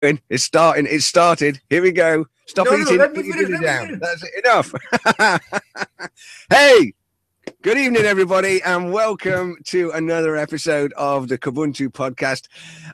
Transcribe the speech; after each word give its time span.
It's 0.00 0.44
starting. 0.44 0.86
It's 0.88 1.06
started. 1.06 1.60
Here 1.70 1.82
we 1.82 1.90
go. 1.90 2.24
Stop 2.46 2.66
No, 2.66 2.76
no, 2.76 2.82
eating. 2.82 2.98
let 2.98 3.12
me 3.12 3.16
put 3.16 3.26
your 3.26 3.34
finish, 3.34 3.50
let 3.50 3.82
me 3.82 3.88
down. 3.88 3.98
That's 3.98 4.22
it. 4.22 4.44
enough. 4.44 4.72
hey, 6.50 6.92
good 7.62 7.76
evening, 7.76 8.04
everybody, 8.04 8.62
and 8.62 8.92
welcome 8.92 9.56
to 9.64 9.90
another 9.90 10.36
episode 10.36 10.92
of 10.92 11.26
the 11.26 11.36
Kubuntu 11.36 11.88
podcast. 11.88 12.46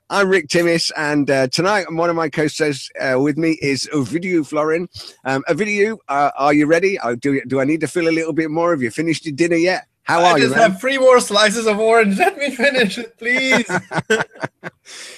I'm 0.09 0.30
Rick 0.30 0.48
Timmis, 0.48 0.90
and 0.96 1.30
uh, 1.30 1.48
tonight 1.48 1.93
one 1.93 2.09
of 2.09 2.17
my 2.17 2.30
co-hosts 2.30 2.88
uh, 2.98 3.21
with 3.21 3.36
me 3.36 3.59
is 3.61 3.86
Ovidiu 3.93 4.46
Florin. 4.46 4.89
Um, 5.27 5.45
Ovidiu, 5.46 5.98
uh, 6.09 6.30
are 6.39 6.55
you 6.55 6.64
ready? 6.64 6.98
Uh, 6.98 7.16
do, 7.16 7.39
do 7.45 7.61
I 7.61 7.64
need 7.64 7.82
to 7.82 7.86
fill 7.86 8.09
a 8.09 8.11
little 8.16 8.32
bit 8.32 8.50
more? 8.50 8.71
Have 8.71 8.80
you 8.80 8.91
finished 8.91 9.27
your 9.27 9.34
dinner 9.34 9.57
yet? 9.57 9.89
How 10.05 10.21
I 10.21 10.32
are 10.32 10.39
you, 10.39 10.45
just 10.45 10.57
man? 10.57 10.71
have 10.71 10.80
three 10.80 10.98
more 10.98 11.18
slices 11.21 11.66
of 11.66 11.79
orange. 11.79 12.18
Let 12.18 12.39
me 12.39 12.50
finish 12.54 12.98
it, 12.98 13.18
please. 13.18 13.71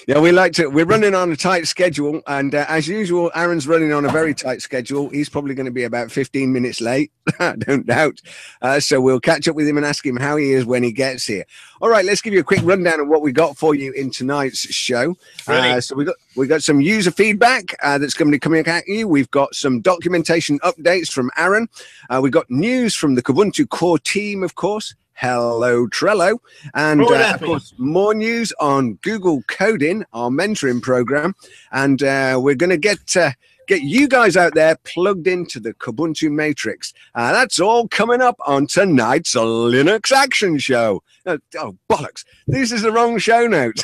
Yeah, 0.07 0.19
we 0.19 0.31
like 0.31 0.53
to. 0.53 0.67
We're 0.67 0.85
running 0.85 1.13
on 1.13 1.31
a 1.31 1.35
tight 1.35 1.67
schedule, 1.67 2.21
and 2.27 2.55
uh, 2.55 2.65
as 2.69 2.87
usual, 2.87 3.29
Aaron's 3.35 3.67
running 3.67 3.91
on 3.91 4.05
a 4.05 4.09
very 4.09 4.33
tight 4.33 4.61
schedule. 4.61 5.09
He's 5.09 5.27
probably 5.27 5.53
going 5.53 5.65
to 5.65 5.71
be 5.71 5.83
about 5.83 6.11
15 6.11 6.53
minutes 6.53 6.79
late, 6.79 7.11
I 7.39 7.57
don't 7.57 7.85
doubt. 7.85 8.21
Uh, 8.61 8.79
so 8.79 9.01
we'll 9.01 9.19
catch 9.19 9.49
up 9.49 9.55
with 9.57 9.67
him 9.67 9.75
and 9.75 9.85
ask 9.85 10.05
him 10.05 10.15
how 10.15 10.37
he 10.37 10.53
is 10.53 10.63
when 10.63 10.83
he 10.83 10.93
gets 10.93 11.25
here. 11.25 11.43
All 11.81 11.89
right, 11.89 12.05
let's 12.05 12.21
give 12.21 12.33
you 12.33 12.39
a 12.39 12.43
quick 12.43 12.61
rundown 12.63 13.01
of 13.01 13.09
what 13.09 13.21
we 13.21 13.33
got 13.33 13.57
for 13.57 13.75
you 13.75 13.91
in 13.91 14.09
tonight's 14.09 14.59
show. 14.73 15.17
Ready. 15.45 15.69
Uh, 15.69 15.81
so 15.81 15.95
we 15.95 16.05
got 16.05 16.15
we 16.37 16.47
got 16.47 16.63
some 16.63 16.79
user 16.79 17.11
feedback 17.11 17.75
uh, 17.83 17.97
that's 17.97 18.13
going 18.13 18.31
to 18.31 18.35
be 18.35 18.39
coming 18.39 18.65
at 18.65 18.87
you. 18.87 19.09
We've 19.09 19.29
got 19.31 19.53
some 19.55 19.81
documentation 19.81 20.59
updates 20.59 21.11
from 21.11 21.29
Aaron. 21.35 21.67
Uh, 22.09 22.21
we've 22.23 22.31
got 22.31 22.49
news 22.49 22.95
from 22.95 23.15
the 23.15 23.23
Kubuntu 23.23 23.67
core 23.67 23.99
team, 23.99 24.43
of 24.43 24.55
course. 24.55 24.76
Hello, 25.19 25.87
Trello. 25.87 26.37
And 26.75 27.01
uh, 27.01 27.31
of 27.33 27.41
course, 27.41 27.73
more 27.79 28.13
news 28.13 28.53
on 28.59 28.99
Google 29.01 29.41
Code-in, 29.47 30.05
our 30.13 30.29
mentoring 30.29 30.79
program. 30.79 31.33
And 31.71 32.03
uh, 32.03 32.39
we're 32.39 32.53
going 32.53 32.69
to 32.69 32.77
get 32.77 33.17
uh, 33.17 33.31
get 33.67 33.81
you 33.81 34.07
guys 34.07 34.37
out 34.37 34.53
there 34.53 34.77
plugged 34.83 35.25
into 35.25 35.59
the 35.59 35.73
Kubuntu 35.73 36.31
Matrix. 36.31 36.93
Uh, 37.15 37.31
that's 37.31 37.59
all 37.59 37.87
coming 37.87 38.21
up 38.21 38.35
on 38.45 38.67
tonight's 38.67 39.33
Linux 39.33 40.11
Action 40.11 40.59
Show. 40.59 41.01
Oh, 41.25 41.39
oh 41.57 41.75
bollocks! 41.89 42.23
This 42.45 42.71
is 42.71 42.83
the 42.83 42.91
wrong 42.91 43.17
show 43.17 43.47
note. 43.47 43.83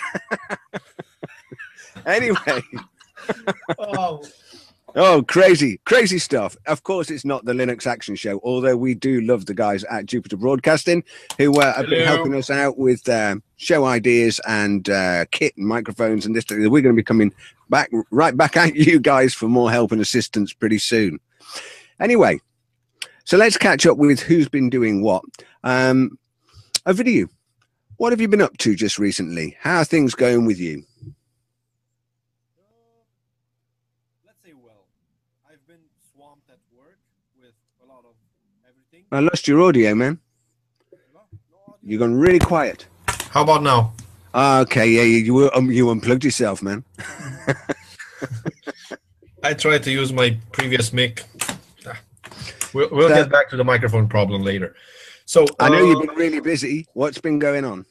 anyway. 2.06 2.62
oh, 3.80 4.24
Oh, 4.96 5.24
crazy, 5.28 5.80
crazy 5.86 6.20
stuff. 6.20 6.56
Of 6.68 6.84
course, 6.84 7.10
it's 7.10 7.26
not 7.26 7.46
the 7.46 7.54
Linux 7.54 7.88
Action 7.88 8.16
Show, 8.16 8.40
although 8.44 8.78
we 8.78 8.94
do 8.94 9.22
love 9.22 9.48
the 9.48 9.56
guys 9.56 9.84
at 9.86 10.06
Jupiter 10.06 10.38
Broadcasting 10.38 11.04
who 11.38 11.60
uh, 11.60 11.74
have 11.74 11.90
been 11.90 12.06
helping 12.06 12.36
us 12.36 12.52
out 12.52 12.78
with 12.78 13.10
uh, 13.10 13.38
show 13.58 13.86
ideas 13.86 14.40
and 14.48 14.88
uh, 14.90 15.26
kit 15.32 15.58
and 15.58 15.68
microphones 15.68 16.26
and 16.26 16.36
this. 16.36 16.46
We're 16.50 16.70
going 16.70 16.84
to 16.84 16.94
be 16.94 17.04
coming 17.04 17.34
back 17.70 17.90
right 18.12 18.38
back 18.38 18.56
at 18.56 18.76
you 18.76 19.00
guys 19.00 19.34
for 19.34 19.48
more 19.48 19.72
help 19.72 19.92
and 19.92 20.02
assistance 20.02 20.54
pretty 20.54 20.78
soon. 20.78 21.20
Anyway, 22.00 22.40
so 23.24 23.38
let's 23.38 23.58
catch 23.58 23.86
up 23.86 23.98
with 23.98 24.20
who's 24.20 24.50
been 24.50 24.70
doing 24.70 25.02
what. 25.02 25.24
Um, 25.64 26.20
Ovidiu. 26.86 27.30
What 27.98 28.12
have 28.12 28.20
you 28.20 28.28
been 28.28 28.42
up 28.42 28.58
to 28.58 28.76
just 28.76 29.00
recently? 29.00 29.56
How 29.62 29.80
are 29.80 29.86
things 29.86 30.14
going 30.14 30.46
with 30.46 30.60
you? 30.60 30.84
let's 34.26 34.44
say 34.44 34.54
well. 34.54 34.88
I've 35.50 35.66
been 35.68 35.86
swamped 36.12 36.50
at 36.50 36.58
work 36.76 37.00
with 37.40 37.54
a 37.82 37.88
lot 37.88 38.04
of 38.04 38.16
everything. 38.68 39.03
I 39.14 39.20
lost 39.20 39.48
your 39.48 39.62
audio, 39.62 39.94
man. 39.94 40.18
You're 41.84 42.00
gone 42.00 42.16
really 42.16 42.40
quiet. 42.40 42.88
How 43.30 43.44
about 43.44 43.62
now? 43.62 43.94
Ah, 44.34 44.62
okay, 44.62 44.88
yeah, 44.88 45.04
you 45.04 45.18
you, 45.18 45.52
um, 45.54 45.72
you 45.72 45.92
unplugged 45.92 46.24
yourself, 46.24 46.64
man. 46.64 46.84
I 49.44 49.54
tried 49.54 49.84
to 49.84 49.92
use 49.92 50.12
my 50.12 50.36
previous 50.52 50.92
mic. 50.92 51.26
Ah. 51.86 52.00
We'll, 52.74 52.90
we'll 52.92 53.10
So- 53.10 53.16
get 53.16 53.32
back 53.32 53.50
to 53.52 53.56
the 53.56 53.64
microphone 53.64 54.08
problem 54.08 54.42
later. 54.42 54.76
So 55.26 55.46
I 55.60 55.70
know 55.70 55.78
uh, 55.78 55.86
you've 55.86 56.08
been 56.08 56.16
really 56.16 56.40
busy. 56.40 56.88
What's 56.94 57.20
been 57.20 57.38
going 57.38 57.66
on? 57.66 57.86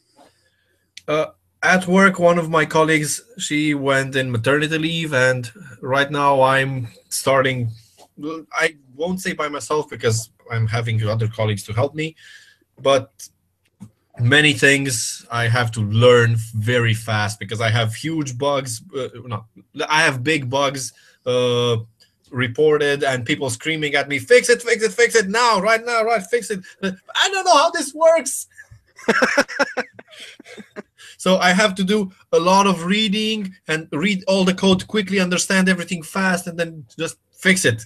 Uh, 1.06 1.27
at 1.62 1.87
work, 1.87 2.19
one 2.19 2.38
of 2.38 2.50
my 2.50 2.66
colleagues 2.66 3.22
she 3.38 3.75
went 3.75 4.16
in 4.16 4.32
maternity 4.32 4.77
leave, 4.77 5.15
and 5.15 5.49
right 5.81 6.11
now 6.11 6.43
I'm 6.43 6.88
starting. 7.11 7.71
I 8.53 8.75
won't 8.95 9.21
say 9.21 9.33
by 9.33 9.49
myself 9.49 9.89
because 9.89 10.31
I'm 10.51 10.67
having 10.67 11.03
other 11.07 11.29
colleagues 11.29 11.63
to 11.65 11.73
help 11.73 11.95
me, 11.95 12.17
but 12.81 13.29
many 14.19 14.53
things 14.53 15.27
I 15.31 15.49
have 15.49 15.71
to 15.73 15.81
learn 15.81 16.37
very 16.55 16.95
fast 16.95 17.39
because 17.39 17.61
I 17.61 17.71
have 17.71 17.95
huge 17.95 18.37
bugs. 18.39 18.83
Uh, 18.97 19.09
no, 19.25 19.45
I 19.89 20.03
have 20.03 20.23
big 20.23 20.51
bugs 20.51 20.93
uh, 21.27 21.77
reported, 22.31 23.05
and 23.05 23.25
people 23.25 23.51
screaming 23.51 23.95
at 23.95 24.09
me, 24.09 24.19
"Fix 24.19 24.49
it! 24.49 24.63
Fix 24.63 24.83
it! 24.83 24.93
Fix 24.93 25.15
it 25.15 25.29
now! 25.29 25.61
Right 25.61 25.85
now! 25.85 26.05
Right! 26.05 26.23
Fix 26.31 26.51
it!" 26.51 26.61
I 26.83 27.29
don't 27.31 27.45
know 27.45 27.57
how 27.57 27.71
this 27.71 27.95
works. 27.95 28.49
So 31.23 31.37
I 31.37 31.53
have 31.53 31.77
to 31.77 31.85
do 31.85 32.11
a 32.33 32.41
lot 32.41 32.67
of 32.67 32.85
reading 32.85 33.55
and 33.69 33.87
read 33.93 34.25
all 34.27 34.45
the 34.45 34.55
code 34.55 34.85
quickly, 34.89 35.21
understand 35.21 35.69
everything 35.69 36.03
fast, 36.03 36.49
and 36.49 36.59
then 36.59 36.85
just 36.99 37.17
fix 37.31 37.65
it. 37.65 37.85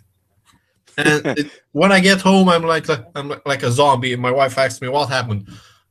And 0.98 1.08
it, 1.38 1.50
when 1.72 1.92
I 1.92 2.00
get 2.00 2.20
home, 2.20 2.48
I'm 2.48 2.62
like 2.62 2.86
I'm 3.14 3.28
like- 3.44 3.62
a 3.62 3.70
zombie. 3.70 4.12
And 4.14 4.22
my 4.22 4.30
wife 4.30 4.56
asks 4.58 4.80
me 4.80 4.88
what 4.88 5.08
happened. 5.08 5.48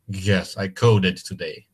Yes, 0.07 0.57
I 0.57 0.67
coded 0.67 1.17
today. 1.17 1.65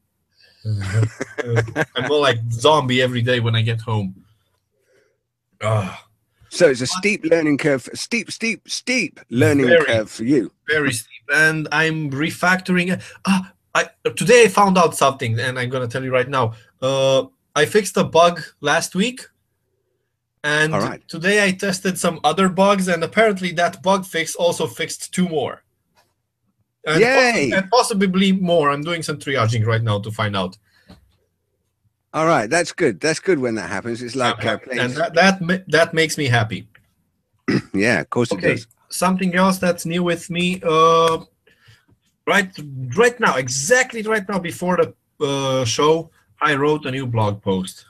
I'm 0.66 2.08
more 2.08 2.20
like 2.20 2.38
zombie 2.52 3.02
every 3.02 3.22
day 3.22 3.40
when 3.40 3.56
I 3.56 3.62
get 3.62 3.82
home. 3.82 4.16
Ah, 5.64 6.06
So 6.50 6.70
it's 6.70 6.82
a 6.82 6.88
steep 6.88 7.24
learning 7.26 7.58
curve, 7.58 7.88
steep, 7.94 8.32
steep, 8.32 8.68
steep 8.70 9.20
learning 9.30 9.68
Very. 9.68 9.86
curve 9.86 10.10
for 10.10 10.24
you. 10.24 10.52
very 10.68 10.92
steep, 10.92 11.24
and 11.34 11.68
I'm 11.72 12.10
refactoring. 12.12 12.94
it. 12.94 13.02
Ah, 13.26 13.52
I 13.76 13.90
today 14.16 14.44
I 14.44 14.48
found 14.50 14.78
out 14.78 14.96
something, 14.96 15.40
and 15.40 15.58
I'm 15.60 15.70
gonna 15.70 15.88
tell 15.88 16.04
you 16.04 16.12
right 16.12 16.28
now. 16.30 16.54
Uh, 16.82 17.26
I 17.56 17.66
fixed 17.66 17.96
a 17.98 18.04
bug 18.04 18.42
last 18.62 18.96
week, 18.96 19.22
and 20.44 20.74
right. 20.74 21.08
today 21.08 21.44
I 21.44 21.52
tested 21.52 21.98
some 21.98 22.20
other 22.24 22.50
bugs, 22.50 22.88
and 22.88 23.04
apparently 23.04 23.52
that 23.54 23.82
bug 23.84 24.06
fix 24.06 24.36
also 24.36 24.68
fixed 24.68 25.14
two 25.14 25.28
more. 25.30 25.64
And 26.86 27.00
Yay! 27.00 27.50
possi- 27.52 27.58
and 27.58 27.70
possibly 27.70 28.32
more. 28.32 28.72
I'm 28.72 28.82
doing 28.82 29.04
some 29.04 29.18
triaging 29.18 29.66
right 29.66 29.84
now 29.84 30.00
to 30.00 30.12
find 30.12 30.36
out. 30.36 30.58
All 32.14 32.26
right, 32.26 32.50
that's 32.50 32.72
good. 32.74 33.00
That's 33.00 33.20
good 33.20 33.40
when 33.40 33.56
that 33.56 33.70
happens. 33.70 34.02
It's 34.02 34.16
like, 34.16 34.44
uh, 34.44 34.58
and 34.72 34.92
that 34.94 35.14
that, 35.14 35.42
ma- 35.42 35.64
that 35.68 35.94
makes 35.94 36.18
me 36.18 36.26
happy. 36.26 36.68
yeah, 37.74 38.02
of 38.02 38.10
course 38.10 38.32
it 38.32 38.36
Okay, 38.36 38.56
does. 38.56 38.68
something 38.90 39.36
else 39.36 39.60
that's 39.60 39.86
new 39.86 40.04
with 40.04 40.30
me. 40.30 40.60
Uh, 40.64 41.20
right, 42.28 42.52
right 42.98 43.18
now, 43.20 43.36
exactly 43.38 44.02
right 44.02 44.28
now 44.28 44.40
before 44.40 44.78
the 44.78 44.94
uh, 45.26 45.64
show, 45.66 46.10
I 46.42 46.56
wrote 46.56 46.86
a 46.86 46.92
new 46.92 47.06
blog 47.06 47.42
post, 47.42 47.86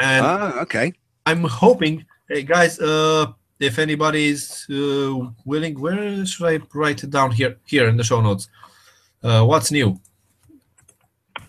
and 0.00 0.26
Ah, 0.26 0.60
okay. 0.60 0.92
I'm 1.26 1.44
hoping, 1.44 2.04
hey 2.28 2.42
guys, 2.42 2.78
uh, 2.80 3.32
if 3.58 3.78
anybody's 3.78 4.66
uh, 4.70 5.30
willing, 5.44 5.78
where 5.78 6.24
should 6.26 6.46
I 6.46 6.58
write 6.74 7.04
it 7.04 7.10
down 7.10 7.30
here? 7.30 7.58
Here 7.66 7.88
in 7.88 7.96
the 7.96 8.04
show 8.04 8.20
notes. 8.20 8.48
Uh, 9.22 9.44
what's 9.44 9.70
new? 9.70 10.00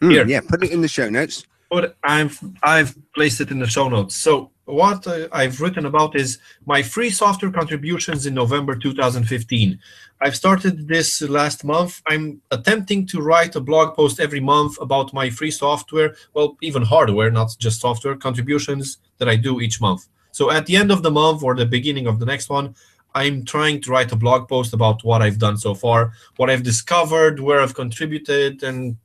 Mm, 0.02 0.12
Here. 0.12 0.28
yeah, 0.28 0.42
put 0.42 0.64
it 0.64 0.72
in 0.72 0.82
the 0.82 0.88
show 0.88 1.10
notes. 1.10 1.46
But 1.70 1.96
I've 2.04 2.38
I've 2.64 2.96
placed 3.14 3.40
it 3.40 3.52
in 3.52 3.60
the 3.60 3.68
show 3.68 3.88
notes. 3.88 4.16
So 4.16 4.52
what 4.72 5.06
uh, 5.06 5.28
I've 5.32 5.60
written 5.60 5.86
about 5.86 6.16
is 6.16 6.40
my 6.66 6.82
free 6.82 7.10
software 7.10 7.52
contributions 7.52 8.26
in 8.26 8.34
November 8.34 8.76
2015. 8.76 9.80
I've 10.22 10.36
started 10.36 10.88
this 10.88 11.22
last 11.22 11.64
month. 11.64 12.02
I'm 12.08 12.42
attempting 12.52 13.06
to 13.08 13.22
write 13.22 13.56
a 13.56 13.62
blog 13.62 13.96
post 13.96 14.20
every 14.20 14.40
month 14.40 14.80
about 14.80 15.14
my 15.14 15.30
free 15.30 15.52
software, 15.52 16.16
well, 16.34 16.58
even 16.62 16.84
hardware, 16.84 17.32
not 17.32 17.56
just 17.60 17.82
software 17.82 18.16
contributions 18.16 19.00
that 19.18 19.28
I 19.28 19.36
do 19.36 19.60
each 19.60 19.82
month. 19.82 20.08
So 20.32 20.52
at 20.52 20.66
the 20.66 20.78
end 20.78 20.92
of 20.92 21.04
the 21.04 21.12
month 21.12 21.44
or 21.44 21.56
the 21.56 21.66
beginning 21.66 22.08
of 22.08 22.20
the 22.20 22.26
next 22.26 22.50
one, 22.50 22.76
I'm 23.14 23.44
trying 23.44 23.82
to 23.82 23.92
write 23.92 24.14
a 24.14 24.16
blog 24.16 24.48
post 24.48 24.74
about 24.74 25.04
what 25.04 25.22
I've 25.22 25.38
done 25.38 25.58
so 25.58 25.74
far, 25.74 26.14
what 26.38 26.50
I've 26.50 26.64
discovered, 26.64 27.42
where 27.42 27.60
I've 27.60 27.76
contributed, 27.76 28.64
and 28.64 28.96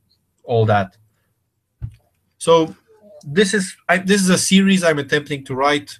all 0.43 0.65
that. 0.67 0.95
So 2.37 2.73
this 3.27 3.53
is 3.53 3.75
I, 3.89 3.97
this 3.97 4.21
is 4.21 4.29
a 4.29 4.37
series 4.37 4.83
I'm 4.83 4.99
attempting 4.99 5.43
to 5.45 5.55
write, 5.55 5.99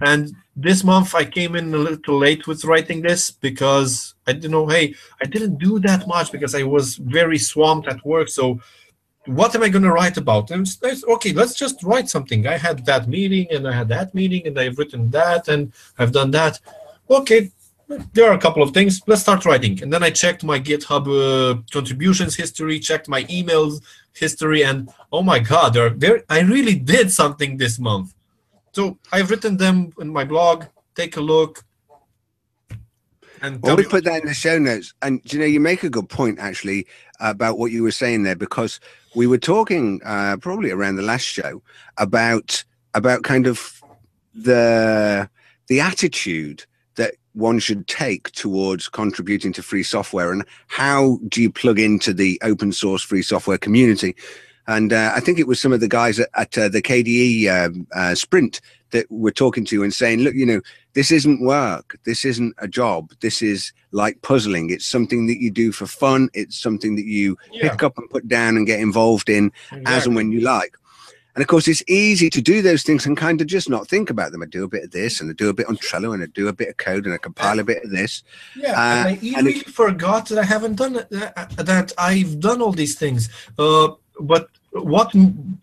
and 0.00 0.30
this 0.54 0.84
month 0.84 1.14
I 1.14 1.24
came 1.24 1.56
in 1.56 1.74
a 1.74 1.78
little 1.78 2.18
late 2.18 2.46
with 2.46 2.64
writing 2.64 3.00
this 3.00 3.30
because 3.30 4.14
I 4.26 4.32
didn't 4.32 4.52
know. 4.52 4.68
Hey, 4.68 4.94
I 5.22 5.26
didn't 5.26 5.58
do 5.58 5.80
that 5.80 6.06
much 6.06 6.30
because 6.30 6.54
I 6.54 6.62
was 6.62 6.96
very 6.96 7.38
swamped 7.38 7.88
at 7.88 8.04
work. 8.04 8.28
So 8.28 8.60
what 9.26 9.54
am 9.54 9.62
I 9.62 9.68
going 9.70 9.82
to 9.84 9.92
write 9.92 10.18
about? 10.18 10.50
And 10.50 10.66
it's, 10.82 11.04
okay, 11.04 11.32
let's 11.32 11.54
just 11.54 11.82
write 11.82 12.08
something. 12.08 12.46
I 12.46 12.58
had 12.58 12.84
that 12.86 13.08
meeting 13.08 13.46
and 13.50 13.66
I 13.66 13.72
had 13.72 13.88
that 13.88 14.14
meeting 14.14 14.46
and 14.46 14.58
I've 14.58 14.78
written 14.78 15.10
that 15.10 15.48
and 15.48 15.72
I've 15.98 16.12
done 16.12 16.30
that. 16.32 16.60
Okay, 17.08 17.50
there 17.88 18.30
are 18.30 18.34
a 18.34 18.38
couple 18.38 18.62
of 18.62 18.72
things. 18.72 19.02
Let's 19.06 19.22
start 19.22 19.44
writing. 19.44 19.82
And 19.82 19.92
then 19.92 20.02
I 20.02 20.10
checked 20.10 20.44
my 20.44 20.58
GitHub 20.58 21.04
uh, 21.06 21.60
contributions 21.70 22.34
history, 22.34 22.78
checked 22.78 23.08
my 23.08 23.24
emails 23.24 23.82
history, 24.14 24.64
and 24.64 24.90
oh 25.12 25.22
my 25.22 25.38
God, 25.38 25.74
there, 25.74 25.90
there 25.90 26.22
I 26.28 26.40
really 26.40 26.74
did 26.74 27.10
something 27.10 27.56
this 27.56 27.78
month. 27.78 28.14
So 28.72 28.98
I've 29.12 29.30
written 29.30 29.56
them 29.56 29.92
in 30.00 30.08
my 30.08 30.24
blog. 30.24 30.64
Take 30.94 31.16
a 31.16 31.20
look. 31.20 31.64
And 33.42 33.60
well, 33.60 33.76
we 33.76 33.84
put 33.84 34.04
that 34.04 34.22
in 34.22 34.28
the 34.28 34.34
show 34.34 34.58
notes. 34.58 34.94
And 35.02 35.20
you 35.30 35.38
know, 35.38 35.44
you 35.44 35.60
make 35.60 35.82
a 35.82 35.90
good 35.90 36.08
point 36.08 36.38
actually 36.38 36.86
about 37.20 37.58
what 37.58 37.72
you 37.72 37.82
were 37.82 37.90
saying 37.90 38.22
there 38.22 38.36
because 38.36 38.80
we 39.14 39.26
were 39.26 39.38
talking 39.38 40.00
uh, 40.04 40.36
probably 40.40 40.70
around 40.70 40.96
the 40.96 41.02
last 41.02 41.24
show 41.24 41.62
about 41.98 42.64
about 42.94 43.22
kind 43.22 43.46
of 43.46 43.82
the 44.34 45.28
the 45.68 45.80
attitude 45.80 46.64
that 46.96 47.14
one 47.32 47.58
should 47.58 47.86
take 47.88 48.30
towards 48.32 48.88
contributing 48.88 49.52
to 49.52 49.62
free 49.62 49.82
software 49.82 50.32
and 50.32 50.44
how 50.68 51.18
do 51.28 51.42
you 51.42 51.50
plug 51.50 51.78
into 51.78 52.12
the 52.12 52.40
open 52.42 52.72
source 52.72 53.02
free 53.02 53.22
software 53.22 53.58
community 53.58 54.14
and 54.66 54.92
uh, 54.92 55.12
I 55.14 55.20
think 55.20 55.38
it 55.38 55.46
was 55.46 55.60
some 55.60 55.72
of 55.72 55.80
the 55.80 55.88
guys 55.88 56.18
at, 56.18 56.30
at 56.34 56.56
uh, 56.56 56.68
the 56.68 56.80
KDE 56.80 57.48
um, 57.48 57.86
uh, 57.94 58.14
Sprint 58.14 58.60
that 58.92 59.10
were 59.10 59.32
talking 59.32 59.64
to 59.66 59.76
you 59.76 59.82
and 59.82 59.92
saying, 59.92 60.20
look, 60.20 60.34
you 60.34 60.46
know, 60.46 60.60
this 60.94 61.10
isn't 61.10 61.44
work. 61.44 61.98
This 62.04 62.24
isn't 62.24 62.54
a 62.58 62.68
job. 62.68 63.12
This 63.20 63.42
is 63.42 63.72
like 63.90 64.22
puzzling. 64.22 64.70
It's 64.70 64.86
something 64.86 65.26
that 65.26 65.40
you 65.40 65.50
do 65.50 65.72
for 65.72 65.86
fun. 65.86 66.30
It's 66.32 66.58
something 66.58 66.96
that 66.96 67.04
you 67.04 67.36
yeah. 67.52 67.70
pick 67.70 67.82
up 67.82 67.98
and 67.98 68.08
put 68.08 68.26
down 68.28 68.56
and 68.56 68.66
get 68.66 68.80
involved 68.80 69.28
in 69.28 69.52
exactly. 69.70 69.94
as 69.94 70.06
and 70.06 70.16
when 70.16 70.32
you 70.32 70.40
like. 70.40 70.76
And 71.34 71.42
of 71.42 71.48
course, 71.48 71.66
it's 71.66 71.82
easy 71.88 72.30
to 72.30 72.40
do 72.40 72.62
those 72.62 72.84
things 72.84 73.06
and 73.06 73.16
kind 73.16 73.40
of 73.40 73.48
just 73.48 73.68
not 73.68 73.88
think 73.88 74.08
about 74.08 74.30
them. 74.30 74.42
I 74.42 74.46
do 74.46 74.64
a 74.64 74.68
bit 74.68 74.84
of 74.84 74.90
this 74.92 75.20
and 75.20 75.28
I 75.28 75.32
do 75.32 75.48
a 75.48 75.54
bit 75.54 75.66
on 75.66 75.76
Trello 75.76 76.14
and 76.14 76.22
I 76.22 76.26
do 76.26 76.46
a 76.46 76.52
bit 76.52 76.68
of 76.68 76.76
code 76.76 77.06
and 77.06 77.14
I 77.14 77.18
compile 77.18 77.58
a 77.58 77.64
bit 77.64 77.82
of 77.82 77.90
this. 77.90 78.22
Yeah, 78.54 78.72
uh, 78.72 79.08
and 79.08 79.36
I 79.36 79.40
really 79.40 79.60
forgot 79.60 80.28
that 80.28 80.38
I 80.38 80.44
haven't 80.44 80.76
done 80.76 80.96
it, 80.96 81.10
that 81.10 81.92
I've 81.98 82.38
done 82.38 82.62
all 82.62 82.70
these 82.70 82.96
things. 82.96 83.28
Uh, 83.58 83.88
but 84.20 84.48
what 84.70 85.12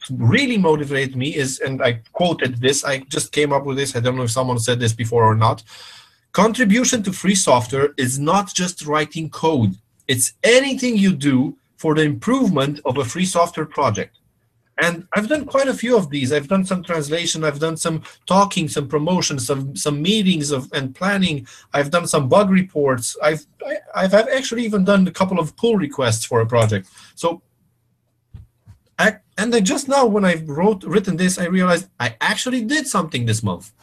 really 0.10 0.58
motivated 0.58 1.16
me 1.16 1.36
is, 1.36 1.60
and 1.60 1.82
I 1.82 2.02
quoted 2.12 2.60
this, 2.60 2.84
I 2.84 3.00
just 3.00 3.32
came 3.32 3.54
up 3.54 3.66
with 3.66 3.78
this. 3.78 3.96
I 3.96 4.02
don't 4.02 4.18
know 4.18 4.24
if 4.24 4.32
someone 4.32 4.60
said 4.60 4.80
this 4.80 4.94
before 4.94 5.24
or 5.24 5.36
not. 5.36 5.64
Contribution 6.34 7.04
to 7.04 7.14
free 7.14 7.36
software 7.36 7.94
is 7.98 8.20
not 8.20 8.54
just 8.54 8.86
writing 8.86 9.30
code, 9.30 9.76
it's 10.08 10.34
anything 10.44 10.98
you 10.98 11.14
do 11.14 11.58
for 11.78 11.96
the 11.96 12.04
improvement 12.04 12.80
of 12.86 12.98
a 12.98 13.06
free 13.06 13.26
software 13.26 13.66
project. 13.66 14.18
And 14.78 15.06
I've 15.14 15.28
done 15.28 15.46
quite 15.46 15.68
a 15.68 15.74
few 15.74 15.96
of 15.96 16.10
these. 16.10 16.32
I've 16.32 16.48
done 16.48 16.66
some 16.66 16.82
translation, 16.84 17.44
I've 17.44 17.60
done 17.60 17.78
some 17.78 18.04
talking, 18.26 18.68
some 18.68 18.88
promotions, 18.88 19.46
some 19.46 19.76
some 19.76 20.02
meetings 20.02 20.52
of 20.52 20.72
and 20.74 20.96
planning. 20.96 21.46
I've 21.74 21.92
done 21.92 22.08
some 22.08 22.30
bug 22.30 22.50
reports. 22.50 23.16
I've 23.22 23.46
I, 23.66 23.78
I've 23.94 24.14
actually 24.14 24.64
even 24.66 24.84
done 24.84 25.08
a 25.08 25.12
couple 25.12 25.40
of 25.40 25.56
pull 25.56 25.76
requests 25.76 26.26
for 26.26 26.42
a 26.42 26.46
project. 26.46 26.88
So 27.16 27.42
I, 28.98 29.18
and 29.38 29.52
then 29.54 29.66
just 29.66 29.88
now 29.88 30.06
when 30.06 30.26
I 30.26 30.36
wrote 30.46 30.84
written 30.84 31.18
this, 31.18 31.40
I 31.40 31.46
realized 31.46 31.90
I 32.00 32.16
actually 32.22 32.64
did 32.64 32.88
something 32.88 33.26
this 33.26 33.42
month. 33.42 33.74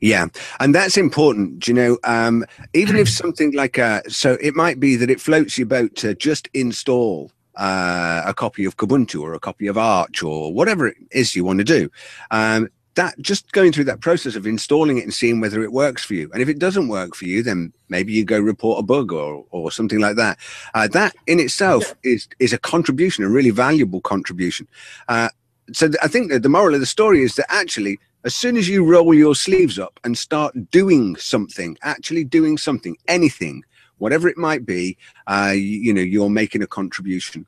Yeah, 0.00 0.26
and 0.58 0.74
that's 0.74 0.96
important. 0.96 1.68
You 1.68 1.74
know, 1.74 1.98
um, 2.04 2.44
even 2.74 2.96
if 2.96 3.08
something 3.22 3.52
like 3.52 3.78
a, 3.78 4.02
so 4.08 4.36
it 4.40 4.54
might 4.54 4.80
be 4.80 4.96
that 4.96 5.10
it 5.10 5.20
floats 5.20 5.58
your 5.58 5.66
boat 5.66 5.94
to 5.96 6.14
just 6.14 6.48
install 6.54 7.30
uh, 7.60 8.22
a 8.26 8.34
copy 8.34 8.64
of 8.64 8.76
Kubuntu 8.76 9.20
or 9.20 9.34
a 9.34 9.38
copy 9.38 9.66
of 9.66 9.76
Arch 9.76 10.22
or 10.22 10.52
whatever 10.52 10.88
it 10.88 10.96
is 11.12 11.36
you 11.36 11.44
want 11.44 11.58
to 11.58 11.64
do. 11.64 11.90
Um, 12.30 12.70
that 12.94 13.14
just 13.20 13.52
going 13.52 13.70
through 13.70 13.84
that 13.84 14.00
process 14.00 14.34
of 14.34 14.46
installing 14.46 14.98
it 14.98 15.04
and 15.04 15.14
seeing 15.14 15.40
whether 15.40 15.62
it 15.62 15.72
works 15.72 16.04
for 16.04 16.14
you. 16.14 16.28
And 16.32 16.42
if 16.42 16.48
it 16.48 16.58
doesn't 16.58 16.88
work 16.88 17.14
for 17.14 17.26
you, 17.26 17.42
then 17.42 17.72
maybe 17.88 18.12
you 18.12 18.24
go 18.24 18.40
report 18.40 18.80
a 18.80 18.82
bug 18.82 19.12
or 19.12 19.44
or 19.50 19.70
something 19.70 20.00
like 20.00 20.16
that. 20.16 20.38
Uh, 20.74 20.88
that 20.88 21.14
in 21.26 21.38
itself 21.38 21.94
yeah. 22.02 22.12
is 22.12 22.28
is 22.38 22.52
a 22.52 22.58
contribution, 22.58 23.24
a 23.24 23.28
really 23.28 23.50
valuable 23.50 24.00
contribution. 24.00 24.66
Uh, 25.08 25.28
so 25.72 25.86
th- 25.86 26.00
I 26.02 26.08
think 26.08 26.30
that 26.30 26.42
the 26.42 26.48
moral 26.48 26.74
of 26.74 26.80
the 26.80 26.86
story 26.86 27.22
is 27.22 27.34
that 27.36 27.46
actually, 27.48 28.00
as 28.24 28.34
soon 28.34 28.56
as 28.56 28.68
you 28.68 28.84
roll 28.84 29.14
your 29.14 29.34
sleeves 29.34 29.78
up 29.78 30.00
and 30.02 30.18
start 30.18 30.70
doing 30.70 31.14
something, 31.16 31.78
actually 31.82 32.24
doing 32.24 32.58
something, 32.58 32.96
anything, 33.06 33.62
whatever 34.00 34.28
it 34.28 34.36
might 34.36 34.66
be, 34.66 34.96
uh, 35.26 35.52
you, 35.54 35.60
you 35.60 35.92
know, 35.94 36.00
you're 36.00 36.30
making 36.30 36.62
a 36.62 36.66
contribution. 36.66 37.46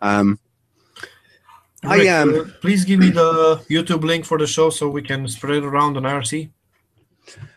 Um, 0.00 0.38
I 1.84 1.98
am. 2.06 2.34
Um, 2.34 2.40
uh, 2.40 2.44
please 2.60 2.84
give 2.84 2.98
me 2.98 3.10
the 3.10 3.62
YouTube 3.68 4.02
link 4.02 4.24
for 4.24 4.38
the 4.38 4.46
show 4.46 4.70
so 4.70 4.88
we 4.88 5.02
can 5.02 5.28
spread 5.28 5.56
it 5.56 5.64
around 5.64 5.96
on 5.96 6.04
IRC. 6.04 6.50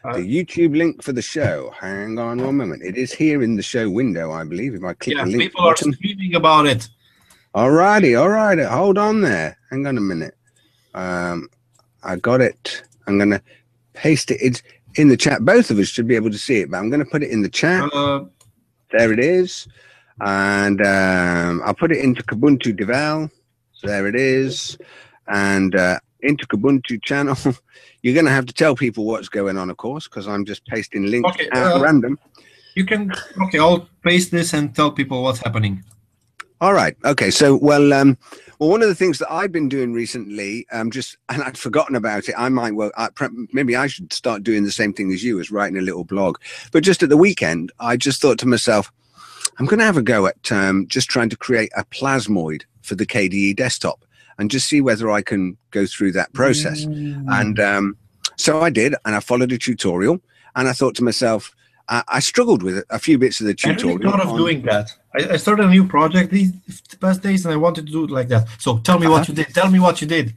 Uh, 0.04 0.14
the 0.14 0.20
YouTube 0.20 0.78
link 0.78 1.02
for 1.02 1.14
the 1.14 1.22
show. 1.22 1.74
Hang 1.80 2.18
on 2.20 2.38
one 2.44 2.58
moment. 2.58 2.84
It 2.84 2.98
is 2.98 3.12
here 3.12 3.42
in 3.44 3.56
the 3.56 3.64
show 3.64 3.90
window, 3.90 4.32
I 4.32 4.44
believe. 4.44 4.76
If 4.76 4.84
I 4.84 4.94
click 4.94 5.18
yeah, 5.18 5.24
the 5.24 5.32
link, 5.32 5.44
people 5.44 5.64
button. 5.64 5.90
are 5.90 5.94
screaming 5.94 6.36
about 6.36 6.68
it. 6.68 6.88
All 7.54 7.72
righty, 7.72 8.16
all 8.16 8.30
righty. 8.30 8.64
Hold 8.64 8.98
on 8.98 9.22
there. 9.22 9.58
Hang 9.72 9.88
on 9.88 9.98
a 9.98 10.02
minute. 10.02 10.36
Um, 10.94 11.50
I 12.04 12.18
got 12.18 12.42
it. 12.42 12.84
I'm 13.08 13.18
gonna 13.18 13.42
paste 13.94 14.32
it. 14.32 14.40
It's 14.42 14.62
in 14.98 15.08
the 15.08 15.18
chat. 15.18 15.46
Both 15.46 15.72
of 15.72 15.80
us 15.80 15.88
should 15.88 16.08
be 16.08 16.16
able 16.16 16.32
to 16.32 16.38
see 16.38 16.58
it, 16.58 16.72
but 16.72 16.78
I'm 16.78 16.90
gonna 16.90 17.06
put 17.06 17.24
it 17.24 17.32
in 17.32 17.42
the 17.42 17.50
chat. 17.50 17.90
Uh, 17.94 18.26
there 18.92 19.12
it 19.12 19.20
is, 19.20 19.68
and 20.22 20.82
um, 20.82 21.62
I'll 21.66 21.74
put 21.74 21.92
it 21.92 21.98
into 21.98 22.24
Kubuntu 22.24 22.78
Devel. 22.78 23.30
So 23.78 23.88
there 23.88 24.08
it 24.08 24.16
is. 24.16 24.78
And 25.28 25.76
uh, 25.76 26.00
into 26.22 26.48
Kubuntu 26.48 27.02
channel, 27.04 27.38
you're 28.02 28.14
going 28.14 28.26
to 28.26 28.32
have 28.32 28.48
to 28.48 28.54
tell 28.54 28.76
people 28.76 29.06
what's 29.06 29.30
going 29.30 29.58
on, 29.58 29.70
of 29.70 29.78
course, 29.78 30.08
because 30.08 30.28
I'm 30.28 30.46
just 30.46 30.66
pasting 30.66 31.06
links 31.06 31.30
okay, 31.30 31.50
at 31.52 31.76
uh, 31.76 31.80
random. 31.80 32.18
You 32.76 32.86
can, 32.86 33.12
okay, 33.44 33.60
I'll 33.60 33.88
paste 34.04 34.32
this 34.32 34.54
and 34.54 34.76
tell 34.76 34.92
people 34.92 35.24
what's 35.24 35.40
happening. 35.40 35.84
All 36.60 36.74
right. 36.74 36.96
Okay. 37.06 37.30
So, 37.30 37.56
well, 37.56 37.94
um, 37.94 38.18
well, 38.60 38.70
one 38.70 38.82
of 38.82 38.88
the 38.88 38.96
things 38.96 39.20
that 39.20 39.32
I've 39.32 39.52
been 39.52 39.70
doing 39.70 39.94
recently, 39.94 40.66
um, 40.72 40.92
just 40.92 41.18
and 41.30 41.42
I'd 41.44 41.58
forgotten 41.58 41.96
about 41.96 42.28
it. 42.30 42.36
I 42.38 42.50
might 42.50 42.76
well, 42.76 42.92
I, 42.98 43.10
maybe 43.52 43.76
I 43.76 43.88
should 43.88 44.12
start 44.14 44.44
doing 44.44 44.64
the 44.64 44.72
same 44.72 44.94
thing 44.94 45.12
as 45.12 45.24
you, 45.24 45.40
as 45.40 45.52
writing 45.52 45.78
a 45.78 45.82
little 45.82 46.04
blog. 46.04 46.38
But 46.72 46.84
just 46.84 47.04
at 47.04 47.10
the 47.10 47.18
weekend, 47.18 47.72
I 47.80 47.98
just 47.98 48.22
thought 48.22 48.40
to 48.40 48.48
myself, 48.48 48.92
I'm 49.60 49.66
going 49.66 49.80
to 49.80 49.86
have 49.86 49.98
a 49.98 50.04
go 50.04 50.28
at 50.28 50.52
um, 50.52 50.88
just 50.88 51.10
trying 51.10 51.30
to 51.30 51.38
create 51.38 51.72
a 51.76 51.84
plasmoid 51.86 52.64
for 52.82 52.96
the 52.96 53.06
KDE 53.06 53.56
desktop 53.56 54.06
and 54.38 54.52
just 54.52 54.68
see 54.68 54.82
whether 54.82 55.10
I 55.10 55.22
can 55.22 55.58
go 55.72 55.86
through 55.86 56.12
that 56.14 56.32
process. 56.34 56.86
Mm. 56.86 57.26
And 57.28 57.60
um, 57.60 57.98
so 58.38 58.62
I 58.62 58.70
did, 58.70 58.94
and 59.04 59.16
I 59.16 59.20
followed 59.20 59.52
a 59.52 59.58
tutorial. 59.58 60.22
And 60.56 60.68
I 60.68 60.74
thought 60.74 60.96
to 60.96 61.04
myself, 61.04 61.56
I, 61.90 62.04
I 62.08 62.20
struggled 62.20 62.64
with 62.64 62.84
a 62.90 63.00
few 63.00 63.18
bits 63.18 63.40
of 63.40 63.48
the 63.48 63.54
tutorial. 63.54 63.98
I 63.98 64.00
really 64.00 64.12
thought 64.12 64.28
of 64.28 64.38
doing 64.38 64.62
that. 64.64 64.92
I, 65.16 65.34
I, 65.34 65.38
started 65.38 65.66
a 65.66 65.70
new 65.70 65.88
project 65.88 66.32
these 66.32 66.52
past 67.00 67.22
days, 67.22 67.46
and 67.46 67.54
I 67.54 67.58
wanted 67.58 67.86
to 67.88 67.92
do 67.92 68.04
it 68.06 68.12
like 68.12 68.28
that. 68.30 68.48
So 68.60 68.80
tell 68.80 69.00
me 69.00 69.08
uh-huh. 69.08 69.18
what 69.18 69.28
you 69.28 69.34
did. 69.34 69.54
Tell 69.54 69.70
me 69.70 69.80
what 69.80 70.02
you 70.02 70.08
did. 70.08 70.36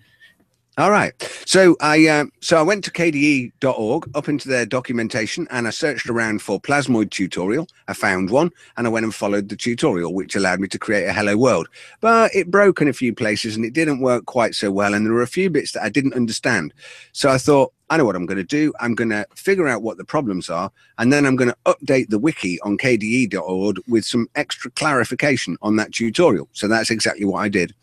All 0.79 0.91
right. 0.91 1.13
So 1.45 1.77
I 1.81 2.07
um, 2.07 2.33
so 2.41 2.57
I 2.57 2.63
went 2.63 2.85
to 2.85 2.91
kde.org 2.91 4.11
up 4.15 4.29
into 4.29 4.49
their 4.49 4.65
documentation 4.65 5.47
and 5.51 5.67
I 5.67 5.71
searched 5.71 6.09
around 6.09 6.41
for 6.41 6.59
plasmoid 6.59 7.11
tutorial. 7.11 7.69
I 7.89 7.93
found 7.93 8.31
one 8.31 8.51
and 8.79 8.87
I 8.87 8.91
went 8.91 9.05
and 9.05 9.15
followed 9.15 9.49
the 9.51 9.57
tutorial, 9.57 10.15
which 10.15 10.37
allowed 10.37 10.61
me 10.61 10.69
to 10.69 10.79
create 10.79 11.07
a 11.07 11.13
hello 11.13 11.37
world. 11.37 11.69
But 12.01 12.35
it 12.35 12.51
broke 12.51 12.81
in 12.81 12.89
a 12.89 12.95
few 12.95 13.13
places 13.13 13.57
and 13.57 13.65
it 13.65 13.75
didn't 13.75 14.01
work 14.01 14.25
quite 14.27 14.55
so 14.55 14.71
well. 14.71 14.95
And 14.95 15.05
there 15.05 15.13
were 15.13 15.21
a 15.21 15.27
few 15.27 15.51
bits 15.51 15.73
that 15.73 15.83
I 15.83 15.91
didn't 15.91 16.15
understand. 16.15 16.73
So 17.13 17.29
I 17.29 17.37
thought, 17.37 17.75
I 17.91 17.97
know 17.97 18.05
what 18.05 18.15
I'm 18.15 18.25
going 18.25 18.39
to 18.39 18.45
do. 18.45 18.73
I'm 18.79 18.95
going 18.95 19.11
to 19.11 19.27
figure 19.35 19.67
out 19.67 19.83
what 19.83 19.97
the 19.97 20.05
problems 20.05 20.49
are, 20.49 20.71
and 20.99 21.13
then 21.13 21.27
I'm 21.27 21.35
going 21.35 21.51
to 21.51 21.57
update 21.67 22.09
the 22.09 22.21
wiki 22.21 22.61
on 22.61 22.79
kde.org 22.79 23.81
with 23.89 24.05
some 24.05 24.29
extra 24.37 24.71
clarification 24.71 25.57
on 25.61 25.75
that 25.77 25.93
tutorial. 25.93 26.49
So 26.53 26.69
that's 26.69 26.91
exactly 26.91 27.25
what 27.25 27.41
I 27.41 27.49
did, 27.49 27.75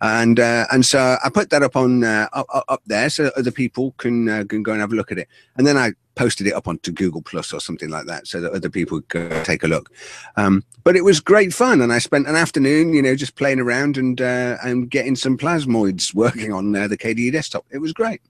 and 0.00 0.40
uh, 0.40 0.66
and 0.72 0.84
so 0.84 1.16
I 1.24 1.30
put 1.30 1.50
that 1.50 1.62
up 1.62 1.76
on 1.76 2.02
uh, 2.02 2.28
up, 2.32 2.64
up, 2.68 2.82
there 2.86 3.08
so 3.08 3.30
other 3.36 3.52
people 3.52 3.92
can 3.98 4.28
uh, 4.28 4.44
can 4.48 4.64
go 4.64 4.72
and 4.72 4.80
have 4.80 4.92
a 4.92 4.96
look 4.96 5.12
at 5.12 5.18
it, 5.18 5.28
and 5.56 5.64
then 5.64 5.78
I 5.78 5.92
posted 6.16 6.48
it 6.48 6.54
up 6.54 6.66
onto 6.66 6.90
Google 6.90 7.22
Plus 7.22 7.52
or 7.52 7.60
something 7.60 7.88
like 7.88 8.06
that, 8.06 8.26
so 8.26 8.40
that 8.40 8.52
other 8.52 8.68
people 8.68 9.00
could 9.02 9.44
take 9.44 9.62
a 9.62 9.68
look. 9.68 9.90
Um, 10.36 10.64
but 10.82 10.96
it 10.96 11.04
was 11.04 11.20
great 11.20 11.54
fun, 11.54 11.80
and 11.80 11.92
I 11.92 11.98
spent 11.98 12.26
an 12.26 12.34
afternoon, 12.34 12.94
you 12.94 13.00
know, 13.00 13.14
just 13.14 13.36
playing 13.36 13.60
around 13.60 13.96
and 13.96 14.20
uh, 14.20 14.56
and 14.64 14.90
getting 14.90 15.14
some 15.14 15.38
plasmoids 15.38 16.12
working 16.16 16.52
on 16.52 16.74
uh, 16.74 16.88
the 16.88 16.98
KDE 16.98 17.30
desktop. 17.30 17.64
It 17.70 17.78
was 17.78 17.92
great 17.92 18.22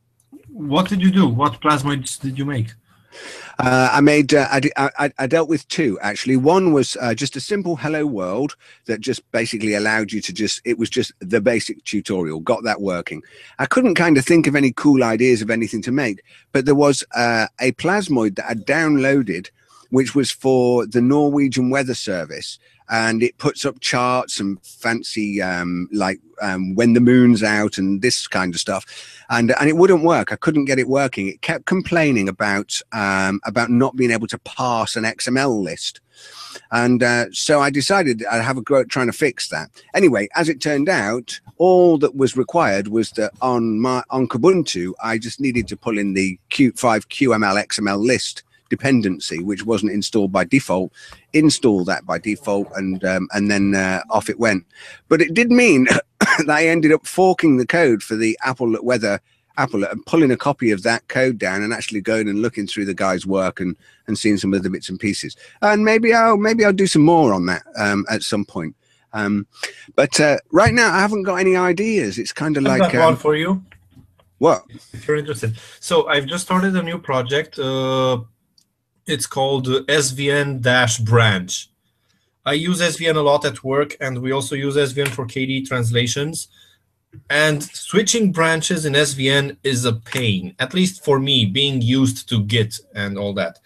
what 0.53 0.89
did 0.89 1.03
you 1.03 1.11
do? 1.11 1.29
What 1.29 1.61
plasmoids 1.61 2.21
did 2.21 2.39
you 2.39 2.45
make? 2.45 2.69
Uh, 3.59 3.91
I 3.93 4.01
made. 4.01 4.33
Uh, 4.35 4.49
I, 4.51 4.91
I, 4.99 5.13
I, 5.19 5.27
dealt 5.27 5.49
with 5.49 5.69
two 5.69 5.99
actually. 6.01 6.37
One 6.37 6.73
was 6.73 6.97
uh, 7.01 7.15
just 7.15 7.37
a 7.37 7.41
simple 7.41 7.77
hello 7.77 8.07
world 8.07 8.57
that 8.87 9.01
just 9.01 9.31
basically 9.31 9.75
allowed 9.75 10.13
you 10.13 10.21
to 10.23 10.33
just. 10.33 10.61
It 10.65 10.79
was 10.79 10.89
just 10.89 11.13
the 11.21 11.41
basic 11.41 11.85
tutorial. 11.85 12.41
Got 12.41 12.65
that 12.65 12.81
working. 12.81 13.23
I 13.59 13.67
couldn't 13.67 13.95
kind 13.95 14.17
of 14.17 14.25
think 14.25 14.47
of 14.47 14.57
any 14.57 14.73
cool 14.73 15.05
ideas 15.05 15.43
of 15.43 15.51
anything 15.51 15.83
to 15.83 15.93
make, 15.93 16.23
but 16.53 16.65
there 16.65 16.75
was 16.75 17.05
uh, 17.15 17.49
a 17.61 17.73
plasmoid 17.73 18.37
that 18.37 18.49
I 18.49 18.55
downloaded, 18.55 19.51
which 19.91 20.15
was 20.15 20.31
for 20.31 20.87
the 20.87 21.03
Norwegian 21.03 21.69
Weather 21.69 21.95
Service, 21.95 22.59
and 22.91 23.23
it 23.23 23.39
puts 23.39 23.65
up 23.65 23.81
charts 23.81 24.41
and 24.41 24.59
fancy 24.65 25.41
um, 25.41 25.89
like 25.93 26.21
um, 26.41 26.75
when 26.75 26.93
the 26.93 27.01
moon's 27.01 27.43
out 27.43 27.79
and 27.79 28.03
this 28.03 28.27
kind 28.27 28.55
of 28.55 28.61
stuff. 28.61 28.85
And 29.31 29.55
and 29.59 29.69
it 29.69 29.77
wouldn't 29.77 30.05
work. 30.05 30.33
I 30.33 30.37
couldn't 30.37 30.67
get 30.67 30.79
it 30.79 30.89
working. 30.89 31.29
It 31.29 31.43
kept 31.43 31.67
complaining 31.67 32.29
about 32.29 32.81
um, 32.93 33.41
about 33.45 33.71
not 33.71 33.97
being 33.97 34.11
able 34.11 34.27
to 34.29 34.39
pass 34.39 34.97
an 34.97 35.05
xml 35.05 35.63
list. 35.63 36.01
And 36.71 37.03
uh, 37.03 37.27
so 37.33 37.61
I 37.61 37.71
decided 37.71 38.25
I'd 38.27 38.43
have 38.43 38.59
a 38.59 38.63
go 38.63 38.81
at 38.81 38.89
trying 38.89 39.07
to 39.07 39.13
fix 39.13 39.49
that. 39.49 39.71
Anyway, 39.95 40.29
as 40.35 40.49
it 40.49 40.61
turned 40.61 40.89
out, 40.89 41.41
all 41.57 41.99
that 41.99 42.15
was 42.15 42.37
required 42.37 42.89
was 42.89 43.11
that 43.13 43.33
on 43.41 43.81
my 43.81 44.03
on 44.11 44.29
Kubuntu, 44.29 44.93
I 45.03 45.19
just 45.19 45.41
needed 45.41 45.69
to 45.69 45.77
pull 45.77 45.99
in 45.99 46.15
the 46.15 46.39
Qt5 46.51 47.07
QML 47.07 47.65
XML 47.65 48.05
list 48.05 48.43
dependency, 48.73 49.43
which 49.43 49.67
wasn't 49.67 49.93
installed 49.93 50.33
by 50.33 50.45
default, 50.45 50.91
install 51.35 51.85
that 51.85 52.07
by 52.07 52.19
default, 52.19 52.69
and 52.75 53.05
um, 53.05 53.29
and 53.35 53.51
then 53.51 53.75
uh, 53.75 54.01
off 54.09 54.31
it 54.31 54.39
went. 54.39 54.65
But 55.11 55.21
it 55.21 55.35
did 55.35 55.53
mean 55.53 55.85
that 56.21 56.49
I 56.49 56.67
ended 56.67 56.91
up 56.91 57.07
forking 57.07 57.59
the 57.59 57.67
code 57.67 58.03
for 58.03 58.17
the 58.17 58.39
Apple 58.43 58.75
Weather 58.83 59.21
Apple 59.59 59.85
and 59.85 60.05
pulling 60.07 60.31
a 60.31 60.39
copy 60.39 60.71
of 60.71 60.83
that 60.85 61.07
code 61.09 61.37
down 61.37 61.63
and 61.63 61.75
actually 61.75 62.01
going 62.01 62.31
and 62.31 62.41
looking 62.41 62.67
through 62.67 62.87
the 62.87 62.95
guy's 62.95 63.27
work 63.27 63.61
and 63.61 63.77
and 64.07 64.19
seeing 64.19 64.39
some 64.39 64.55
of 64.55 64.63
the 64.63 64.71
bits 64.71 64.89
and 64.89 64.99
pieces. 64.99 65.37
And 65.61 65.85
maybe 65.85 66.15
I'll 66.15 66.39
maybe 66.39 66.65
I'll 66.65 66.73
do 66.73 66.87
some 66.87 67.03
more 67.03 67.35
on 67.35 67.45
that 67.47 67.63
um, 67.77 68.07
at 68.09 68.23
some 68.23 68.47
point. 68.47 68.75
Um, 69.13 69.47
but 69.95 70.19
uh, 70.19 70.39
right 70.51 70.73
now 70.73 70.95
I 70.95 71.01
haven't 71.01 71.25
got 71.25 71.35
any 71.35 71.57
ideas. 71.57 72.19
It's 72.19 72.33
kind 72.33 72.57
of 72.57 72.63
like 72.63 72.81
got 72.81 72.95
um, 72.95 73.01
one 73.01 73.17
for 73.17 73.37
you 73.37 73.63
what? 74.43 74.65
if 74.93 75.07
you're 75.07 75.17
interested. 75.17 75.57
So 75.79 76.09
I've 76.09 76.27
just 76.27 76.43
started 76.43 76.75
a 76.75 76.83
new 76.83 76.99
project. 76.99 77.61
Uh, 77.61 78.23
it's 79.07 79.27
called 79.27 79.67
SVN 79.67 80.61
Dash 80.61 80.99
Branch. 80.99 81.69
I 82.45 82.55
use 82.55 82.81
SVN 82.81 83.17
a 83.17 83.21
lot 83.21 83.45
at 83.45 83.63
work, 83.63 83.97
and 84.01 84.21
we 84.21 84.33
also 84.33 84.55
use 84.55 84.77
SVN 84.77 85.09
for 85.09 85.27
KDE 85.27 85.67
translations. 85.67 86.49
And 87.29 87.63
switching 87.63 88.33
branches 88.33 88.85
in 88.85 88.95
SVN 88.95 89.57
is 89.63 89.85
a 89.85 89.93
pain, 89.93 90.55
at 90.59 90.75
least 90.75 91.05
for 91.05 91.19
me, 91.19 91.45
being 91.45 91.83
used 91.83 92.29
to 92.31 92.43
Git 92.43 92.81
and 92.95 93.19
all 93.19 93.35
that. 93.35 93.59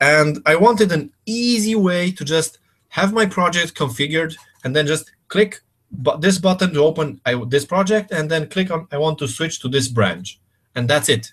And 0.00 0.38
I 0.46 0.54
wanted 0.56 0.92
an 0.92 1.12
easy 1.26 1.74
way 1.74 2.10
to 2.12 2.24
just 2.24 2.58
have 2.88 3.12
my 3.12 3.26
project 3.26 3.74
configured 3.74 4.36
and 4.64 4.76
then 4.76 4.86
just 4.86 5.10
click 5.28 5.60
bu- 5.90 6.18
this 6.20 6.38
button 6.38 6.72
to 6.74 6.80
open 6.80 7.20
I, 7.26 7.42
this 7.46 7.64
project 7.64 8.12
and 8.12 8.30
then 8.30 8.48
click 8.48 8.70
on 8.70 8.86
I 8.92 8.98
want 8.98 9.18
to 9.18 9.28
switch 9.28 9.60
to 9.60 9.68
this 9.68 9.88
branch. 9.88 10.40
And 10.74 10.88
that's 10.88 11.08
it. 11.08 11.32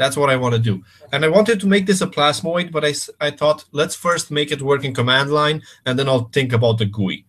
That's 0.00 0.16
what 0.16 0.30
I 0.30 0.36
want 0.36 0.54
to 0.54 0.58
do. 0.58 0.82
And 1.12 1.26
I 1.26 1.28
wanted 1.28 1.60
to 1.60 1.66
make 1.66 1.84
this 1.84 2.00
a 2.00 2.06
plasmoid, 2.06 2.72
but 2.72 2.86
I, 2.86 2.94
I 3.26 3.30
thought 3.30 3.66
let's 3.72 3.94
first 3.94 4.30
make 4.30 4.50
it 4.50 4.62
work 4.62 4.82
in 4.82 4.94
command 4.94 5.30
line 5.30 5.62
and 5.84 5.98
then 5.98 6.08
I'll 6.08 6.30
think 6.32 6.54
about 6.54 6.78
the 6.78 6.86
GUI. 6.86 7.26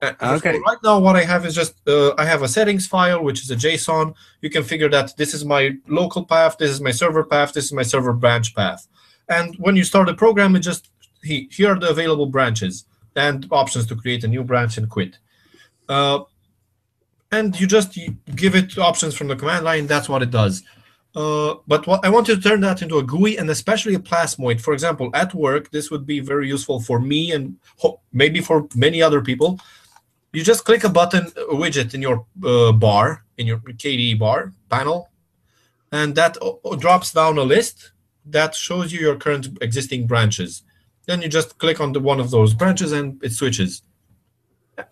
Uh, 0.00 0.12
so 0.20 0.34
Okay. 0.36 0.58
right 0.66 0.78
now, 0.82 0.98
what 0.98 1.16
I 1.16 1.24
have 1.32 1.44
is 1.44 1.54
just 1.54 1.74
uh, 1.86 2.14
I 2.16 2.24
have 2.24 2.40
a 2.40 2.48
settings 2.48 2.86
file, 2.86 3.22
which 3.22 3.42
is 3.42 3.50
a 3.50 3.56
JSON. 3.56 4.14
You 4.40 4.48
can 4.48 4.62
figure 4.62 4.88
that 4.88 5.18
this 5.18 5.34
is 5.34 5.44
my 5.44 5.62
local 5.86 6.24
path, 6.24 6.56
this 6.56 6.70
is 6.70 6.80
my 6.80 6.92
server 6.92 7.24
path, 7.24 7.52
this 7.52 7.66
is 7.66 7.74
my 7.74 7.82
server 7.92 8.14
branch 8.14 8.54
path. 8.54 8.88
And 9.28 9.54
when 9.64 9.76
you 9.76 9.84
start 9.84 10.08
a 10.08 10.14
program, 10.14 10.56
it 10.56 10.60
just 10.60 10.88
he, 11.22 11.36
here 11.52 11.72
are 11.72 11.78
the 11.78 11.90
available 11.90 12.26
branches 12.36 12.86
and 13.16 13.46
options 13.50 13.84
to 13.88 13.96
create 13.96 14.24
a 14.24 14.28
new 14.28 14.44
branch 14.44 14.78
and 14.78 14.88
quit. 14.88 15.18
Uh, 15.90 16.20
and 17.30 17.60
you 17.60 17.66
just 17.66 17.98
give 18.34 18.54
it 18.54 18.78
options 18.78 19.14
from 19.14 19.28
the 19.28 19.36
command 19.36 19.64
line. 19.64 19.86
That's 19.86 20.08
what 20.08 20.22
it 20.22 20.30
does. 20.30 20.62
Uh, 21.14 21.54
but 21.68 21.86
what 21.86 22.04
I 22.04 22.08
want 22.08 22.26
to 22.26 22.36
turn 22.40 22.60
that 22.62 22.82
into 22.82 22.98
a 22.98 23.02
GUI 23.02 23.38
and 23.38 23.48
especially 23.48 23.94
a 23.94 24.00
plasmoid. 24.00 24.60
For 24.60 24.72
example, 24.72 25.10
at 25.14 25.32
work, 25.32 25.70
this 25.70 25.90
would 25.90 26.06
be 26.06 26.18
very 26.20 26.48
useful 26.48 26.80
for 26.80 26.98
me 26.98 27.32
and 27.32 27.56
maybe 28.12 28.40
for 28.40 28.66
many 28.74 29.00
other 29.00 29.20
people. 29.20 29.60
You 30.32 30.42
just 30.42 30.64
click 30.64 30.82
a 30.82 30.88
button, 30.88 31.26
a 31.36 31.54
widget 31.54 31.94
in 31.94 32.02
your 32.02 32.26
uh, 32.44 32.72
bar, 32.72 33.24
in 33.38 33.46
your 33.46 33.58
KDE 33.58 34.18
bar 34.18 34.52
panel, 34.68 35.08
and 35.92 36.16
that 36.16 36.36
drops 36.80 37.12
down 37.12 37.38
a 37.38 37.44
list 37.44 37.92
that 38.26 38.54
shows 38.56 38.92
you 38.92 38.98
your 38.98 39.14
current 39.16 39.56
existing 39.60 40.08
branches. 40.08 40.64
Then 41.06 41.22
you 41.22 41.28
just 41.28 41.58
click 41.58 41.80
on 41.80 41.92
the 41.92 42.00
one 42.00 42.18
of 42.18 42.30
those 42.32 42.54
branches 42.54 42.90
and 42.90 43.22
it 43.22 43.32
switches. 43.32 43.82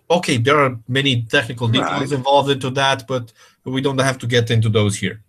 Okay, 0.09 0.37
there 0.37 0.61
are 0.61 0.79
many 0.87 1.23
technical 1.23 1.67
details 1.67 2.11
Right. 2.11 2.13
involved 2.13 2.51
into 2.51 2.71
that, 2.71 3.09
but 3.09 3.33
we 3.65 3.81
don't 3.81 3.99
have 4.01 4.19
to 4.19 4.29
get 4.29 4.51
into 4.53 4.69
those 4.69 4.95
here. 4.97 5.21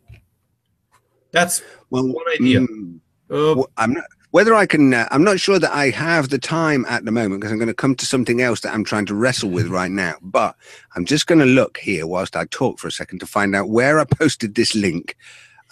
That's 1.34 1.62
Well, 1.90 2.08
one 2.08 2.26
idea. 2.34 2.62
mm, 2.62 3.00
Uh, 3.30 3.56
Well, 3.58 3.70
I'm 3.78 3.94
not 3.94 4.06
whether 4.32 4.56
I 4.56 4.66
can. 4.66 4.94
Uh, 4.96 5.08
I'm 5.12 5.24
not 5.24 5.40
sure 5.40 5.60
that 5.60 5.72
I 5.72 5.90
have 5.92 6.30
the 6.30 6.40
time 6.40 6.86
at 6.90 7.06
the 7.06 7.12
moment 7.12 7.40
because 7.40 7.52
I'm 7.52 7.60
going 7.60 7.68
to 7.68 7.74
come 7.74 7.94
to 7.96 8.06
something 8.06 8.42
else 8.42 8.62
that 8.62 8.74
I'm 8.74 8.84
trying 8.84 9.06
to 9.08 9.14
wrestle 9.16 9.50
with 9.52 9.68
right 9.68 9.92
now. 9.92 10.16
But 10.22 10.56
I'm 10.96 11.06
just 11.06 11.28
going 11.28 11.40
to 11.40 11.46
look 11.46 11.78
here 11.78 12.08
whilst 12.08 12.36
I 12.36 12.46
talk 12.46 12.80
for 12.80 12.88
a 12.88 12.92
second 12.92 13.20
to 13.20 13.28
find 13.28 13.56
out 13.56 13.70
where 13.70 14.00
I 14.00 14.06
posted 14.06 14.56
this 14.56 14.74
link 14.74 15.16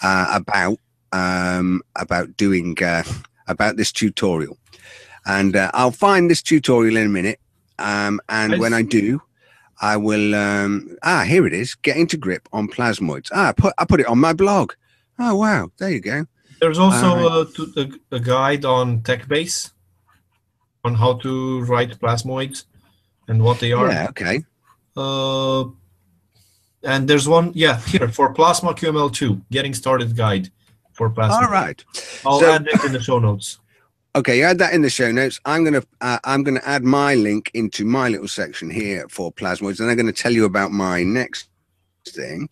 uh, 0.02 0.26
about 0.32 0.78
um, 1.12 1.82
about 1.96 2.36
doing 2.36 2.76
uh, 2.82 3.02
about 3.48 3.76
this 3.76 3.90
tutorial, 3.92 4.56
and 5.26 5.56
uh, 5.56 5.70
I'll 5.74 5.90
find 5.90 6.30
this 6.30 6.42
tutorial 6.42 6.96
in 6.96 7.06
a 7.06 7.10
minute. 7.10 7.40
Um, 7.78 8.20
and 8.28 8.54
I 8.54 8.58
when 8.58 8.74
I 8.74 8.82
do, 8.82 9.20
I 9.80 9.96
will. 9.96 10.34
Um, 10.36 10.96
ah, 11.02 11.24
here 11.24 11.46
it 11.48 11.52
is. 11.52 11.74
Getting 11.74 12.06
to 12.08 12.16
grip 12.16 12.48
on 12.52 12.68
plasmoids. 12.68 13.28
Ah, 13.32 13.48
I 13.48 13.52
put 13.52 13.74
I 13.78 13.84
put 13.84 14.00
it 14.00 14.06
on 14.06 14.18
my 14.18 14.32
blog. 14.32 14.72
Oh 15.24 15.36
wow, 15.36 15.70
there 15.78 15.90
you 15.90 16.00
go. 16.00 16.26
there's 16.60 16.78
also 16.78 17.06
Alright. 17.06 17.48
a, 17.48 17.52
to- 17.52 17.72
a, 18.10 18.16
a 18.16 18.20
guide 18.20 18.64
on 18.64 19.00
TechBase 19.02 19.70
on 20.84 20.94
how 20.94 21.12
to 21.24 21.60
write 21.62 21.98
plasmoids 22.00 22.64
and 23.28 23.42
what 23.42 23.60
they 23.60 23.72
are. 23.72 23.88
Yeah, 23.90 24.06
okay. 24.10 24.44
Uh, 24.96 25.64
and 26.82 27.06
there's 27.08 27.28
one, 27.28 27.52
yeah, 27.54 27.80
here 27.92 28.08
for 28.08 28.32
Plasma 28.34 28.74
QML2, 28.74 29.42
getting 29.52 29.74
started 29.74 30.16
guide 30.16 30.50
for 30.92 31.08
Plasma. 31.08 31.46
All 31.46 31.52
right. 31.52 31.82
I'll 32.26 32.40
So- 32.40 32.52
add 32.52 32.66
it 32.66 32.82
in 32.84 32.92
the 32.92 33.00
show 33.00 33.18
notes. 33.18 33.58
Okay, 34.14 34.36
you 34.40 34.44
add 34.44 34.58
that 34.58 34.74
in 34.74 34.82
the 34.82 34.90
show 34.90 35.10
notes. 35.10 35.40
I'm 35.46 35.64
gonna 35.64 35.82
uh, 36.02 36.18
I'm 36.24 36.42
gonna 36.44 36.60
add 36.66 36.84
my 36.84 37.14
link 37.14 37.50
into 37.54 37.86
my 37.86 38.10
little 38.10 38.28
section 38.28 38.68
here 38.68 39.06
for 39.08 39.32
plasmoids, 39.32 39.80
and 39.80 39.88
I'm 39.88 39.96
going 39.96 40.12
to 40.14 40.22
tell 40.22 40.34
you 40.34 40.44
about 40.44 40.70
my 40.70 41.02
next 41.02 41.48
thing. 42.10 42.48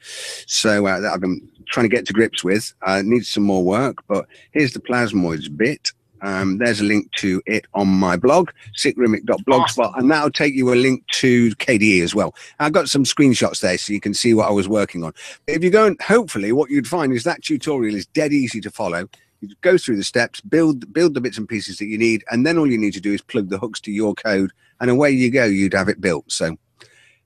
So 0.46 0.86
uh, 0.86 1.00
that 1.00 1.12
I've 1.12 1.20
been 1.20 1.48
trying 1.66 1.88
to 1.88 1.94
get 1.94 2.06
to 2.06 2.12
grips 2.12 2.44
with. 2.44 2.72
Uh, 2.82 3.02
needs 3.04 3.28
some 3.28 3.44
more 3.44 3.64
work, 3.64 3.98
but 4.08 4.26
here's 4.52 4.72
the 4.72 4.80
plasmoids 4.80 5.54
bit. 5.54 5.92
Um, 6.22 6.58
there's 6.58 6.80
a 6.80 6.84
link 6.84 7.10
to 7.12 7.42
it 7.46 7.64
on 7.72 7.88
my 7.88 8.16
blog, 8.16 8.50
sickrimic.blogspot, 8.76 9.98
and 9.98 10.10
that'll 10.10 10.30
take 10.30 10.54
you 10.54 10.72
a 10.72 10.76
link 10.76 11.06
to 11.12 11.50
KDE 11.56 12.02
as 12.02 12.14
well. 12.14 12.34
I've 12.58 12.72
got 12.74 12.90
some 12.90 13.04
screenshots 13.04 13.60
there 13.60 13.78
so 13.78 13.94
you 13.94 14.00
can 14.00 14.12
see 14.12 14.34
what 14.34 14.48
I 14.48 14.52
was 14.52 14.68
working 14.68 15.02
on. 15.02 15.14
If 15.46 15.64
you 15.64 15.70
go 15.70 15.86
and 15.86 16.00
hopefully 16.02 16.52
what 16.52 16.68
you'd 16.68 16.86
find 16.86 17.12
is 17.12 17.24
that 17.24 17.42
tutorial 17.42 17.94
is 17.94 18.06
dead 18.06 18.32
easy 18.32 18.60
to 18.60 18.70
follow. 18.70 19.08
You 19.40 19.54
go 19.62 19.78
through 19.78 19.96
the 19.96 20.04
steps, 20.04 20.42
build 20.42 20.92
build 20.92 21.14
the 21.14 21.20
bits 21.22 21.38
and 21.38 21.48
pieces 21.48 21.78
that 21.78 21.86
you 21.86 21.96
need, 21.96 22.22
and 22.30 22.46
then 22.46 22.58
all 22.58 22.70
you 22.70 22.76
need 22.76 22.92
to 22.92 23.00
do 23.00 23.14
is 23.14 23.22
plug 23.22 23.48
the 23.48 23.58
hooks 23.58 23.80
to 23.80 23.90
your 23.90 24.12
code, 24.14 24.52
and 24.80 24.90
away 24.90 25.12
you 25.12 25.30
go. 25.30 25.46
You'd 25.46 25.72
have 25.72 25.88
it 25.88 26.02
built. 26.02 26.30
So 26.30 26.58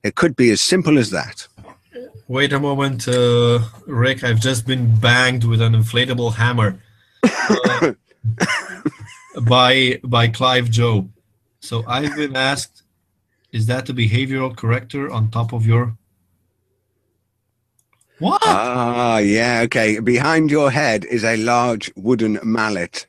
it 0.04 0.14
could 0.14 0.36
be 0.36 0.52
as 0.52 0.60
simple 0.60 0.96
as 0.98 1.10
that. 1.10 1.48
Wait 2.28 2.52
a 2.52 2.60
moment, 2.60 3.06
uh, 3.06 3.60
Rick. 3.86 4.24
I've 4.24 4.40
just 4.40 4.66
been 4.66 4.98
banged 4.98 5.44
with 5.44 5.60
an 5.60 5.74
inflatable 5.74 6.34
hammer 6.34 6.80
uh, 7.22 7.92
by 9.42 10.00
by 10.02 10.28
Clive 10.28 10.70
Joe. 10.70 11.08
So 11.60 11.84
I've 11.86 12.14
been 12.16 12.36
asked, 12.36 12.82
is 13.52 13.66
that 13.66 13.86
the 13.86 13.92
behavioral 13.92 14.54
corrector 14.56 15.10
on 15.10 15.30
top 15.30 15.52
of 15.52 15.66
your? 15.66 15.96
What? 18.18 18.42
Ah, 18.44 19.18
yeah, 19.18 19.62
okay. 19.64 19.98
Behind 19.98 20.50
your 20.50 20.70
head 20.70 21.04
is 21.04 21.24
a 21.24 21.36
large 21.36 21.92
wooden 21.96 22.38
mallet. 22.42 23.06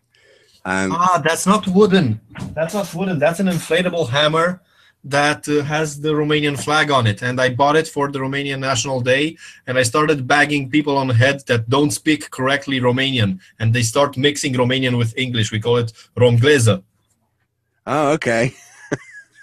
Um, 0.65 0.91
Ah, 0.93 1.21
that's 1.23 1.45
not 1.45 1.67
wooden. 1.67 2.19
That's 2.53 2.73
not 2.73 2.93
wooden. 2.93 3.19
That's 3.19 3.39
an 3.39 3.47
inflatable 3.47 4.09
hammer 4.09 4.61
that 5.05 5.47
uh, 5.47 5.61
has 5.63 6.01
the 6.01 6.09
Romanian 6.09 6.61
flag 6.61 6.89
on 6.89 7.05
it. 7.05 7.21
And 7.21 7.39
I 7.39 7.49
bought 7.49 7.75
it 7.75 7.87
for 7.87 8.11
the 8.11 8.19
Romanian 8.19 8.59
National 8.59 8.99
Day. 8.99 9.37
And 9.67 9.77
I 9.77 9.83
started 9.83 10.27
bagging 10.27 10.69
people 10.69 10.97
on 10.97 11.07
the 11.07 11.13
head 11.13 11.45
that 11.45 11.69
don't 11.69 11.91
speak 11.91 12.31
correctly 12.31 12.79
Romanian. 12.79 13.39
And 13.59 13.73
they 13.73 13.83
start 13.83 14.17
mixing 14.17 14.53
Romanian 14.55 14.97
with 14.97 15.15
English. 15.15 15.51
We 15.51 15.59
call 15.59 15.77
it 15.77 15.93
romgleza. 16.17 16.83
oh, 17.85 18.13
okay. 18.13 18.53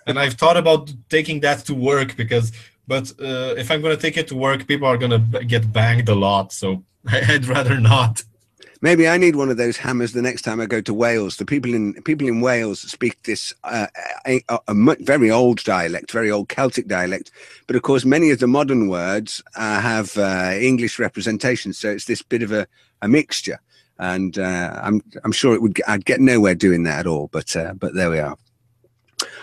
And 0.04 0.18
I've 0.18 0.34
thought 0.34 0.56
about 0.56 0.92
taking 1.08 1.38
that 1.40 1.60
to 1.66 1.74
work 1.74 2.16
because, 2.16 2.50
but 2.88 3.12
uh, 3.20 3.54
if 3.56 3.70
I'm 3.70 3.80
going 3.80 3.94
to 3.94 4.02
take 4.02 4.16
it 4.16 4.26
to 4.28 4.34
work, 4.34 4.66
people 4.66 4.88
are 4.88 4.98
going 4.98 5.12
to 5.12 5.20
b- 5.20 5.44
get 5.44 5.72
banged 5.72 6.08
a 6.08 6.14
lot. 6.14 6.52
So 6.52 6.82
I'd 7.08 7.46
rather 7.46 7.78
not. 7.78 8.24
Maybe 8.82 9.06
I 9.06 9.16
need 9.16 9.36
one 9.36 9.48
of 9.48 9.56
those 9.56 9.76
hammers 9.76 10.12
the 10.12 10.20
next 10.22 10.42
time 10.42 10.60
I 10.60 10.66
go 10.66 10.80
to 10.80 10.92
Wales. 10.92 11.36
The 11.36 11.44
people 11.44 11.72
in 11.72 11.94
people 12.02 12.26
in 12.26 12.40
Wales 12.40 12.80
speak 12.80 13.22
this 13.22 13.54
uh, 13.62 13.86
a, 14.26 14.42
a, 14.48 14.96
very 14.98 15.30
old 15.30 15.62
dialect, 15.62 16.10
very 16.10 16.32
old 16.32 16.48
Celtic 16.48 16.88
dialect. 16.88 17.30
But 17.68 17.76
of 17.76 17.82
course, 17.82 18.04
many 18.04 18.30
of 18.30 18.40
the 18.40 18.48
modern 18.48 18.88
words 18.88 19.40
uh, 19.54 19.80
have 19.80 20.18
uh, 20.18 20.58
English 20.60 20.98
representation, 20.98 21.72
so 21.72 21.90
it's 21.90 22.06
this 22.06 22.22
bit 22.22 22.42
of 22.42 22.50
a, 22.50 22.66
a 23.02 23.08
mixture. 23.08 23.60
And 24.00 24.36
uh, 24.36 24.80
I'm 24.82 25.00
I'm 25.22 25.32
sure 25.32 25.54
it 25.54 25.62
would 25.62 25.80
I'd 25.86 26.04
get 26.04 26.20
nowhere 26.20 26.56
doing 26.56 26.82
that 26.82 27.00
at 27.00 27.06
all. 27.06 27.28
But 27.28 27.54
uh, 27.54 27.74
but 27.74 27.94
there 27.94 28.10
we 28.10 28.18
are. 28.18 28.36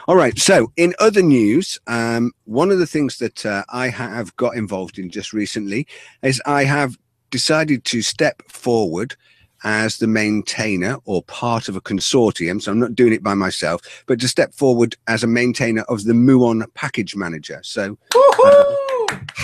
All 0.10 0.18
right. 0.18 0.38
So, 0.38 0.74
in 0.76 0.94
other 1.00 1.22
news, 1.22 1.80
um, 1.88 2.34
one 2.44 2.72
of 2.72 2.80
the 2.80 2.88
things 2.88 3.20
that 3.20 3.46
uh, 3.46 3.64
I 3.70 3.88
have 3.88 4.36
got 4.36 4.56
involved 4.56 5.00
in 5.00 5.10
just 5.10 5.32
recently 5.32 5.88
is 6.24 6.42
I 6.46 6.66
have 6.66 6.98
decided 7.30 7.86
to 7.86 8.02
step 8.02 8.42
forward 8.48 9.16
as 9.64 9.98
the 9.98 10.08
maintainer 10.08 10.98
or 11.06 11.24
part 11.24 11.68
of 11.68 11.76
a 11.76 11.82
consortium. 11.82 12.62
So 12.62 12.72
I'm 12.72 12.80
not 12.80 12.96
doing 12.96 13.14
it 13.14 13.24
by 13.24 13.34
myself, 13.34 14.04
but 14.08 14.20
to 14.22 14.28
step 14.28 14.54
forward 14.54 14.96
as 15.08 15.24
a 15.24 15.28
maintainer 15.28 15.82
of 15.84 16.06
the 16.06 16.14
Muon 16.14 16.66
package 16.74 17.16
manager. 17.16 17.60
So, 17.64 17.98
uh, 18.16 18.64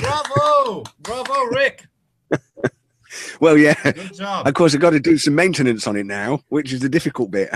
bravo, 0.01 0.83
bravo, 0.99 1.43
Rick. 1.45 1.85
well, 3.39 3.57
yeah. 3.57 3.75
Good 3.83 4.15
job. 4.15 4.47
Of 4.47 4.53
course, 4.53 4.73
I've 4.73 4.81
got 4.81 4.91
to 4.91 4.99
do 4.99 5.17
some 5.17 5.35
maintenance 5.35 5.87
on 5.87 5.95
it 5.95 6.05
now, 6.05 6.41
which 6.49 6.71
is 6.73 6.81
the 6.81 6.89
difficult 6.89 7.31
bit. 7.31 7.49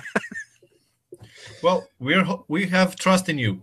well, 1.64 1.88
we're 2.00 2.26
we 2.48 2.68
have 2.68 2.96
trust 2.96 3.30
in 3.30 3.38
you. 3.38 3.62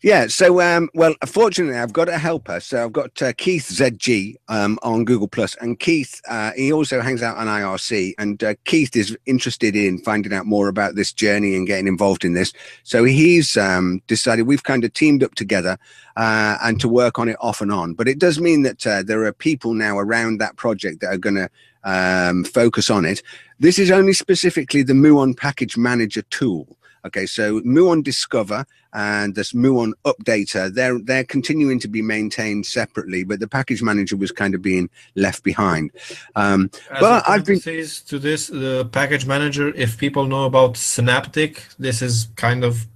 Yeah. 0.00 0.28
So, 0.28 0.60
um, 0.60 0.88
well, 0.94 1.16
fortunately, 1.26 1.76
I've 1.76 1.92
got 1.92 2.08
a 2.08 2.18
helper. 2.18 2.60
So 2.60 2.84
I've 2.84 2.92
got 2.92 3.20
uh, 3.20 3.32
Keith 3.36 3.64
ZG 3.68 4.36
um, 4.46 4.78
on 4.84 5.04
Google 5.04 5.26
Plus, 5.26 5.56
and 5.56 5.78
Keith 5.80 6.20
uh, 6.28 6.52
he 6.52 6.72
also 6.72 7.00
hangs 7.00 7.20
out 7.20 7.36
on 7.36 7.48
IRC. 7.48 8.14
And 8.16 8.42
uh, 8.44 8.54
Keith 8.64 8.94
is 8.94 9.16
interested 9.26 9.74
in 9.74 9.98
finding 9.98 10.32
out 10.32 10.46
more 10.46 10.68
about 10.68 10.94
this 10.94 11.12
journey 11.12 11.56
and 11.56 11.66
getting 11.66 11.88
involved 11.88 12.24
in 12.24 12.34
this. 12.34 12.52
So 12.84 13.02
he's 13.02 13.56
um, 13.56 14.00
decided 14.06 14.46
we've 14.46 14.62
kind 14.62 14.84
of 14.84 14.92
teamed 14.92 15.24
up 15.24 15.34
together 15.34 15.76
uh, 16.16 16.58
and 16.62 16.80
to 16.80 16.88
work 16.88 17.18
on 17.18 17.28
it 17.28 17.36
off 17.40 17.60
and 17.60 17.72
on. 17.72 17.94
But 17.94 18.06
it 18.06 18.20
does 18.20 18.38
mean 18.38 18.62
that 18.62 18.86
uh, 18.86 19.02
there 19.02 19.24
are 19.24 19.32
people 19.32 19.74
now 19.74 19.98
around 19.98 20.38
that 20.38 20.54
project 20.54 21.00
that 21.00 21.12
are 21.12 21.18
going 21.18 21.34
to 21.34 21.50
um, 21.82 22.44
focus 22.44 22.88
on 22.88 23.04
it. 23.04 23.20
This 23.58 23.80
is 23.80 23.90
only 23.90 24.12
specifically 24.12 24.84
the 24.84 24.92
Muon 24.92 25.36
Package 25.36 25.76
Manager 25.76 26.22
tool. 26.22 26.77
Okay, 27.08 27.24
so 27.24 27.60
Muon 27.62 28.04
Discover 28.04 28.66
and 28.92 29.34
this 29.34 29.54
Muon 29.54 29.92
Updater, 30.04 30.72
they're 30.72 30.98
they're 30.98 31.24
continuing 31.24 31.78
to 31.80 31.88
be 31.88 32.02
maintained 32.02 32.66
separately, 32.66 33.24
but 33.24 33.40
the 33.40 33.48
package 33.48 33.82
manager 33.82 34.14
was 34.14 34.30
kind 34.30 34.54
of 34.54 34.60
being 34.60 34.90
left 35.14 35.42
behind. 35.42 35.90
Um, 36.36 36.70
but 37.00 37.26
I've 37.26 37.46
been 37.46 37.60
to 37.60 38.18
this 38.18 38.48
the 38.48 38.86
package 38.92 39.24
manager. 39.24 39.72
If 39.74 39.96
people 39.96 40.26
know 40.26 40.44
about 40.44 40.76
Synaptic, 40.76 41.64
this 41.78 42.02
is 42.02 42.28
kind 42.36 42.62
of 42.62 42.86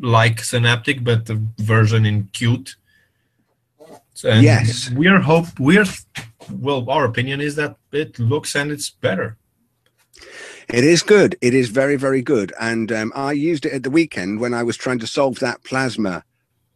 like 0.00 0.42
Synaptic, 0.42 1.04
but 1.04 1.26
the 1.26 1.36
version 1.58 2.06
in 2.06 2.24
Qt. 2.28 2.74
And 4.24 4.42
yes, 4.42 4.90
we're 4.92 5.20
hope 5.20 5.46
we're 5.58 5.84
well. 6.50 6.88
Our 6.88 7.04
opinion 7.04 7.42
is 7.42 7.54
that 7.56 7.76
it 7.92 8.18
looks 8.18 8.56
and 8.56 8.72
it's 8.72 8.88
better. 8.88 9.36
It 10.68 10.84
is 10.84 11.02
good. 11.02 11.34
It 11.40 11.54
is 11.54 11.70
very, 11.70 11.96
very 11.96 12.20
good. 12.20 12.52
And 12.60 12.92
um, 12.92 13.10
I 13.14 13.32
used 13.32 13.64
it 13.64 13.72
at 13.72 13.84
the 13.84 13.90
weekend 13.90 14.38
when 14.38 14.52
I 14.52 14.62
was 14.62 14.76
trying 14.76 14.98
to 14.98 15.06
solve 15.06 15.38
that 15.38 15.64
plasma 15.64 16.22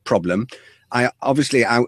problem. 0.05 0.47
I 0.93 1.11
obviously 1.21 1.67
I 1.67 1.83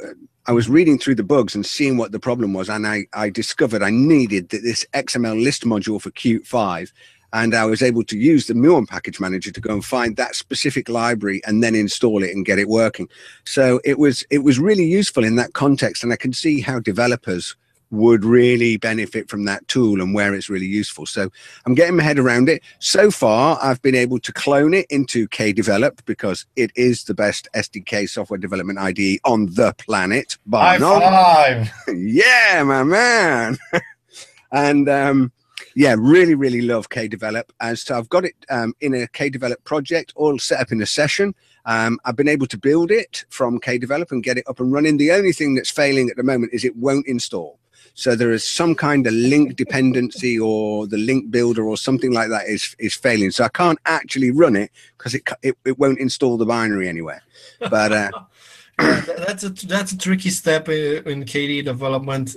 I 0.47 0.53
was 0.53 0.69
reading 0.69 0.99
through 0.99 1.15
the 1.15 1.25
bugs 1.25 1.55
and 1.55 1.65
seeing 1.65 1.97
what 1.97 2.13
the 2.13 2.21
problem 2.21 2.53
was, 2.53 2.69
and 2.69 2.87
I 2.87 3.07
I 3.15 3.31
discovered 3.31 3.83
I 3.83 3.89
needed 3.89 4.51
this 4.51 4.85
XML 4.93 5.43
list 5.43 5.65
module 5.65 6.01
for 6.01 6.11
Qt 6.11 6.47
5 6.47 6.93
and 7.33 7.55
I 7.55 7.65
was 7.65 7.83
able 7.83 8.05
to 8.05 8.17
use 8.17 8.47
the 8.47 8.55
Muon 8.55 8.87
package 8.87 9.19
manager 9.19 9.51
to 9.51 9.61
go 9.61 9.73
and 9.73 9.85
find 9.85 10.17
that 10.17 10.37
specific 10.37 10.89
library 10.89 11.43
and 11.45 11.65
then 11.65 11.75
install 11.75 12.23
it 12.23 12.31
and 12.31 12.47
get 12.47 12.61
it 12.61 12.69
working. 12.69 13.09
So 13.45 13.81
it 13.83 13.99
was 13.99 14.25
it 14.31 14.45
was 14.45 14.59
really 14.59 14.85
useful 14.85 15.25
in 15.25 15.37
that 15.37 15.55
context, 15.55 16.05
and 16.05 16.13
I 16.13 16.17
can 16.17 16.35
see 16.35 16.61
how 16.61 16.81
developers 16.81 17.57
would 17.91 18.25
really 18.25 18.77
benefit 18.77 19.29
from 19.29 19.45
that 19.45 19.67
tool 19.69 20.01
and 20.01 20.15
where 20.15 20.35
it's 20.35 20.49
really 20.49 20.67
useful. 20.67 21.07
So 21.07 21.31
I'm 21.67 21.75
getting 21.75 21.97
my 21.97 22.03
head 22.03 22.19
around 22.19 22.49
it. 22.49 22.63
So 22.79 23.11
far, 23.11 23.59
I've 23.63 23.81
been 23.83 23.95
able 23.95 24.19
to 24.21 24.33
clone 24.33 24.75
it 24.75 24.87
into 24.91 25.29
KDevelop 25.29 26.05
because 26.05 26.47
it 26.57 26.71
is 26.77 27.05
the 27.05 27.15
best 27.15 27.49
SDK 27.55 28.09
software 28.09 28.39
development 28.39 28.79
IDE 28.79 29.21
on 29.25 29.47
the 29.47 29.75
planet. 29.79 30.39
By 30.47 30.79
High 30.79 31.65
five! 31.65 31.73
yeah, 31.97 32.63
my 32.65 32.83
man. 32.83 33.57
and 34.53 34.89
um, 34.89 35.33
yeah, 35.75 35.97
really, 35.99 36.35
really 36.35 36.63
love 36.63 36.89
KDevelop. 36.89 37.51
And 37.61 37.79
so 37.79 37.99
I've 37.99 38.09
got 38.09 38.25
it 38.25 38.35
um, 38.51 38.75
in 38.81 38.95
a 38.95 39.07
KDevelop 39.09 39.65
project, 39.65 40.13
all 40.17 40.39
set 40.39 40.61
up 40.61 40.73
in 40.73 40.81
a 40.81 40.87
session. 40.87 41.35
Um, 41.67 41.99
I've 42.05 42.17
been 42.17 42.29
able 42.29 42.47
to 42.49 42.59
build 42.59 42.91
it 42.91 43.25
from 43.31 43.59
KDevelop 43.59 44.11
and 44.13 44.23
get 44.23 44.39
it 44.39 44.45
up 44.49 44.61
and 44.61 44.73
running. 44.73 44.97
The 44.97 45.13
only 45.13 45.33
thing 45.33 45.55
that's 45.55 45.71
failing 45.71 46.11
at 46.11 46.17
the 46.17 46.23
moment 46.23 46.53
is 46.53 46.65
it 46.65 46.77
won't 46.77 47.07
install. 47.07 47.59
So 47.95 48.17
there 48.17 48.33
is 48.33 48.45
some 48.45 48.75
kind 48.75 49.07
of 49.07 49.13
link 49.13 49.55
dependency 49.57 50.39
or 50.39 50.87
the 50.87 50.99
link 50.99 51.31
builder 51.31 51.65
or 51.65 51.77
something 51.77 52.13
like 52.13 52.29
that 52.31 52.47
is 52.49 52.75
is 52.79 52.95
failing. 52.95 53.31
So 53.31 53.45
I 53.45 53.49
can't 53.49 53.79
actually 53.87 54.33
run 54.33 54.57
it 54.57 54.71
because 54.99 55.15
it, 55.15 55.23
it, 55.43 55.57
it 55.65 55.79
won't 55.79 56.01
install 56.01 56.37
the 56.37 56.45
binary 56.47 56.89
anywhere. 56.89 57.23
But 57.61 57.93
uh, 57.93 58.11
that's 58.79 59.45
a 59.45 59.51
that's 59.51 59.93
a 59.93 59.99
tricky 59.99 60.31
step 60.31 60.69
in 60.69 61.25
KDE 61.25 61.65
development. 61.65 62.37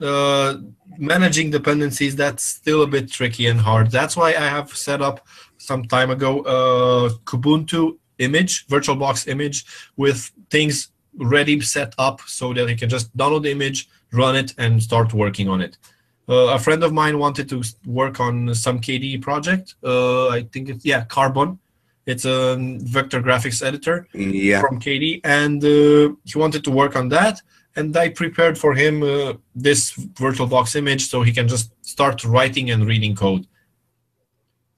Uh, 0.00 0.56
managing 0.98 1.48
dependencies 1.50 2.16
that's 2.16 2.42
still 2.42 2.82
a 2.82 2.86
bit 2.88 3.08
tricky 3.08 3.46
and 3.46 3.60
hard. 3.60 3.92
That's 3.92 4.16
why 4.16 4.30
I 4.30 4.48
have 4.56 4.76
set 4.76 5.00
up 5.00 5.24
some 5.58 5.84
time 5.84 6.10
ago 6.10 6.40
a 6.40 7.10
Kubuntu 7.24 7.98
image, 8.18 8.66
VirtualBox 8.66 9.28
image 9.28 9.64
with 9.96 10.32
things 10.50 10.90
ready 11.14 11.60
set 11.60 11.94
up 11.98 12.20
so 12.22 12.52
that 12.52 12.68
you 12.68 12.76
can 12.76 12.88
just 12.88 13.16
download 13.16 13.44
the 13.44 13.52
image, 13.52 13.88
run 14.12 14.36
it, 14.36 14.54
and 14.58 14.82
start 14.82 15.12
working 15.14 15.48
on 15.48 15.60
it. 15.60 15.78
Uh, 16.28 16.54
a 16.54 16.58
friend 16.58 16.84
of 16.84 16.92
mine 16.92 17.18
wanted 17.18 17.48
to 17.48 17.62
work 17.84 18.20
on 18.20 18.54
some 18.54 18.80
KDE 18.80 19.20
project. 19.22 19.74
Uh, 19.82 20.28
I 20.28 20.42
think 20.52 20.68
it's 20.68 20.84
yeah, 20.84 21.04
Karbon. 21.04 21.58
It's 22.06 22.24
a 22.24 22.56
vector 22.80 23.22
graphics 23.22 23.64
editor 23.64 24.06
yeah. 24.12 24.60
from 24.60 24.80
KDE, 24.80 25.20
and 25.24 25.62
uh, 25.64 26.14
he 26.24 26.38
wanted 26.38 26.64
to 26.64 26.70
work 26.70 26.96
on 26.96 27.08
that. 27.10 27.40
And 27.76 27.96
I 27.96 28.10
prepared 28.10 28.58
for 28.58 28.74
him 28.74 29.02
uh, 29.02 29.34
this 29.54 29.92
VirtualBox 29.92 30.76
image 30.76 31.08
so 31.08 31.22
he 31.22 31.32
can 31.32 31.48
just 31.48 31.72
start 31.84 32.24
writing 32.24 32.70
and 32.70 32.86
reading 32.86 33.14
code. 33.14 33.46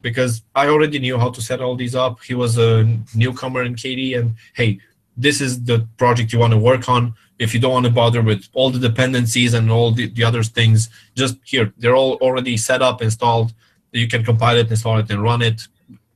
Because 0.01 0.43
I 0.55 0.69
already 0.69 0.99
knew 0.99 1.19
how 1.19 1.31
to 1.31 1.41
set 1.41 1.61
all 1.61 1.77
these 1.77 1.95
up. 1.95 2.23
He 2.23 2.35
was 2.35 2.59
a 2.59 2.85
newcomer 3.15 3.63
in 3.63 3.75
KDE, 3.75 4.19
and 4.19 4.37
hey, 4.55 4.79
this 5.17 5.41
is 5.41 5.63
the 5.65 5.89
project 5.97 6.33
you 6.33 6.39
want 6.39 6.53
to 6.53 6.59
work 6.59 6.89
on 6.89 7.15
if 7.39 7.53
you 7.53 7.61
don't 7.61 7.73
want 7.73 7.87
to 7.87 7.93
bother 7.93 8.23
with 8.23 8.49
all 8.53 8.71
the 8.71 8.79
dependencies 8.79 9.55
and 9.55 9.71
all 9.71 9.91
the, 9.91 10.09
the 10.11 10.25
other 10.25 10.43
things 10.43 10.89
just 11.15 11.37
here 11.45 11.73
they're 11.79 11.97
all 11.97 12.15
already 12.17 12.57
set 12.57 12.83
up 12.83 13.03
installed. 13.03 13.53
You 13.93 14.09
can 14.09 14.25
compile 14.25 14.57
it 14.57 14.71
install 14.71 14.99
it 14.99 15.11
and 15.11 15.23
run 15.23 15.43
it. 15.43 15.63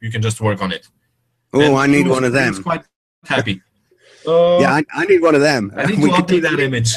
You 0.01 0.11
can 0.11 0.23
just 0.23 0.41
work 0.41 0.63
on 0.63 0.73
it. 0.73 0.87
Oh 1.53 1.77
i 1.77 1.87
need 1.87 2.07
was, 2.07 2.17
one 2.17 2.25
of 2.25 2.33
them. 2.33 2.63
quite 2.63 2.85
happy. 3.25 3.61
Uh, 4.27 4.59
yeah 4.61 4.73
I, 4.73 4.85
I, 4.93 5.05
need 5.07 5.23
one 5.23 5.35
of 5.35 5.41
them. 5.41 5.73
I 5.75 5.87
need 5.87 5.97
to 6.03 6.09
update 6.09 6.43
that 6.43 6.59
image. 6.61 6.93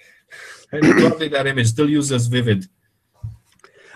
I 0.72 0.76
need 0.76 0.92
to 0.92 1.10
update 1.10 1.32
that 1.32 1.46
image. 1.46 1.66
Still 1.66 1.88
uses 1.88 2.28
vivid 2.28 2.68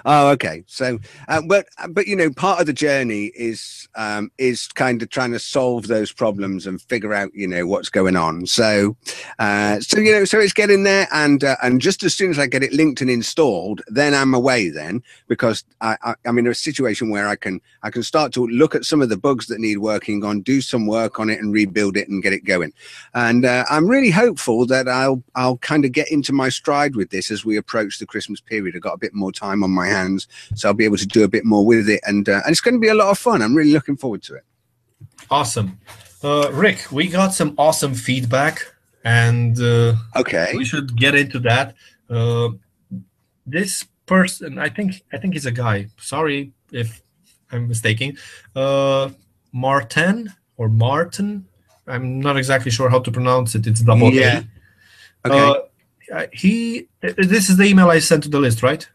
Oh, 0.08 0.28
okay. 0.30 0.62
So, 0.68 1.00
uh, 1.26 1.42
but 1.48 1.66
but 1.90 2.06
you 2.06 2.14
know, 2.14 2.30
part 2.30 2.60
of 2.60 2.66
the 2.66 2.72
journey 2.72 3.32
is 3.34 3.88
um, 3.96 4.30
is 4.38 4.68
kind 4.68 5.02
of 5.02 5.10
trying 5.10 5.32
to 5.32 5.40
solve 5.40 5.88
those 5.88 6.12
problems 6.12 6.64
and 6.64 6.80
figure 6.82 7.12
out 7.12 7.34
you 7.34 7.48
know 7.48 7.66
what's 7.66 7.88
going 7.88 8.14
on. 8.14 8.46
So, 8.46 8.96
uh, 9.40 9.80
so 9.80 9.98
you 9.98 10.12
know, 10.12 10.24
so 10.24 10.38
it's 10.38 10.52
getting 10.52 10.84
there, 10.84 11.08
and 11.12 11.42
uh, 11.42 11.56
and 11.60 11.80
just 11.80 12.04
as 12.04 12.14
soon 12.14 12.30
as 12.30 12.38
I 12.38 12.46
get 12.46 12.62
it 12.62 12.72
linked 12.72 13.00
and 13.00 13.10
installed, 13.10 13.82
then 13.88 14.14
I'm 14.14 14.32
away. 14.32 14.68
Then 14.68 15.02
because 15.26 15.64
I, 15.80 15.96
I 16.04 16.14
I'm 16.24 16.38
in 16.38 16.46
a 16.46 16.54
situation 16.54 17.10
where 17.10 17.26
I 17.26 17.34
can 17.34 17.60
I 17.82 17.90
can 17.90 18.04
start 18.04 18.32
to 18.34 18.46
look 18.46 18.76
at 18.76 18.84
some 18.84 19.02
of 19.02 19.08
the 19.08 19.16
bugs 19.16 19.46
that 19.46 19.58
need 19.58 19.78
working 19.78 20.24
on, 20.24 20.40
do 20.40 20.60
some 20.60 20.86
work 20.86 21.18
on 21.18 21.30
it, 21.30 21.40
and 21.40 21.52
rebuild 21.52 21.96
it 21.96 22.08
and 22.08 22.22
get 22.22 22.32
it 22.32 22.44
going. 22.44 22.72
And 23.14 23.44
uh, 23.44 23.64
I'm 23.68 23.88
really 23.88 24.10
hopeful 24.10 24.66
that 24.66 24.86
I'll 24.86 25.24
I'll 25.34 25.58
kind 25.58 25.84
of 25.84 25.90
get 25.90 26.12
into 26.12 26.32
my 26.32 26.48
stride 26.48 26.94
with 26.94 27.10
this 27.10 27.32
as 27.32 27.44
we 27.44 27.56
approach 27.56 27.98
the 27.98 28.06
Christmas 28.06 28.40
period. 28.40 28.76
I've 28.76 28.82
got 28.82 28.94
a 28.94 28.98
bit 28.98 29.12
more 29.12 29.32
time 29.32 29.64
on 29.64 29.72
my 29.72 29.86
hands, 29.86 29.95
so 30.54 30.68
I'll 30.68 30.74
be 30.74 30.85
able 30.85 30.96
to 30.96 31.06
do 31.06 31.24
a 31.24 31.28
bit 31.28 31.44
more 31.44 31.64
with 31.64 31.88
it, 31.88 32.00
and 32.06 32.28
uh, 32.28 32.40
and 32.44 32.50
it's 32.52 32.61
going 32.61 32.74
to 32.74 32.80
be 32.80 32.88
a 32.88 32.94
lot 32.94 33.11
of 33.11 33.18
fun. 33.18 33.42
I'm 33.42 33.54
really 33.54 33.72
looking 33.72 33.96
forward 33.96 34.22
to 34.24 34.35
it. 34.35 34.44
Awesome, 35.30 35.78
uh, 36.22 36.50
Rick. 36.52 36.92
We 36.92 37.09
got 37.09 37.35
some 37.35 37.54
awesome 37.59 37.94
feedback, 37.94 38.54
and 39.04 39.59
uh, 39.61 39.94
okay, 40.14 40.52
we 40.56 40.64
should 40.64 40.96
get 40.96 41.14
into 41.14 41.38
that. 41.40 41.74
Uh, 42.09 42.50
this 43.46 43.85
person, 44.06 44.59
I 44.59 44.68
think, 44.68 45.02
I 45.12 45.18
think 45.18 45.35
he's 45.35 45.46
a 45.46 45.52
guy. 45.52 45.88
Sorry 45.98 46.52
if 46.72 47.02
I'm 47.50 47.68
mistaken. 47.68 48.16
Uh, 48.54 49.11
Martin 49.52 50.32
or 50.56 50.68
Martin. 50.68 51.46
I'm 51.87 52.20
not 52.20 52.37
exactly 52.37 52.70
sure 52.70 52.88
how 52.88 53.00
to 53.00 53.11
pronounce 53.11 53.54
it. 53.54 53.66
It's 53.66 53.80
double 53.80 54.12
yeah. 54.12 54.42
A. 55.24 55.28
Okay. 55.28 55.61
Uh, 56.12 56.26
he. 56.32 56.88
This 57.00 57.48
is 57.50 57.56
the 57.56 57.64
email 57.64 57.90
I 57.90 58.00
sent 58.00 58.22
to 58.24 58.28
the 58.28 58.40
list, 58.40 58.62
right? 58.62 58.88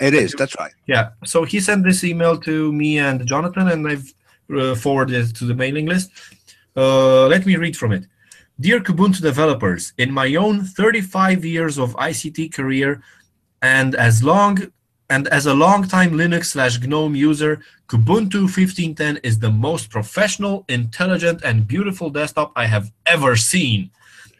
It 0.00 0.14
is. 0.14 0.32
That's 0.38 0.56
right. 0.58 0.72
Yeah. 0.86 1.10
So 1.24 1.44
he 1.44 1.60
sent 1.60 1.84
this 1.84 2.04
email 2.04 2.38
to 2.38 2.72
me 2.72 2.98
and 2.98 3.26
Jonathan, 3.26 3.68
and 3.68 3.88
I've 3.88 4.14
uh, 4.56 4.74
forwarded 4.74 5.30
it 5.30 5.36
to 5.36 5.44
the 5.44 5.54
mailing 5.54 5.86
list. 5.86 6.10
Uh, 6.76 7.26
let 7.26 7.44
me 7.44 7.56
read 7.56 7.76
from 7.76 7.92
it. 7.92 8.04
Dear 8.60 8.80
Kubuntu 8.80 9.20
developers, 9.20 9.92
in 9.98 10.12
my 10.12 10.34
own 10.34 10.64
35 10.64 11.44
years 11.44 11.78
of 11.78 11.94
ICT 11.96 12.52
career, 12.52 13.02
and 13.62 13.94
as 13.94 14.22
long 14.22 14.58
and 15.10 15.26
as 15.28 15.46
a 15.46 15.54
long-time 15.54 16.12
Linux 16.12 16.46
slash 16.46 16.78
GNOME 16.80 17.16
user, 17.16 17.60
Kubuntu 17.88 18.42
1510 18.42 19.18
is 19.22 19.38
the 19.38 19.50
most 19.50 19.90
professional, 19.90 20.66
intelligent, 20.68 21.42
and 21.42 21.66
beautiful 21.66 22.10
desktop 22.10 22.52
I 22.54 22.66
have 22.66 22.92
ever 23.06 23.34
seen. 23.34 23.90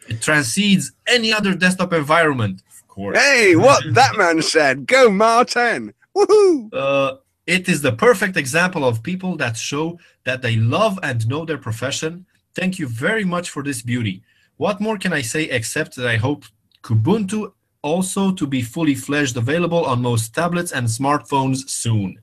It 0.07 0.21
transcends 0.21 0.91
any 1.07 1.33
other 1.33 1.55
desktop 1.55 1.93
environment, 1.93 2.61
course. 2.89 3.17
Hey, 3.17 3.55
what 3.67 3.81
that 3.93 4.17
man 4.17 4.41
said. 4.41 4.85
Go, 4.85 5.09
Martin. 5.09 5.93
Woohoo! 6.15 6.73
Uh, 6.73 7.15
it 7.47 7.69
is 7.69 7.81
the 7.81 7.93
perfect 7.93 8.35
example 8.35 8.83
of 8.83 9.01
people 9.01 9.37
that 9.37 9.55
show 9.55 9.97
that 10.25 10.41
they 10.41 10.57
love 10.57 10.99
and 11.01 11.25
know 11.27 11.45
their 11.45 11.57
profession. 11.57 12.25
Thank 12.53 12.77
you 12.77 12.87
very 12.87 13.23
much 13.23 13.49
for 13.49 13.63
this 13.63 13.81
beauty. 13.81 14.23
What 14.57 14.81
more 14.81 14.97
can 14.97 15.13
I 15.13 15.21
say 15.21 15.43
except 15.43 15.95
that 15.95 16.07
I 16.07 16.17
hope 16.17 16.43
Kubuntu 16.83 17.53
also 17.81 18.31
to 18.31 18.45
be 18.45 18.61
fully 18.61 18.95
fledged 18.95 19.37
available 19.37 19.85
on 19.85 20.01
most 20.01 20.33
tablets 20.33 20.71
and 20.71 20.87
smartphones 20.87 21.69
soon. 21.69 22.19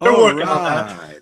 They're 0.00 0.12
working 0.12 0.48
on 0.48 0.64
that. 0.64 1.21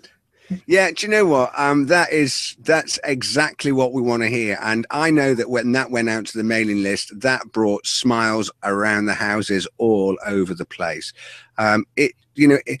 Yeah, 0.65 0.91
do 0.91 1.05
you 1.05 1.11
know 1.11 1.25
what? 1.25 1.51
Um, 1.57 1.87
that 1.87 2.11
is 2.11 2.55
that's 2.59 2.99
exactly 3.03 3.71
what 3.71 3.93
we 3.93 4.01
want 4.01 4.23
to 4.23 4.29
hear. 4.29 4.57
And 4.61 4.85
I 4.91 5.11
know 5.11 5.33
that 5.33 5.49
when 5.49 5.71
that 5.73 5.91
went 5.91 6.09
out 6.09 6.25
to 6.27 6.37
the 6.37 6.43
mailing 6.43 6.83
list, 6.83 7.19
that 7.21 7.51
brought 7.51 7.85
smiles 7.85 8.51
around 8.63 9.05
the 9.05 9.13
houses 9.13 9.67
all 9.77 10.17
over 10.25 10.53
the 10.53 10.65
place. 10.65 11.13
Um, 11.57 11.85
it, 11.95 12.13
you 12.35 12.47
know, 12.47 12.59
it, 12.65 12.79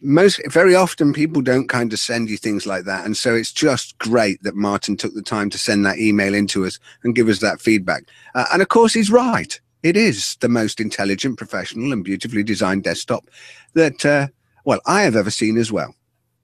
most 0.00 0.40
very 0.52 0.74
often 0.74 1.14
people 1.14 1.40
don't 1.40 1.68
kind 1.68 1.92
of 1.92 1.98
send 1.98 2.28
you 2.28 2.36
things 2.36 2.66
like 2.66 2.84
that, 2.84 3.06
and 3.06 3.16
so 3.16 3.34
it's 3.34 3.52
just 3.52 3.96
great 3.98 4.42
that 4.42 4.54
Martin 4.54 4.96
took 4.96 5.14
the 5.14 5.22
time 5.22 5.48
to 5.50 5.58
send 5.58 5.86
that 5.86 5.98
email 5.98 6.34
into 6.34 6.66
us 6.66 6.78
and 7.02 7.14
give 7.14 7.28
us 7.28 7.40
that 7.40 7.60
feedback. 7.60 8.04
Uh, 8.34 8.44
and 8.52 8.60
of 8.60 8.68
course, 8.68 8.92
he's 8.92 9.10
right. 9.10 9.58
It 9.82 9.96
is 9.96 10.36
the 10.40 10.48
most 10.48 10.80
intelligent, 10.80 11.38
professional, 11.38 11.92
and 11.92 12.04
beautifully 12.04 12.42
designed 12.42 12.84
desktop 12.84 13.28
that, 13.74 14.04
uh, 14.04 14.28
well, 14.64 14.80
I 14.86 15.02
have 15.02 15.14
ever 15.14 15.30
seen 15.30 15.58
as 15.58 15.70
well. 15.70 15.94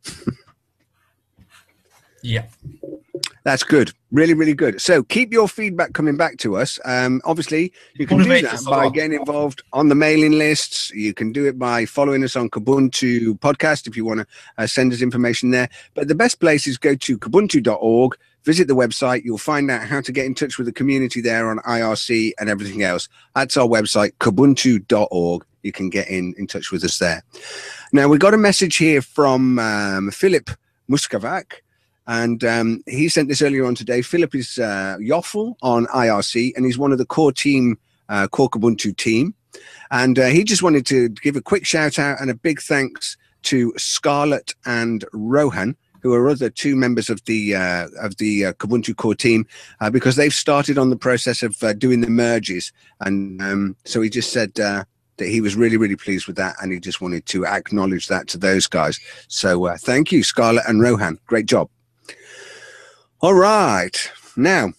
yeah. 2.22 2.46
That's 3.44 3.62
good. 3.62 3.92
Really, 4.12 4.34
really 4.34 4.54
good. 4.54 4.80
So 4.80 5.02
keep 5.02 5.32
your 5.32 5.48
feedback 5.48 5.94
coming 5.94 6.16
back 6.16 6.36
to 6.38 6.56
us. 6.56 6.78
Um, 6.84 7.22
obviously, 7.24 7.72
you 7.94 8.06
can 8.06 8.18
do 8.18 8.42
that 8.42 8.62
by 8.66 8.90
getting 8.90 9.14
involved 9.14 9.62
on 9.72 9.88
the 9.88 9.94
mailing 9.94 10.32
lists. 10.32 10.90
You 10.90 11.14
can 11.14 11.32
do 11.32 11.46
it 11.46 11.58
by 11.58 11.86
following 11.86 12.22
us 12.22 12.36
on 12.36 12.50
Kubuntu 12.50 13.38
podcast 13.38 13.86
if 13.86 13.96
you 13.96 14.04
want 14.04 14.20
to 14.20 14.26
uh, 14.58 14.66
send 14.66 14.92
us 14.92 15.00
information 15.00 15.50
there. 15.50 15.68
But 15.94 16.08
the 16.08 16.14
best 16.14 16.40
place 16.40 16.66
is 16.66 16.76
go 16.76 16.94
to 16.94 17.18
kubuntu.org, 17.18 18.16
visit 18.44 18.68
the 18.68 18.76
website. 18.76 19.24
You'll 19.24 19.38
find 19.38 19.70
out 19.70 19.82
how 19.82 20.00
to 20.02 20.12
get 20.12 20.26
in 20.26 20.34
touch 20.34 20.58
with 20.58 20.66
the 20.66 20.72
community 20.72 21.20
there 21.20 21.48
on 21.48 21.58
IRC 21.60 22.32
and 22.38 22.50
everything 22.50 22.82
else. 22.82 23.08
That's 23.34 23.56
our 23.56 23.66
website, 23.66 24.12
kubuntu.org. 24.20 25.44
You 25.62 25.72
can 25.72 25.90
get 25.90 26.08
in, 26.08 26.34
in 26.38 26.46
touch 26.46 26.70
with 26.70 26.84
us 26.84 26.98
there. 26.98 27.22
Now, 27.92 28.08
we 28.08 28.18
got 28.18 28.34
a 28.34 28.38
message 28.38 28.76
here 28.76 29.02
from 29.02 29.58
um, 29.58 30.10
Philip 30.10 30.50
Muškovac. 30.90 31.60
And 32.06 32.42
um, 32.42 32.82
he 32.86 33.08
sent 33.08 33.28
this 33.28 33.40
earlier 33.40 33.64
on 33.64 33.76
today. 33.76 34.02
Philip 34.02 34.34
is 34.34 34.58
uh, 34.58 34.96
yofel 35.00 35.54
on 35.62 35.86
IRC, 35.86 36.52
and 36.56 36.66
he's 36.66 36.78
one 36.78 36.90
of 36.90 36.98
the 36.98 37.06
core 37.06 37.30
team, 37.30 37.78
uh, 38.08 38.26
core 38.26 38.50
Kubuntu 38.50 38.96
team. 38.96 39.34
And 39.90 40.18
uh, 40.18 40.26
he 40.26 40.42
just 40.42 40.62
wanted 40.62 40.86
to 40.86 41.08
give 41.08 41.36
a 41.36 41.42
quick 41.42 41.64
shout 41.64 41.98
out 41.98 42.20
and 42.20 42.30
a 42.30 42.34
big 42.34 42.60
thanks 42.60 43.16
to 43.42 43.72
Scarlett 43.76 44.54
and 44.66 45.04
Rohan, 45.12 45.76
who 46.02 46.12
are 46.14 46.28
other 46.28 46.50
two 46.50 46.76
members 46.76 47.10
of 47.10 47.24
the 47.26 47.54
uh, 47.54 47.88
of 48.00 48.16
the 48.16 48.46
uh, 48.46 48.52
Kubuntu 48.54 48.96
core 48.96 49.14
team, 49.14 49.46
uh, 49.80 49.90
because 49.90 50.16
they've 50.16 50.34
started 50.34 50.78
on 50.78 50.90
the 50.90 50.96
process 50.96 51.42
of 51.42 51.62
uh, 51.62 51.72
doing 51.72 52.00
the 52.00 52.10
merges. 52.10 52.72
And 53.00 53.40
um, 53.40 53.76
so 53.84 54.00
he 54.00 54.10
just 54.10 54.32
said 54.32 54.58
uh, 54.58 54.84
that 55.20 55.28
he 55.28 55.40
was 55.40 55.54
really, 55.54 55.76
really 55.76 55.96
pleased 55.96 56.26
with 56.26 56.36
that, 56.36 56.56
and 56.60 56.72
he 56.72 56.80
just 56.80 57.00
wanted 57.00 57.24
to 57.26 57.46
acknowledge 57.46 58.08
that 58.08 58.26
to 58.28 58.38
those 58.38 58.66
guys. 58.66 58.98
So 59.28 59.66
uh, 59.66 59.76
thank 59.78 60.10
you, 60.10 60.24
Scarlett 60.24 60.64
and 60.66 60.82
Rohan. 60.82 61.18
Great 61.26 61.46
job. 61.46 61.70
All 63.20 63.34
right. 63.34 64.10
Now, 64.36 64.72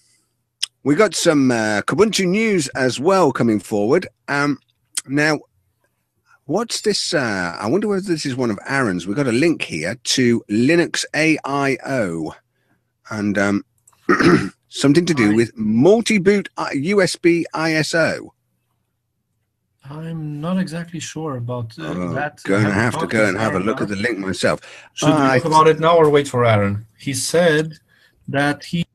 we 0.84 0.96
got 0.96 1.16
some 1.16 1.52
uh, 1.52 1.84
Kubuntu 1.84 2.28
news 2.28 2.68
as 2.70 3.00
well 3.00 3.32
coming 3.32 3.60
forward. 3.60 4.08
Um, 4.28 4.58
now, 5.08 5.40
what's 6.46 6.82
this? 6.82 7.14
Uh, 7.14 7.56
I 7.60 7.68
wonder 7.68 7.88
whether 7.88 8.02
this 8.02 8.26
is 8.26 8.36
one 8.36 8.50
of 8.50 8.60
Aaron's. 8.68 9.06
We've 9.06 9.16
got 9.16 9.28
a 9.28 9.32
link 9.32 9.62
here 9.62 9.96
to 10.04 10.44
Linux 10.50 11.06
AIO 11.14 12.34
and 13.12 13.38
um, 13.38 13.64
something 14.70 15.06
to 15.06 15.14
do 15.14 15.36
with 15.36 15.56
multi 15.56 16.18
boot 16.18 16.50
USB 16.58 17.44
ISO. 17.54 18.30
I'm 19.92 20.40
not 20.40 20.58
exactly 20.58 21.00
sure 21.00 21.36
about 21.36 21.78
uh, 21.78 21.84
Oh, 21.88 22.14
that. 22.14 22.42
Going 22.44 22.66
to 22.66 22.72
Haven't 22.72 23.02
to 23.02 23.08
go 23.08 23.28
and 23.28 23.38
have 23.38 23.56
a 23.56 23.60
look 23.60 23.82
at 23.82 23.90
the 23.90 23.96
link 23.98 24.18
myself. 24.18 24.62
Should 24.94 25.08
we 25.08 25.14
I 25.14 25.38
talk 25.40 25.46
about 25.48 25.68
it 25.68 25.80
now 25.80 25.98
or 25.98 26.10
wait 26.10 26.28
for 26.28 26.46
Aaron? 26.46 26.86
He 26.98 27.14
said 27.14 27.74
that 28.28 28.64
he 28.64 28.86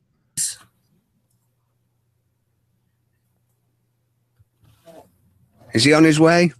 Is 5.75 5.85
he 5.85 5.93
on 5.93 6.05
his 6.05 6.19
way? 6.19 6.53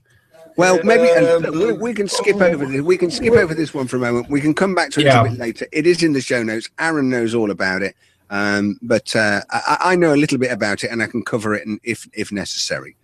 Well, 0.59 0.79
maybe 0.85 1.09
uh, 1.11 1.39
Um, 1.39 1.59
we, 1.59 1.73
we 1.73 1.95
can 1.95 2.07
skip 2.07 2.37
over 2.37 2.67
this. 2.67 2.83
We 2.83 2.99
can 2.99 3.11
skip 3.11 3.33
over 3.33 3.55
this 3.55 3.73
one 3.73 3.87
for 3.87 3.97
a 3.97 4.01
moment. 4.01 4.29
We 4.29 4.43
can 4.43 4.53
come 4.53 4.75
back 4.75 4.91
to 4.91 5.01
it 5.01 5.07
a 5.07 5.23
bit 5.23 5.39
later. 5.39 5.67
It 5.73 5.87
is 5.87 6.03
in 6.03 6.13
the 6.13 6.21
show 6.21 6.43
notes. 6.43 6.69
Aaron 6.79 7.09
knows 7.09 7.35
all 7.35 7.51
about 7.51 7.81
it, 7.81 7.97
um, 8.29 8.79
but 8.83 9.17
uh, 9.17 9.41
I, 9.51 9.79
I 9.93 9.97
know 9.97 10.15
a 10.15 10.17
little 10.17 10.37
bit 10.37 10.53
about 10.53 10.85
it, 10.85 10.91
and 10.91 11.03
I 11.03 11.07
can 11.07 11.23
cover 11.25 11.55
it 11.55 11.67
in, 11.67 11.81
if 11.83 12.07
if 12.13 12.31
necessary. 12.31 12.97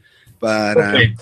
But 0.43 0.77
okay. 0.77 1.15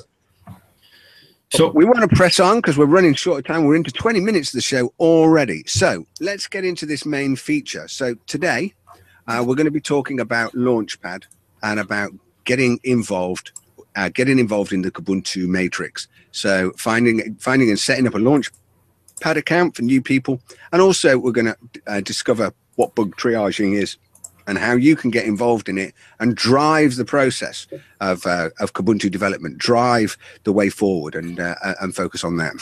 So 1.52 1.68
we 1.68 1.84
want 1.84 2.08
to 2.08 2.16
press 2.16 2.40
on 2.40 2.56
because 2.56 2.78
we're 2.78 2.86
running 2.86 3.12
short 3.12 3.40
of 3.40 3.44
time. 3.44 3.64
We're 3.66 3.76
into 3.76 3.90
20 3.90 4.20
minutes 4.20 4.48
of 4.48 4.54
the 4.54 4.62
show 4.62 4.94
already. 4.98 5.62
So 5.66 6.06
let's 6.20 6.46
get 6.46 6.64
into 6.64 6.86
this 6.86 7.04
main 7.04 7.36
feature. 7.36 7.86
So 7.86 8.14
today, 8.26 8.72
uh, 9.26 9.44
we're 9.46 9.56
going 9.56 9.66
to 9.66 9.72
be 9.72 9.80
talking 9.80 10.20
about 10.20 10.52
Launchpad 10.54 11.24
and 11.62 11.80
about 11.80 12.12
getting 12.44 12.78
involved, 12.84 13.50
uh, 13.94 14.08
getting 14.08 14.38
involved 14.38 14.72
in 14.72 14.82
the 14.82 14.90
Kubuntu 14.90 15.48
matrix. 15.48 16.08
So 16.30 16.72
finding, 16.78 17.34
finding 17.34 17.68
and 17.68 17.78
setting 17.78 18.06
up 18.06 18.14
a 18.14 18.18
Launchpad 18.18 19.36
account 19.36 19.76
for 19.76 19.82
new 19.82 20.00
people, 20.00 20.40
and 20.72 20.80
also 20.80 21.18
we're 21.18 21.32
going 21.32 21.52
to 21.52 21.56
uh, 21.86 22.00
discover 22.00 22.54
what 22.76 22.94
bug 22.94 23.16
triaging 23.16 23.74
is 23.74 23.98
and 24.50 24.58
how 24.58 24.72
you 24.72 24.96
can 24.96 25.10
get 25.10 25.26
involved 25.26 25.68
in 25.68 25.78
it 25.78 25.94
and 26.18 26.34
drive 26.34 26.96
the 26.96 27.04
process 27.04 27.68
of 28.00 28.26
uh, 28.26 28.50
of 28.58 28.72
Kubuntu 28.72 29.08
development, 29.08 29.58
drive 29.58 30.18
the 30.42 30.52
way 30.52 30.68
forward, 30.68 31.14
and 31.14 31.38
uh, 31.38 31.54
and 31.80 31.94
focus 31.94 32.24
on 32.24 32.36
that. 32.38 32.54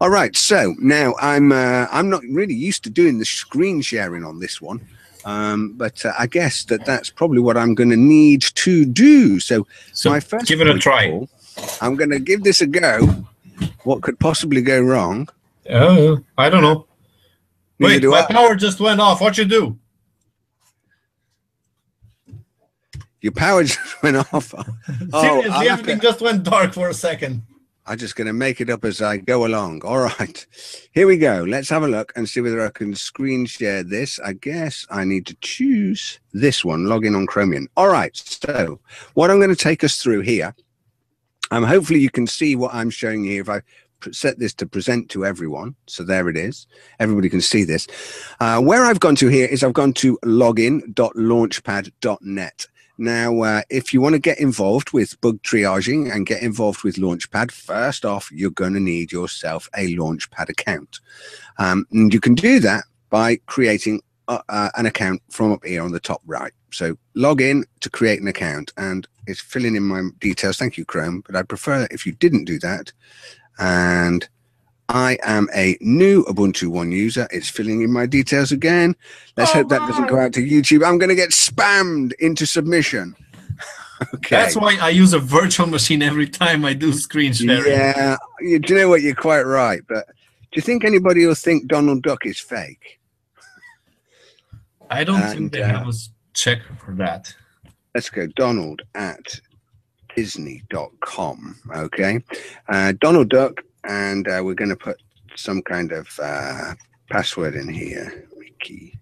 All 0.00 0.08
right, 0.08 0.34
so 0.34 0.74
now 0.78 1.14
I'm 1.20 1.52
uh, 1.52 1.86
I'm 1.92 2.08
not 2.08 2.22
really 2.30 2.54
used 2.54 2.82
to 2.84 2.90
doing 2.90 3.18
the 3.18 3.26
screen 3.26 3.82
sharing 3.82 4.24
on 4.24 4.40
this 4.40 4.62
one, 4.62 4.80
um, 5.26 5.74
but 5.76 6.02
uh, 6.04 6.14
I 6.18 6.26
guess 6.26 6.64
that 6.64 6.86
that's 6.86 7.10
probably 7.10 7.40
what 7.40 7.58
I'm 7.58 7.74
going 7.74 7.90
to 7.90 7.96
need 7.96 8.40
to 8.40 8.86
do. 8.86 9.38
So, 9.38 9.66
so 9.92 10.08
my 10.08 10.20
first 10.20 10.48
give 10.48 10.62
it 10.62 10.66
a 10.66 10.78
try. 10.78 11.10
all, 11.10 11.28
I'm 11.82 11.94
going 11.94 12.10
to 12.10 12.18
give 12.18 12.42
this 12.42 12.62
a 12.62 12.66
go. 12.66 13.06
What 13.84 14.00
could 14.00 14.18
possibly 14.18 14.62
go 14.62 14.80
wrong? 14.80 15.28
Uh, 15.68 16.16
I 16.38 16.48
don't 16.48 16.62
know. 16.62 16.86
Neither 17.78 17.94
Wait, 17.94 18.00
do 18.00 18.10
my 18.12 18.22
I. 18.22 18.32
power 18.32 18.56
just 18.56 18.80
went 18.80 19.00
off. 19.00 19.20
What 19.20 19.36
you 19.36 19.44
do? 19.44 19.78
Your 23.22 23.32
power 23.32 23.64
just 23.64 24.02
went 24.02 24.16
off. 24.16 24.52
Oh, 25.12 25.20
Seriously, 25.22 25.68
everything 25.68 26.00
just 26.00 26.20
went 26.20 26.42
dark 26.42 26.74
for 26.74 26.90
a 26.90 26.94
second. 26.94 27.42
I'm 27.84 27.98
just 27.98 28.14
going 28.14 28.28
to 28.28 28.32
make 28.32 28.60
it 28.60 28.70
up 28.70 28.84
as 28.84 29.02
I 29.02 29.16
go 29.16 29.44
along. 29.44 29.82
All 29.82 29.98
right, 29.98 30.46
here 30.92 31.08
we 31.08 31.16
go. 31.16 31.42
Let's 31.42 31.68
have 31.70 31.82
a 31.82 31.88
look 31.88 32.12
and 32.14 32.28
see 32.28 32.40
whether 32.40 32.64
I 32.64 32.70
can 32.70 32.94
screen 32.94 33.44
share 33.44 33.82
this. 33.82 34.20
I 34.20 34.34
guess 34.34 34.86
I 34.88 35.02
need 35.02 35.26
to 35.26 35.34
choose 35.40 36.20
this 36.32 36.64
one, 36.64 36.86
log 36.86 37.04
in 37.04 37.16
on 37.16 37.26
Chromium. 37.26 37.66
All 37.76 37.88
right, 37.88 38.16
so 38.16 38.78
what 39.14 39.32
I'm 39.32 39.38
going 39.38 39.50
to 39.50 39.56
take 39.56 39.82
us 39.82 40.00
through 40.00 40.20
here, 40.20 40.54
um, 41.50 41.64
hopefully 41.64 41.98
you 41.98 42.10
can 42.10 42.28
see 42.28 42.54
what 42.54 42.72
I'm 42.72 42.90
showing 42.90 43.24
you 43.24 43.40
if 43.40 43.48
I 43.48 43.62
set 44.12 44.38
this 44.38 44.54
to 44.54 44.64
present 44.66 45.08
to 45.10 45.26
everyone. 45.26 45.74
So 45.88 46.04
there 46.04 46.28
it 46.28 46.36
is. 46.36 46.68
Everybody 47.00 47.28
can 47.28 47.40
see 47.40 47.64
this. 47.64 47.88
Uh, 48.38 48.60
where 48.60 48.84
I've 48.84 49.00
gone 49.00 49.16
to 49.16 49.26
here 49.26 49.46
is 49.46 49.64
I've 49.64 49.72
gone 49.72 49.92
to 49.94 50.20
login.launchpad.net. 50.24 52.66
Now, 52.98 53.40
uh, 53.40 53.62
if 53.70 53.92
you 53.92 54.00
want 54.00 54.14
to 54.14 54.18
get 54.18 54.38
involved 54.38 54.92
with 54.92 55.20
bug 55.20 55.42
triaging 55.42 56.12
and 56.12 56.26
get 56.26 56.42
involved 56.42 56.84
with 56.84 56.96
Launchpad, 56.96 57.50
first 57.50 58.04
off, 58.04 58.30
you're 58.30 58.50
going 58.50 58.74
to 58.74 58.80
need 58.80 59.12
yourself 59.12 59.68
a 59.76 59.94
Launchpad 59.96 60.48
account. 60.48 61.00
Um, 61.58 61.86
and 61.90 62.12
you 62.12 62.20
can 62.20 62.34
do 62.34 62.60
that 62.60 62.84
by 63.10 63.36
creating 63.46 64.02
uh, 64.28 64.40
uh, 64.48 64.70
an 64.76 64.86
account 64.86 65.22
from 65.30 65.52
up 65.52 65.64
here 65.64 65.82
on 65.82 65.92
the 65.92 66.00
top 66.00 66.22
right. 66.26 66.52
So 66.70 66.96
log 67.14 67.40
in 67.40 67.64
to 67.80 67.90
create 67.90 68.20
an 68.20 68.28
account 68.28 68.72
and 68.76 69.06
it's 69.26 69.40
filling 69.40 69.76
in 69.76 69.82
my 69.82 70.08
details. 70.18 70.56
Thank 70.56 70.76
you, 70.76 70.84
Chrome. 70.84 71.22
But 71.26 71.36
I'd 71.36 71.48
prefer 71.48 71.86
if 71.90 72.06
you 72.06 72.12
didn't 72.12 72.44
do 72.44 72.58
that. 72.60 72.92
And 73.58 74.28
I 74.92 75.18
am 75.22 75.48
a 75.54 75.76
new 75.80 76.22
Ubuntu 76.24 76.68
One 76.68 76.92
user. 76.92 77.26
It's 77.30 77.48
filling 77.48 77.80
in 77.82 77.90
my 77.92 78.04
details 78.06 78.52
again. 78.52 78.94
Let's 79.38 79.50
Oh, 79.52 79.54
hope 79.54 79.70
that 79.70 79.78
doesn't 79.88 80.08
go 80.08 80.18
out 80.20 80.34
to 80.34 80.40
YouTube. 80.46 80.86
I'm 80.86 80.98
going 80.98 81.08
to 81.08 81.14
get 81.14 81.30
spammed 81.30 82.12
into 82.18 82.46
submission. 82.46 83.16
Okay. 84.14 84.34
That's 84.34 84.56
why 84.56 84.76
I 84.82 84.88
use 84.88 85.12
a 85.12 85.20
virtual 85.20 85.68
machine 85.68 86.02
every 86.02 86.26
time 86.28 86.64
I 86.64 86.72
do 86.74 86.92
screen 86.92 87.32
sharing. 87.32 87.70
Yeah, 87.70 88.16
you, 88.40 88.58
do 88.58 88.74
you 88.74 88.80
know 88.80 88.88
what? 88.88 89.00
You're 89.00 89.14
quite 89.14 89.42
right. 89.42 89.80
But 89.88 90.06
do 90.08 90.56
you 90.56 90.62
think 90.62 90.84
anybody 90.84 91.24
will 91.24 91.36
think 91.36 91.68
Donald 91.68 92.02
Duck 92.02 92.26
is 92.26 92.40
fake? 92.40 92.98
I 94.90 95.04
don't 95.04 95.20
And, 95.22 95.32
think 95.38 95.52
they 95.52 95.62
uh, 95.62 95.68
have 95.68 95.86
a 95.88 95.92
check 96.34 96.62
for 96.84 96.96
that. 96.96 97.32
Let's 97.94 98.10
go 98.10 98.26
Donald 98.26 98.82
at 98.96 99.38
Disney.com. 100.16 101.60
Okay. 101.76 102.24
Uh, 102.68 102.94
Donald 103.00 103.28
Duck, 103.28 103.60
and 103.84 104.28
uh, 104.28 104.42
we're 104.44 104.54
going 104.54 104.70
to 104.70 104.76
put 104.76 105.00
some 105.36 105.62
kind 105.62 105.92
of 105.92 106.08
uh, 106.22 106.74
password 107.10 107.54
in 107.54 107.68
here. 107.68 108.28
Mickey. 108.38 108.98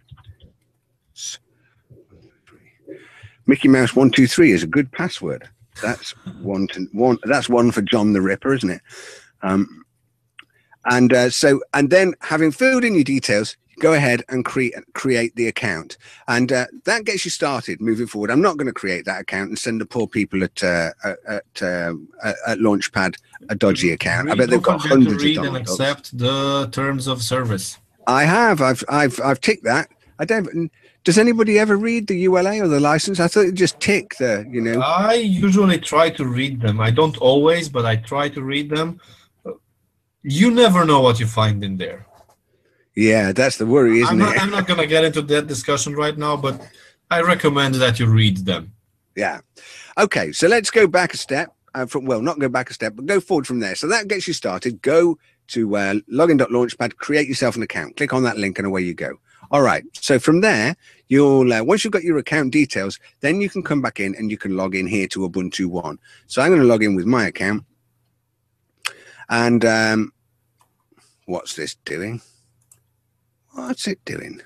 Mickey 3.47 3.69
Mouse 3.69 3.97
one 3.97 4.11
two 4.11 4.27
three 4.27 4.53
is 4.53 4.63
a 4.63 4.67
good 4.67 4.93
password. 4.93 5.49
That's 5.83 6.13
one 6.43 6.69
to 6.69 6.87
one. 6.93 7.19
That's 7.25 7.49
one 7.49 7.73
for 7.73 7.83
John 7.83 8.13
the 8.13 8.21
Ripper, 8.21 8.55
isn't 8.55 8.71
it? 8.71 8.83
Um, 9.43 9.85
and 10.85 11.13
uh, 11.13 11.31
so, 11.31 11.61
and 11.75 11.91
then 11.91 12.15
having 12.21 12.53
filled 12.53 12.85
in 12.85 12.95
your 12.95 13.05
details, 13.05 13.57
go 13.81 13.95
ahead 13.95 14.23
and 14.29 14.45
create 14.45 14.75
create 14.95 15.35
the 15.35 15.49
account, 15.49 15.99
and 16.29 16.53
uh, 16.53 16.67
that 16.85 17.05
gets 17.05 17.25
you 17.25 17.31
started 17.31 17.81
moving 17.81 18.07
forward. 18.07 18.31
I'm 18.31 18.43
not 18.43 18.57
going 18.57 18.67
to 18.67 18.73
create 18.73 19.05
that 19.07 19.23
account 19.23 19.49
and 19.49 19.59
send 19.59 19.81
the 19.81 19.87
poor 19.87 20.07
people 20.07 20.45
at 20.45 20.63
uh, 20.63 20.91
at 21.05 21.19
at, 21.29 21.63
um, 21.63 22.09
at 22.23 22.59
Launchpad 22.59 23.17
a 23.49 23.55
dodgy 23.55 23.91
account. 23.91 24.31
I 24.31 24.35
bet 24.35 24.51
they've 24.51 24.63
got 24.63 24.83
forget 24.83 24.99
to 24.99 25.05
hundreds 25.05 25.23
of 25.23 25.23
read 25.23 25.39
and 25.39 25.57
accept 25.57 26.17
the 26.17 26.69
terms 26.71 27.07
of 27.09 27.23
service. 27.23 27.79
I 28.07 28.25
have. 28.25 28.61
I've 28.61 28.85
I've 28.89 29.21
I've 29.21 29.41
ticked 29.41 29.65
that. 29.65 29.89
I 30.19 30.25
don't. 30.25 30.71
Does 31.03 31.17
anybody 31.17 31.59
ever 31.59 31.77
read 31.77 32.09
the 32.09 32.25
EULA 32.27 32.63
or 32.63 32.69
the 32.69 32.79
license? 32.79 33.21
I 33.21 33.29
thought 33.29 33.47
you 33.47 33.53
just 33.53 33.81
tick 33.81 34.17
the. 34.19 34.47
You 34.49 34.61
know. 34.61 34.81
I 34.81 35.15
usually 35.15 35.79
try 35.79 36.11
to 36.11 36.25
read 36.27 36.61
them. 36.61 36.81
I 36.81 36.91
don't 36.91 37.17
always, 37.19 37.69
but 37.69 37.87
I 37.87 37.97
try 37.97 38.29
to 38.29 38.43
read 38.43 38.69
them. 38.69 39.01
You 40.23 40.51
never 40.51 40.85
know 40.85 41.01
what 41.01 41.19
you 41.19 41.27
find 41.27 41.65
in 41.65 41.79
there. 41.79 42.07
Yeah, 43.01 43.33
that's 43.33 43.57
the 43.57 43.65
worry, 43.65 44.01
isn't 44.01 44.13
I'm 44.13 44.19
not, 44.19 44.37
it? 44.37 44.43
I'm 44.43 44.51
not 44.51 44.67
going 44.67 44.79
to 44.79 44.87
get 44.87 45.05
into 45.05 45.23
that 45.23 45.47
discussion 45.47 45.95
right 45.95 46.19
now, 46.19 46.37
but 46.37 46.61
I 47.11 47.23
recommend 47.23 47.77
that 47.77 47.99
you 47.99 48.05
read 48.05 48.45
them. 48.45 48.75
Yeah. 49.17 49.41
Okay, 49.97 50.33
so 50.33 50.49
let's 50.49 50.71
go 50.71 50.87
back 50.87 51.15
a 51.15 51.17
step. 51.17 51.55
Uh, 51.75 51.87
from, 51.87 52.05
well, 52.05 52.21
not 52.21 52.39
go 52.39 52.51
back 52.51 52.69
a 52.69 52.75
step, 52.75 52.93
but 52.95 53.07
go 53.07 53.19
forward 53.19 53.47
from 53.47 53.59
there. 53.59 53.75
So 53.75 53.87
that 53.89 54.09
gets 54.09 54.29
you 54.29 54.35
started. 54.35 54.83
Go 54.83 55.19
to 55.49 55.77
uh, 55.77 55.95
login.launchpad, 56.13 56.97
create 56.97 57.27
yourself 57.27 57.57
an 57.57 57.63
account. 57.63 57.97
Click 57.97 58.13
on 58.13 58.23
that 58.25 58.37
link, 58.37 58.59
and 58.59 58.67
away 58.67 58.83
you 58.83 58.93
go. 58.93 59.15
All 59.51 59.63
right. 59.63 59.83
So 59.95 60.19
from 60.19 60.43
there, 60.43 60.77
you'll 61.09 61.51
uh, 61.51 61.65
once 61.65 61.85
you've 61.85 61.95
got 61.95 62.03
your 62.03 62.19
account 62.19 62.53
details, 62.53 62.99
then 63.21 63.41
you 63.41 63.49
can 63.49 63.63
come 63.63 63.81
back 63.81 63.99
in 63.99 64.15
and 64.17 64.31
you 64.31 64.37
can 64.37 64.59
log 64.59 64.75
in 64.75 64.87
here 64.87 65.09
to 65.09 65.27
Ubuntu 65.27 65.67
One. 65.69 65.99
So 66.27 66.43
I'm 66.43 66.51
going 66.51 66.61
to 66.61 66.67
log 66.67 66.83
in 66.83 66.97
with 66.97 67.07
my 67.07 67.29
account, 67.29 67.65
and 69.31 69.65
um, 69.65 70.13
what's 71.25 71.57
this 71.57 71.77
doing? 71.87 72.21
What's 73.53 73.87
it 73.87 74.05
doing? 74.05 74.41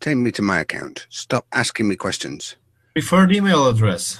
Take 0.00 0.16
me 0.16 0.30
to 0.32 0.42
my 0.42 0.60
account. 0.60 1.06
Stop 1.10 1.46
asking 1.52 1.88
me 1.88 1.96
questions. 1.96 2.56
Preferred 2.94 3.32
email 3.32 3.68
address. 3.68 4.18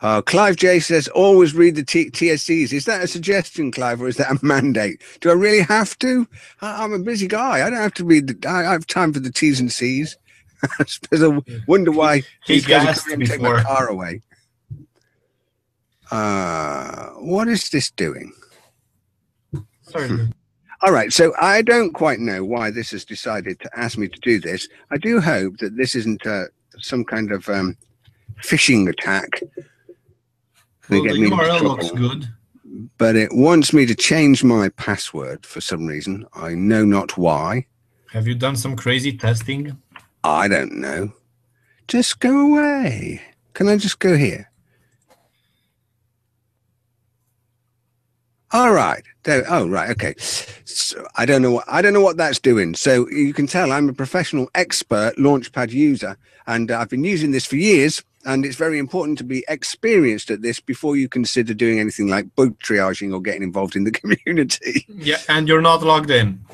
Uh, 0.00 0.22
Clive 0.22 0.54
J 0.54 0.78
says, 0.78 1.08
always 1.08 1.54
read 1.54 1.74
the 1.74 1.82
T- 1.82 2.10
TSCs. 2.10 2.72
Is 2.72 2.84
that 2.84 3.02
a 3.02 3.08
suggestion, 3.08 3.72
Clive, 3.72 4.00
or 4.00 4.06
is 4.06 4.16
that 4.18 4.30
a 4.30 4.38
mandate? 4.46 5.02
Do 5.20 5.30
I 5.30 5.32
really 5.32 5.62
have 5.62 5.98
to? 5.98 6.28
I- 6.62 6.84
I'm 6.84 6.92
a 6.92 7.00
busy 7.00 7.26
guy. 7.26 7.66
I 7.66 7.70
don't 7.70 7.80
have 7.80 7.94
to 7.94 8.04
read. 8.04 8.28
The- 8.28 8.48
I 8.48 8.60
I 8.68 8.72
have 8.72 8.86
time 8.86 9.12
for 9.12 9.18
the 9.18 9.32
T's 9.32 9.58
and 9.58 9.72
C's. 9.72 10.16
I 10.78 11.42
wonder 11.66 11.90
why 11.90 12.18
He 12.46 12.54
these 12.54 12.66
guys 12.66 13.06
are 13.08 13.16
take 13.16 13.40
my 13.40 13.62
car 13.62 13.88
away. 13.88 14.22
Uh, 16.12 17.08
what 17.14 17.48
is 17.48 17.68
this 17.70 17.90
doing? 17.90 18.32
Sorry. 19.88 20.28
All 20.82 20.92
right, 20.92 21.12
so 21.12 21.34
I 21.40 21.62
don't 21.62 21.92
quite 21.92 22.20
know 22.20 22.44
why 22.44 22.70
this 22.70 22.92
has 22.92 23.04
decided 23.04 23.58
to 23.60 23.70
ask 23.78 23.98
me 23.98 24.06
to 24.06 24.20
do 24.20 24.38
this. 24.38 24.68
I 24.92 24.96
do 24.96 25.20
hope 25.20 25.58
that 25.58 25.76
this 25.76 25.96
isn't 25.96 26.24
uh, 26.24 26.44
some 26.78 27.04
kind 27.04 27.32
of 27.32 27.48
um, 27.48 27.76
phishing 28.40 28.88
attack. 28.88 29.42
They 30.88 31.00
well, 31.00 31.14
the 31.14 31.20
me 31.20 31.30
URL 31.30 31.62
looks 31.62 31.90
good. 31.90 32.28
but 32.96 33.16
it 33.16 33.30
wants 33.32 33.72
me 33.72 33.86
to 33.86 33.94
change 33.94 34.44
my 34.44 34.68
password 34.70 35.44
for 35.44 35.60
some 35.60 35.84
reason. 35.84 36.26
I 36.34 36.54
know 36.54 36.84
not 36.84 37.18
why. 37.18 37.66
Have 38.12 38.28
you 38.28 38.36
done 38.36 38.56
some 38.56 38.76
crazy 38.76 39.12
testing? 39.16 39.76
I 40.22 40.46
don't 40.46 40.74
know. 40.74 41.12
Just 41.88 42.20
go 42.20 42.40
away. 42.40 43.20
Can 43.54 43.68
I 43.68 43.76
just 43.76 43.98
go 43.98 44.16
here? 44.16 44.47
All 48.52 48.72
right. 48.72 49.02
There, 49.24 49.44
oh, 49.48 49.68
right. 49.68 49.90
Okay. 49.90 50.14
So 50.18 51.06
I 51.16 51.26
don't 51.26 51.42
know 51.42 51.52
what 51.52 51.64
I 51.68 51.82
don't 51.82 51.92
know 51.92 52.00
what 52.00 52.16
that's 52.16 52.38
doing. 52.38 52.74
So 52.74 53.08
you 53.10 53.34
can 53.34 53.46
tell 53.46 53.72
I'm 53.72 53.88
a 53.88 53.92
professional 53.92 54.48
expert 54.54 55.14
Launchpad 55.18 55.70
user, 55.70 56.16
and 56.46 56.70
uh, 56.70 56.78
I've 56.78 56.88
been 56.88 57.04
using 57.04 57.30
this 57.32 57.46
for 57.46 57.56
years. 57.56 58.02
And 58.24 58.44
it's 58.44 58.56
very 58.56 58.78
important 58.78 59.16
to 59.18 59.24
be 59.24 59.44
experienced 59.48 60.30
at 60.30 60.42
this 60.42 60.60
before 60.60 60.96
you 60.96 61.08
consider 61.08 61.54
doing 61.54 61.78
anything 61.78 62.08
like 62.08 62.34
bug 62.34 62.58
triaging 62.58 63.14
or 63.14 63.20
getting 63.22 63.42
involved 63.42 63.76
in 63.76 63.84
the 63.84 63.90
community. 64.00 64.84
Yeah, 64.88 65.18
and 65.28 65.46
you're 65.48 65.62
not 65.62 65.82
logged 65.82 66.10
in. 66.10 66.44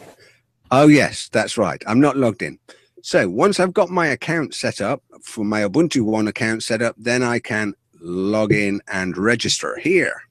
Oh, 0.70 0.86
yes, 0.86 1.28
that's 1.32 1.56
right. 1.56 1.82
I'm 1.86 2.00
not 2.00 2.16
logged 2.16 2.42
in. 2.42 2.58
So 3.02 3.28
once 3.28 3.60
I've 3.60 3.72
got 3.72 3.90
my 3.90 4.06
account 4.06 4.54
set 4.54 4.80
up 4.80 5.02
for 5.22 5.44
my 5.44 5.62
Ubuntu 5.62 6.02
One 6.02 6.28
account 6.28 6.62
set 6.62 6.82
up, 6.82 6.96
then 6.98 7.22
I 7.22 7.38
can 7.38 7.74
log 8.00 8.52
in 8.52 8.80
and 8.88 9.16
register 9.16 9.76
here, 9.76 10.22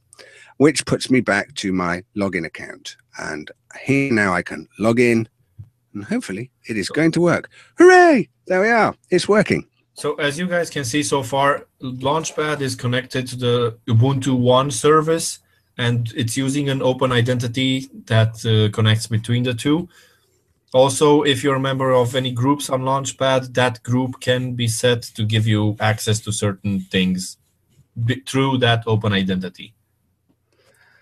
which 0.57 0.85
puts 0.85 1.09
me 1.09 1.21
back 1.21 1.53
to 1.55 1.73
my 1.73 2.03
login 2.15 2.45
account. 2.45 2.97
And 3.17 3.51
here 3.83 4.11
now 4.11 4.33
I 4.33 4.41
can 4.41 4.67
log 4.79 4.99
in 4.99 5.27
and 5.93 6.03
hopefully 6.03 6.51
it 6.67 6.77
is 6.77 6.89
going 6.89 7.11
to 7.11 7.21
work. 7.21 7.49
Hooray! 7.77 8.29
There 8.47 8.61
we 8.61 8.69
are. 8.69 8.95
It's 9.09 9.29
working. 9.29 9.67
So 9.93 10.15
as 10.15 10.39
you 10.39 10.47
guys 10.47 10.69
can 10.69 10.83
see 10.83 11.03
so 11.03 11.21
far, 11.23 11.67
Launchpad 11.81 12.61
is 12.61 12.75
connected 12.75 13.27
to 13.27 13.35
the 13.35 13.77
Ubuntu 13.87 14.37
One 14.37 14.71
service, 14.71 15.39
and 15.77 16.11
it's 16.15 16.35
using 16.35 16.69
an 16.69 16.81
open 16.81 17.11
identity 17.11 17.89
that 18.05 18.43
uh, 18.45 18.73
connects 18.75 19.07
between 19.07 19.43
the 19.43 19.53
two. 19.53 19.87
Also, 20.73 21.21
if 21.21 21.43
you're 21.43 21.55
a 21.55 21.59
member 21.59 21.91
of 21.91 22.15
any 22.15 22.31
groups 22.31 22.69
on 22.69 22.81
Launchpad, 22.81 23.53
that 23.53 23.83
group 23.83 24.19
can 24.19 24.55
be 24.55 24.67
set 24.67 25.03
to 25.03 25.23
give 25.23 25.45
you 25.45 25.77
access 25.79 26.19
to 26.21 26.31
certain 26.31 26.79
things 26.79 27.37
through 28.27 28.57
that 28.57 28.83
open 28.87 29.13
identity. 29.13 29.75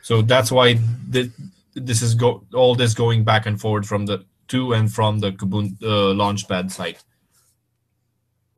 So 0.02 0.22
that's 0.22 0.52
why 0.52 0.80
th- 1.12 1.32
this 1.76 2.02
is 2.02 2.16
go- 2.16 2.44
all 2.54 2.76
this 2.76 2.94
going 2.94 3.24
back 3.24 3.46
and 3.46 3.60
forward 3.60 3.86
from 3.86 4.06
the 4.06 4.26
to 4.50 4.74
and 4.74 4.92
from 4.92 5.20
the 5.20 5.32
Kubuntu 5.32 5.82
uh, 5.82 6.14
Launchpad 6.14 6.72
site. 6.72 7.02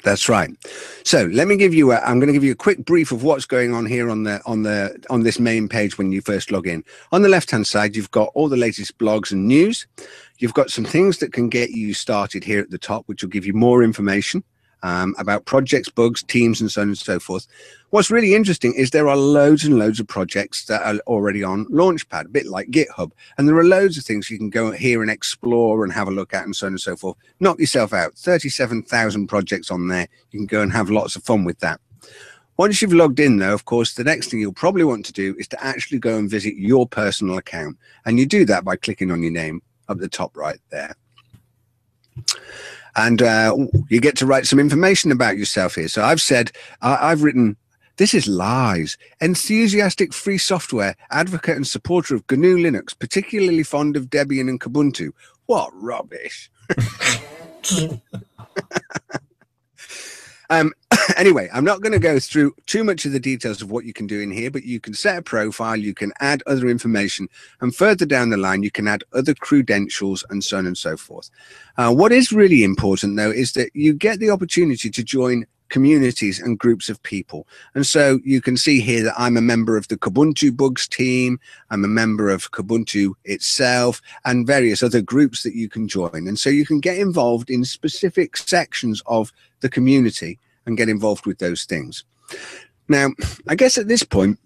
That's 0.04 0.28
right. 0.28 0.50
So 1.04 1.26
let 1.32 1.48
me 1.48 1.56
give 1.56 1.74
you 1.74 1.94
a, 1.94 2.00
I'm 2.00 2.20
going 2.20 2.28
to 2.28 2.34
give 2.34 2.44
you 2.44 2.52
a 2.52 2.56
quick 2.56 2.84
brief 2.84 3.14
of 3.14 3.24
what's 3.24 3.46
going 3.46 3.74
on 3.74 3.86
here 3.86 4.10
on 4.10 4.24
the 4.24 4.42
on 4.46 4.64
the 4.64 5.02
on 5.10 5.24
this 5.24 5.40
main 5.40 5.70
page 5.70 5.98
when 5.98 6.12
you 6.12 6.20
first 6.20 6.52
log 6.52 6.68
in. 6.68 6.84
On 7.14 7.22
the 7.22 7.30
left 7.30 7.52
hand 7.52 7.66
side, 7.66 7.96
you've 7.96 8.12
got 8.12 8.30
all 8.34 8.50
the 8.50 8.58
latest 8.58 8.98
blogs 8.98 9.32
and 9.32 9.48
news. 9.48 9.88
You've 10.40 10.54
got 10.54 10.72
some 10.72 10.84
things 10.84 11.20
that 11.20 11.32
can 11.32 11.48
get 11.48 11.70
you 11.70 11.94
started 11.94 12.44
here 12.44 12.60
at 12.60 12.70
the 12.70 12.78
top, 12.78 13.08
which 13.08 13.24
will 13.24 13.30
give 13.30 13.46
you 13.46 13.54
more 13.54 13.82
information 13.82 14.44
um, 14.84 15.16
about 15.18 15.46
projects, 15.46 15.90
bugs, 15.90 16.22
teams, 16.24 16.62
and 16.62 16.72
so 16.72 16.82
on 16.82 16.90
and 16.90 16.98
so 16.98 17.20
forth. 17.20 17.48
What's 17.90 18.12
really 18.12 18.36
interesting 18.36 18.74
is 18.76 18.92
there 18.92 19.08
are 19.08 19.18
loads 19.18 19.64
and 19.64 19.80
loads 19.80 20.00
of 20.00 20.08
projects 20.08 20.66
that 20.66 20.82
are 20.84 21.00
already 21.08 21.44
on 21.44 21.66
Launchpad, 21.66 22.26
a 22.26 22.30
bit 22.30 22.46
like 22.46 22.70
GitHub, 22.70 23.12
and 23.38 23.48
there 23.48 23.58
are 23.58 23.66
loads 23.66 23.98
of 23.98 24.04
things 24.04 24.30
you 24.30 24.38
can 24.38 24.50
go 24.50 24.72
here 24.72 25.02
and 25.02 25.12
explore 25.12 25.84
and 25.84 25.94
have 25.94 26.08
a 26.08 26.12
look 26.12 26.34
at, 26.34 26.46
and 26.46 26.56
so 26.56 26.68
on 26.68 26.74
and 26.74 26.82
so 26.82 26.96
forth. 26.96 27.18
Knock 27.40 27.60
yourself 27.60 27.94
out. 27.94 28.14
Thirty-seven 28.16 28.84
thousand 28.84 29.28
projects 29.28 29.72
on 29.72 29.88
there. 29.88 30.08
You 30.32 30.40
can 30.40 30.48
go 30.48 30.62
and 30.62 30.72
have 30.72 30.90
lots 30.90 31.16
of 31.16 31.24
fun 31.24 31.44
with 31.44 31.60
that. 31.60 31.80
Once 32.58 32.82
you've 32.82 32.94
logged 32.94 33.20
in, 33.20 33.38
though, 33.38 33.54
of 33.54 33.66
course, 33.66 33.96
the 33.96 34.04
next 34.04 34.30
thing 34.30 34.40
you'll 34.40 34.54
probably 34.54 34.84
want 34.84 35.04
to 35.04 35.14
do 35.14 35.36
is 35.40 35.48
to 35.48 35.64
actually 35.64 35.98
go 35.98 36.18
and 36.18 36.30
visit 36.30 36.56
your 36.56 36.88
personal 36.88 37.38
account. 37.38 37.76
And 38.06 38.20
you 38.20 38.28
do 38.28 38.46
that 38.46 38.64
by 38.64 38.76
clicking 38.76 39.10
on 39.10 39.24
your 39.24 39.32
name 39.32 39.64
up 39.90 39.98
the 39.98 40.08
top 40.08 40.38
right 40.38 40.60
there. 40.70 40.96
And 42.96 43.22
uh, 43.22 43.56
you 43.90 44.00
get 44.00 44.18
to 44.18 44.26
write 44.26 44.46
some 44.46 44.60
information 44.60 45.12
about 45.12 45.38
yourself 45.38 45.76
here. 45.76 45.88
So 45.88 46.04
I've 46.04 46.22
said, 46.22 46.52
I 46.82 47.12
I've 47.12 47.24
written, 47.24 47.58
this 47.98 48.14
is 48.14 48.28
lies. 48.28 48.98
Enthusiastic 49.22 50.14
free 50.14 50.38
software, 50.38 50.96
advocate 51.12 51.56
and 51.56 51.68
supporter 51.68 52.16
of 52.16 52.24
GNU 52.30 52.58
Linux, 52.58 52.98
particularly 52.98 53.64
fond 53.64 53.98
of 53.98 54.10
Debian 54.10 54.50
and 54.50 54.60
Kubuntu. 54.60 55.12
What 55.46 55.72
rubbish. 55.74 56.50
um, 60.50 60.74
anyway, 61.18 61.50
I'm 61.54 61.64
not 61.64 61.82
going 61.82 61.92
to 61.94 62.00
go 62.00 62.20
through 62.20 62.56
too 62.66 62.84
much 62.84 63.06
of 63.06 63.12
the 63.12 63.20
details 63.20 63.62
of 63.62 63.72
what 63.72 63.86
you 63.86 63.94
can 63.94 64.08
do 64.08 64.20
in 64.20 64.32
here, 64.32 64.52
but 64.52 64.64
you 64.64 64.80
can 64.80 64.94
set 64.94 65.18
a 65.18 65.22
profile, 65.22 65.76
you 65.76 65.94
can 65.94 66.14
add 66.20 66.44
other 66.48 66.68
information, 66.68 67.28
and 67.62 67.76
further 67.76 68.06
down 68.06 68.30
the 68.30 68.38
line, 68.38 68.64
you 68.64 68.72
can 68.72 68.88
add 68.88 69.04
other 69.14 69.34
credentials 69.34 70.24
and 70.30 70.44
so 70.44 70.58
on 70.58 70.68
and 70.68 70.78
so 70.78 70.98
forth. 70.98 71.30
Uh, 71.78 71.94
what 71.94 72.12
is 72.12 72.32
really 72.32 72.64
important, 72.64 73.18
though, 73.18 73.32
is 73.32 73.54
that 73.54 73.70
you 73.74 73.94
get 73.94 74.20
the 74.20 74.30
opportunity 74.30 74.90
to 74.90 75.04
join 75.04 75.46
communities 75.70 76.40
and 76.40 76.60
groups 76.60 76.88
of 76.88 77.02
people. 77.02 77.48
And 77.74 77.84
so 77.84 78.20
you 78.24 78.42
can 78.42 78.58
see 78.58 78.80
here 78.80 79.04
that 79.04 79.16
I'm 79.18 79.38
a 79.38 79.42
member 79.42 79.76
of 79.76 79.88
the 79.88 79.98
Kubuntu 79.98 80.56
Bugs 80.56 80.88
team, 80.88 81.40
I'm 81.72 81.84
a 81.84 81.88
member 81.88 82.30
of 82.30 82.52
Kubuntu 82.52 83.14
itself, 83.26 84.00
and 84.24 84.46
various 84.46 84.84
other 84.84 85.02
groups 85.02 85.42
that 85.42 85.56
you 85.56 85.68
can 85.68 85.88
join. 85.88 86.28
And 86.28 86.38
so 86.38 86.52
you 86.52 86.64
can 86.64 86.80
get 86.80 87.00
involved 87.00 87.50
in 87.50 87.66
specific 87.66 88.38
sections 88.38 89.02
of 89.08 89.34
the 89.62 89.70
community 89.70 90.38
and 90.66 90.78
get 90.78 90.90
involved 90.90 91.26
with 91.26 91.40
those 91.40 91.66
things. 91.66 92.04
Now, 92.88 93.10
I 93.48 93.56
guess 93.56 93.78
at 93.78 93.88
this 93.88 94.04
point, 94.04 94.40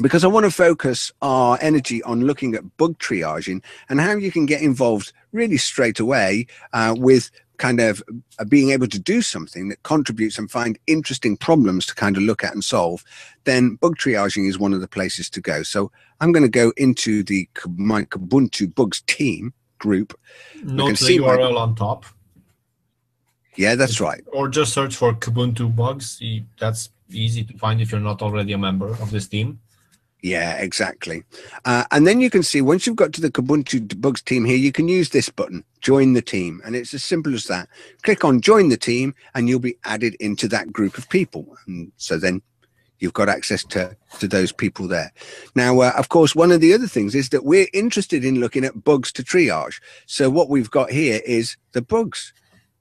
because 0.00 0.24
I 0.24 0.28
want 0.28 0.44
to 0.44 0.50
focus 0.50 1.12
our 1.22 1.58
energy 1.60 2.02
on 2.04 2.22
looking 2.22 2.54
at 2.54 2.76
bug 2.76 2.98
triaging 2.98 3.62
and 3.88 4.00
how 4.00 4.12
you 4.12 4.30
can 4.30 4.46
get 4.46 4.62
involved 4.62 5.12
really 5.32 5.56
straight 5.56 5.98
away 5.98 6.46
uh, 6.72 6.94
with 6.96 7.30
kind 7.58 7.80
of 7.80 8.02
uh, 8.38 8.44
being 8.44 8.70
able 8.70 8.86
to 8.86 8.98
do 8.98 9.20
something 9.20 9.68
that 9.68 9.82
contributes 9.82 10.38
and 10.38 10.50
find 10.50 10.78
interesting 10.86 11.36
problems 11.36 11.84
to 11.86 11.94
kind 11.94 12.16
of 12.16 12.22
look 12.22 12.44
at 12.44 12.52
and 12.52 12.64
solve, 12.64 13.04
then 13.44 13.74
bug 13.74 13.96
triaging 13.96 14.48
is 14.48 14.58
one 14.58 14.72
of 14.72 14.80
the 14.80 14.88
places 14.88 15.28
to 15.28 15.40
go. 15.40 15.62
So 15.62 15.90
I'm 16.20 16.32
going 16.32 16.44
to 16.44 16.48
go 16.48 16.72
into 16.76 17.22
the 17.22 17.48
my 17.76 18.04
Kubuntu 18.04 18.72
bugs 18.74 19.02
team 19.02 19.52
group. 19.78 20.18
Note 20.62 20.98
the 20.98 21.18
URL 21.18 21.54
my, 21.54 21.60
on 21.60 21.74
top. 21.74 22.06
Yeah, 23.58 23.74
that's 23.74 24.00
right. 24.00 24.22
Or 24.32 24.48
just 24.48 24.72
search 24.72 24.94
for 24.94 25.12
Kubuntu 25.14 25.74
bugs. 25.74 26.22
That's 26.60 26.90
easy 27.10 27.42
to 27.42 27.58
find 27.58 27.80
if 27.80 27.90
you're 27.90 28.00
not 28.00 28.22
already 28.22 28.52
a 28.52 28.58
member 28.58 28.86
of 28.86 29.10
this 29.10 29.26
team. 29.26 29.58
Yeah, 30.22 30.54
exactly. 30.58 31.24
Uh, 31.64 31.84
and 31.90 32.06
then 32.06 32.20
you 32.20 32.30
can 32.30 32.44
see 32.44 32.60
once 32.60 32.86
you've 32.86 32.94
got 32.94 33.12
to 33.14 33.20
the 33.20 33.32
Kubuntu 33.32 34.00
Bugs 34.00 34.22
team 34.22 34.44
here, 34.44 34.56
you 34.56 34.70
can 34.70 34.86
use 34.86 35.10
this 35.10 35.28
button, 35.28 35.64
join 35.80 36.12
the 36.12 36.22
team. 36.22 36.60
And 36.64 36.76
it's 36.76 36.94
as 36.94 37.02
simple 37.02 37.34
as 37.34 37.44
that. 37.44 37.68
Click 38.02 38.24
on 38.24 38.40
join 38.40 38.68
the 38.68 38.76
team 38.76 39.12
and 39.34 39.48
you'll 39.48 39.58
be 39.58 39.76
added 39.84 40.14
into 40.20 40.46
that 40.48 40.72
group 40.72 40.96
of 40.96 41.08
people. 41.08 41.56
And 41.66 41.90
so 41.96 42.16
then 42.16 42.42
you've 43.00 43.12
got 43.12 43.28
access 43.28 43.64
to, 43.64 43.96
to 44.20 44.28
those 44.28 44.52
people 44.52 44.86
there. 44.86 45.12
Now, 45.56 45.80
uh, 45.80 45.92
of 45.96 46.10
course, 46.10 46.34
one 46.34 46.52
of 46.52 46.60
the 46.60 46.74
other 46.74 46.88
things 46.88 47.14
is 47.16 47.30
that 47.30 47.44
we're 47.44 47.68
interested 47.72 48.24
in 48.24 48.38
looking 48.38 48.64
at 48.64 48.84
bugs 48.84 49.10
to 49.12 49.24
triage. 49.24 49.80
So 50.06 50.30
what 50.30 50.48
we've 50.48 50.70
got 50.70 50.90
here 50.90 51.20
is 51.26 51.56
the 51.72 51.82
bugs 51.82 52.32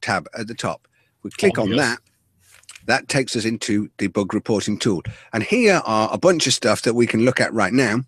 tab 0.01 0.27
at 0.37 0.47
the 0.47 0.55
top. 0.55 0.87
We 1.23 1.31
click 1.31 1.57
oh, 1.57 1.63
on 1.63 1.69
yes. 1.69 1.77
that 1.77 1.99
that 2.87 3.07
takes 3.09 3.35
us 3.35 3.45
into 3.45 3.89
the 3.97 4.07
bug 4.07 4.33
reporting 4.33 4.79
tool. 4.79 5.03
And 5.33 5.43
here 5.43 5.81
are 5.85 6.09
a 6.11 6.17
bunch 6.17 6.47
of 6.47 6.53
stuff 6.53 6.81
that 6.81 6.95
we 6.95 7.05
can 7.05 7.23
look 7.23 7.39
at 7.39 7.53
right 7.53 7.73
now 7.73 7.99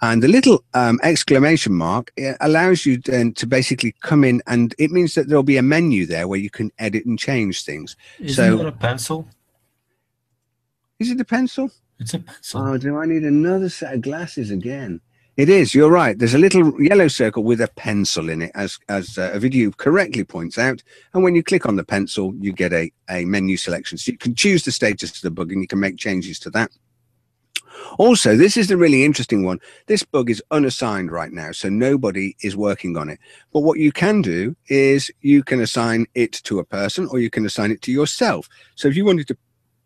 And 0.01 0.21
the 0.23 0.27
little 0.27 0.63
um, 0.73 0.99
exclamation 1.03 1.73
mark 1.73 2.11
allows 2.39 2.85
you 2.85 2.97
then 2.97 3.33
to 3.33 3.45
basically 3.45 3.95
come 4.01 4.23
in 4.23 4.41
and 4.47 4.73
it 4.79 4.91
means 4.91 5.15
that 5.15 5.27
there'll 5.27 5.43
be 5.43 5.57
a 5.57 5.61
menu 5.61 6.05
there 6.05 6.27
where 6.27 6.39
you 6.39 6.49
can 6.49 6.71
edit 6.79 7.05
and 7.05 7.19
change 7.19 7.63
things. 7.63 7.95
Isn't 8.19 8.35
so, 8.35 8.59
it 8.59 8.67
a 8.67 8.71
pencil? 8.71 9.27
Is 10.99 11.11
it 11.11 11.19
a 11.19 11.25
pencil? 11.25 11.71
It's 11.99 12.13
a 12.13 12.19
pencil. 12.19 12.61
Oh, 12.61 12.77
do 12.77 12.97
I 12.97 13.05
need 13.05 13.23
another 13.23 13.69
set 13.69 13.93
of 13.93 14.01
glasses 14.01 14.51
again? 14.51 15.01
It 15.41 15.49
is. 15.49 15.73
You're 15.73 15.89
right. 15.89 16.15
There's 16.19 16.35
a 16.35 16.37
little 16.37 16.79
yellow 16.79 17.07
circle 17.07 17.43
with 17.43 17.61
a 17.61 17.67
pencil 17.69 18.29
in 18.29 18.43
it, 18.43 18.51
as 18.53 18.77
as 18.89 19.17
uh, 19.17 19.31
Ovidiu 19.31 19.75
correctly 19.75 20.23
points 20.23 20.59
out. 20.59 20.83
And 21.15 21.23
when 21.23 21.33
you 21.33 21.41
click 21.41 21.65
on 21.65 21.77
the 21.77 21.83
pencil, 21.83 22.35
you 22.39 22.53
get 22.53 22.71
a 22.71 22.91
a 23.09 23.25
menu 23.25 23.57
selection. 23.57 23.97
So 23.97 24.11
you 24.11 24.19
can 24.19 24.35
choose 24.35 24.63
the 24.63 24.71
status 24.71 25.15
of 25.15 25.21
the 25.23 25.31
bug, 25.31 25.51
and 25.51 25.59
you 25.59 25.67
can 25.67 25.79
make 25.79 25.97
changes 25.97 26.37
to 26.41 26.51
that. 26.51 26.69
Also, 27.97 28.35
this 28.37 28.55
is 28.55 28.67
the 28.67 28.77
really 28.77 29.03
interesting 29.03 29.43
one. 29.43 29.57
This 29.87 30.03
bug 30.03 30.29
is 30.29 30.43
unassigned 30.51 31.11
right 31.11 31.31
now, 31.31 31.51
so 31.53 31.69
nobody 31.69 32.35
is 32.43 32.55
working 32.55 32.95
on 32.95 33.09
it. 33.09 33.17
But 33.51 33.61
what 33.61 33.79
you 33.79 33.91
can 33.91 34.21
do 34.21 34.55
is 34.67 35.09
you 35.21 35.41
can 35.41 35.59
assign 35.59 36.05
it 36.13 36.33
to 36.43 36.59
a 36.59 36.63
person 36.63 37.07
or 37.07 37.17
you 37.17 37.31
can 37.31 37.47
assign 37.47 37.71
it 37.71 37.81
to 37.81 37.91
yourself. 37.91 38.47
So 38.75 38.89
if 38.89 38.95
you 38.95 39.05
wanted 39.05 39.27
to 39.29 39.37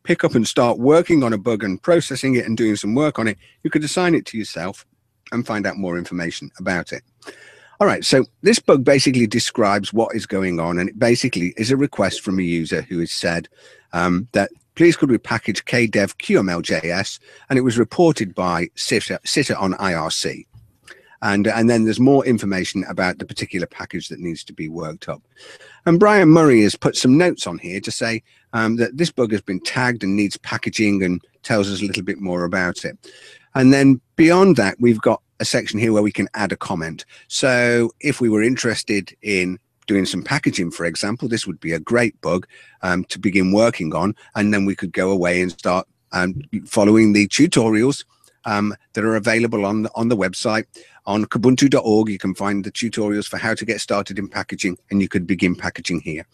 pick 0.04 0.26
up 0.26 0.36
and 0.36 0.46
start 0.46 0.80
working 0.80 1.24
on 1.24 1.32
a 1.32 1.38
bug 1.38 1.64
and 1.64 1.82
processing 1.82 2.36
it 2.36 2.46
and 2.46 2.58
doing 2.58 2.76
some 2.76 2.94
work 2.94 3.20
on 3.20 3.30
it, 3.30 3.38
you 3.64 3.70
could 3.70 3.86
assign 3.86 4.16
it 4.16 4.26
to 4.26 4.38
yourself 4.38 4.86
and 5.32 5.46
find 5.46 5.66
out 5.66 5.78
more 5.78 5.98
information 5.98 6.52
about 6.60 6.92
it. 6.92 7.04
All 7.80 7.88
right, 7.88 8.06
so 8.06 8.24
this 8.42 8.60
bug 8.60 8.86
basically 8.86 9.28
describes 9.28 9.92
what 9.92 10.16
is 10.16 10.26
going 10.26 10.60
on, 10.60 10.80
and 10.80 10.90
it 10.90 10.98
basically 10.98 11.54
is 11.58 11.72
a 11.72 11.78
request 11.78 12.22
from 12.22 12.40
a 12.40 12.44
user 12.44 12.82
who 12.84 13.00
has 13.00 13.12
said 13.12 13.50
um, 13.92 14.28
that 14.32 14.50
please 14.76 14.96
could 14.96 15.10
we 15.10 15.18
package 15.18 15.66
KDEV 15.66 16.16
QML.js, 16.16 17.20
and 17.50 17.60
it 17.60 17.64
was 17.64 17.78
reported 17.78 18.34
by 18.34 18.70
Sitter 18.76 19.20
on 19.58 19.74
IRC. 19.74 20.46
And, 21.22 21.48
and 21.48 21.70
then 21.70 21.86
there's 21.86 22.00
more 22.00 22.26
information 22.26 22.86
about 22.88 23.18
the 23.18 23.26
particular 23.26 23.66
package 23.66 24.10
that 24.10 24.20
needs 24.20 24.44
to 24.44 24.54
be 24.54 24.70
worked 24.70 25.10
up. 25.10 25.22
And 25.86 26.00
Brian 26.00 26.30
Murray 26.30 26.62
has 26.62 26.76
put 26.76 26.96
some 26.96 27.18
notes 27.18 27.48
on 27.48 27.58
here 27.58 27.80
to 27.80 27.92
say 27.92 28.22
um, 28.54 28.76
that 28.76 28.98
this 28.98 29.12
bug 29.12 29.32
has 29.32 29.42
been 29.42 29.60
tagged 29.62 30.04
and 30.04 30.16
needs 30.16 30.38
packaging 30.38 31.04
and 31.04 31.22
tells 31.42 31.72
us 31.72 31.82
a 31.82 31.86
little 31.86 32.04
bit 32.04 32.20
more 32.20 32.44
about 32.44 32.86
it. 32.86 32.98
And 33.56 33.74
then 33.74 34.02
beyond 34.16 34.58
that, 34.58 34.76
we've 34.80 35.02
got 35.02 35.22
a 35.40 35.46
section 35.46 35.80
here 35.80 35.94
where 35.94 36.04
we 36.04 36.12
can 36.12 36.30
add 36.34 36.52
a 36.52 36.58
comment. 36.58 37.06
So 37.28 37.92
if 38.02 38.22
we 38.22 38.30
were 38.30 38.44
interested 38.44 39.16
in 39.22 39.60
doing 39.88 40.06
some 40.06 40.24
packaging, 40.24 40.72
for 40.72 40.86
example, 40.86 41.28
this 41.28 41.48
would 41.48 41.60
be 41.60 41.72
a 41.72 41.80
great 41.80 42.20
bug 42.22 42.48
um, 42.82 43.06
to 43.06 43.20
begin 43.20 43.52
working 43.52 43.94
on. 43.96 44.16
And 44.36 44.54
then 44.54 44.66
we 44.66 44.76
could 44.76 44.94
go 44.94 45.10
away 45.12 45.42
and 45.42 45.52
start 45.52 45.88
um, 46.12 46.42
following 46.66 47.14
the 47.14 47.28
tutorials 47.28 48.04
um, 48.46 48.76
that 48.94 49.04
are 49.04 49.16
available 49.16 49.66
on 49.66 49.84
the, 49.84 49.92
on 49.96 50.08
the 50.08 50.18
website. 50.18 50.66
On 51.08 51.26
kubuntu.org, 51.26 52.10
you 52.10 52.18
can 52.18 52.34
find 52.34 52.64
the 52.64 52.72
tutorials 52.72 53.28
for 53.28 53.38
how 53.38 53.54
to 53.54 53.66
get 53.66 53.80
started 53.80 54.18
in 54.18 54.28
packaging, 54.28 54.78
and 54.90 55.02
you 55.02 55.08
could 55.08 55.28
begin 55.28 55.56
packaging 55.56 56.00
here. 56.00 56.26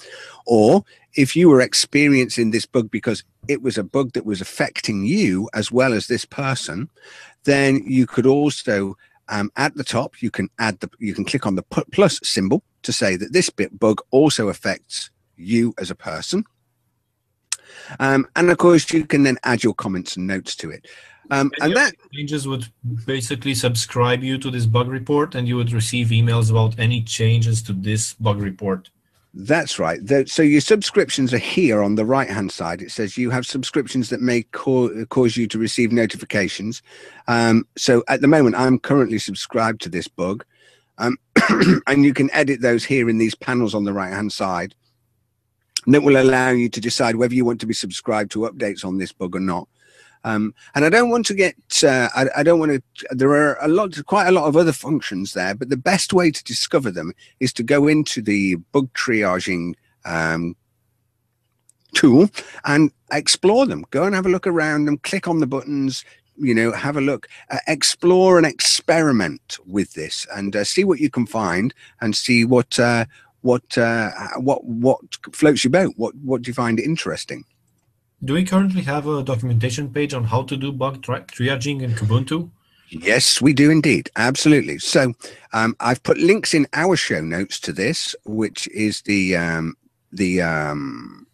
Or 0.45 0.86
if 1.15 1.36
you 1.36 1.50
were 1.50 1.62
experiencing 1.62 2.52
this 2.52 2.65
bug 2.65 2.89
because 2.89 3.24
it 3.47 3.62
was 3.62 3.78
a 3.78 3.84
bug 3.84 4.13
that 4.13 4.26
was 4.26 4.39
affecting 4.39 5.04
you 5.04 5.50
as 5.54 5.71
well 5.71 5.93
as 5.93 6.08
this 6.08 6.24
person, 6.24 6.89
then 7.43 7.84
you 7.86 8.07
could 8.07 8.26
also 8.26 8.95
um, 9.28 9.51
at 9.55 9.76
the 9.76 9.84
top 9.84 10.22
you 10.22 10.30
can 10.30 10.49
add 10.59 10.80
the 10.82 10.89
you 10.99 11.14
can 11.14 11.26
click 11.26 11.45
on 11.45 11.55
the 11.55 11.64
plus 11.64 12.20
symbol 12.24 12.64
to 12.84 12.91
say 12.91 13.16
that 13.16 13.34
this 13.34 13.49
bit 13.49 13.80
bug 13.80 14.01
also 14.12 14.49
affects 14.49 15.09
you 15.38 15.74
as 15.78 15.89
a 15.89 15.95
person. 15.95 16.43
Um, 17.99 18.28
and 18.36 18.49
of 18.51 18.57
course, 18.57 18.91
you 18.91 19.05
can 19.05 19.24
then 19.24 19.38
add 19.43 19.64
your 19.64 19.74
comments 19.74 20.16
and 20.16 20.28
notes 20.28 20.55
to 20.57 20.70
it. 20.70 20.88
Um, 21.32 21.49
and 21.61 21.75
that 21.77 21.95
changes 22.13 22.45
would 22.45 22.67
basically 23.05 23.55
subscribe 23.55 24.21
you 24.21 24.38
to 24.38 24.51
this 24.51 24.65
bug 24.65 24.89
report, 24.89 25.34
and 25.34 25.47
you 25.47 25.55
would 25.55 25.71
receive 25.71 26.07
emails 26.07 26.51
about 26.51 26.77
any 26.77 27.01
changes 27.01 27.61
to 27.63 27.73
this 27.73 28.13
bug 28.15 28.39
report. 28.41 28.89
That's 29.34 29.79
right. 29.79 30.01
So 30.27 30.43
your 30.43 30.59
subscriptions 30.59 31.34
are 31.34 31.38
here 31.38 31.82
on 31.82 31.95
the 31.95 32.03
right 32.03 32.29
hand 32.29 32.51
side. 32.51 32.82
It 32.82 32.91
says 32.91 33.17
you 33.17 33.29
have 33.29 33.45
subscriptions 33.45 34.09
that 34.09 34.19
may 34.19 34.43
cause 34.51 35.38
you 35.38 35.47
to 35.47 35.57
receive 35.57 35.93
notifications. 35.93 36.82
Um, 37.29 37.65
so 37.77 38.03
at 38.09 38.19
the 38.19 38.27
moment, 38.27 38.57
I'm 38.57 38.77
currently 38.77 39.19
subscribed 39.19 39.82
to 39.84 39.89
this 39.89 40.09
bug, 40.09 40.43
um, 40.97 41.17
and 41.88 42.03
you 42.03 42.13
can 42.13 42.29
edit 42.34 42.59
those 42.59 42.84
here 42.84 43.09
in 43.09 43.19
these 43.19 43.36
panels 43.36 43.73
on 43.73 43.86
the 43.86 43.93
right 43.93 44.11
hand 44.11 44.34
side. 44.34 44.75
And 45.86 45.95
that 45.95 46.03
will 46.03 46.21
allow 46.21 46.49
you 46.49 46.67
to 46.67 46.82
decide 46.82 47.15
whether 47.15 47.34
you 47.34 47.45
want 47.45 47.61
to 47.61 47.65
be 47.65 47.73
subscribed 47.73 48.32
to 48.32 48.39
updates 48.39 48.84
on 48.84 48.97
this 48.97 49.13
bug 49.13 49.34
or 49.34 49.39
not. 49.39 49.69
Um, 50.24 50.53
and 50.76 50.86
I 50.86 50.89
don't 50.89 51.09
want 51.09 51.26
to 51.28 51.34
get, 51.34 51.55
uh, 51.84 52.09
I, 52.15 52.28
I, 52.38 52.43
don't 52.43 52.59
want 52.59 52.72
to, 52.72 53.07
there 53.09 53.32
are 53.32 53.57
a 53.61 53.67
lot, 53.67 54.03
quite 54.05 54.28
a 54.28 54.32
lot 54.32 54.45
of 54.45 54.55
other 54.55 54.72
functions 54.72 55.34
there, 55.34 55.55
but 55.55 55.69
the 55.69 55.78
best 55.78 56.13
way 56.13 56.30
to 56.30 56.43
discover 56.43 56.91
them 56.91 57.13
is 57.39 57.51
to 57.53 57.63
go 57.63 57.88
into 57.88 58.22
the 58.22 58.55
bug 58.72 58.93
triaging 58.93 59.74
um, 60.05 60.55
tool 61.93 62.30
and 62.65 62.91
explore 63.11 63.65
them. 63.65 63.86
Go 63.89 64.03
and 64.03 64.13
have 64.13 64.26
a 64.26 64.30
look 64.30 64.45
around 64.45 64.86
them, 64.86 64.97
click 64.99 65.28
on 65.28 65.39
the 65.39 65.47
buttons, 65.47 66.05
you 66.38 66.53
know, 66.53 66.72
have 66.72 66.97
a 66.97 67.01
look, 67.01 67.28
uh, 67.49 67.57
explore 67.67 68.38
and 68.38 68.45
experiment 68.45 69.57
with 69.65 69.93
this 69.93 70.28
and 70.36 70.55
uh, 70.55 70.63
see 70.63 70.84
what 70.84 70.99
you 70.99 71.09
can 71.09 71.26
find 71.26 71.74
and 71.99 72.15
see 72.15 72.45
what, 72.45 72.80
uh, 72.80 73.05
what, 73.41 73.78
uh, 73.78 74.11
what, 74.38 74.63
what 74.63 74.99
floats 75.34 75.63
your 75.63 75.72
boat. 75.72 75.93
What, 75.97 76.15
what 76.15 76.43
do 76.43 76.49
you 76.49 76.53
find 76.53 76.80
interesting? 76.80 77.43
Do 78.24 78.36
we 78.36 78.45
currently 78.45 78.84
have 78.84 79.07
a 79.07 79.24
documentation 79.24 79.91
page 79.91 80.13
on 80.13 80.26
how 80.26 80.43
to 80.43 80.55
do 80.55 80.72
bug 80.72 81.01
tri- 81.01 81.22
triaging 81.22 81.82
in 81.82 81.93
Kubuntu? 81.93 82.51
Yes, 82.89 83.41
we 83.41 83.51
do 83.51 83.72
indeed. 83.72 84.11
Absolutely. 84.15 84.78
So 84.78 85.13
um, 85.53 85.76
I've 85.80 86.03
put 86.03 86.17
links 86.17 86.53
in 86.53 86.67
our 86.74 86.95
show 86.95 87.22
notes 87.22 87.59
to 87.61 87.74
this, 87.74 88.15
which 88.26 88.67
is 88.67 89.01
the 89.03 89.38
um, 89.38 89.76
the 90.11 90.41
um, 90.41 91.26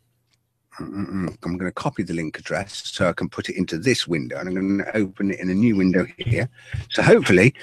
I'm 0.80 1.36
going 1.42 1.60
to 1.60 1.72
copy 1.72 2.04
the 2.04 2.14
link 2.14 2.38
address 2.38 2.84
so 2.86 3.10
I 3.10 3.14
can 3.14 3.28
put 3.28 3.50
it 3.50 3.58
into 3.58 3.78
this 3.78 4.08
window, 4.08 4.38
and 4.38 4.48
I'm 4.48 4.54
going 4.54 4.78
to 4.78 4.98
open 4.98 5.32
it 5.32 5.40
in 5.40 5.50
a 5.50 5.56
new 5.56 5.76
window 5.76 6.06
here. 6.18 6.48
So 6.90 7.02
hopefully 7.02 7.54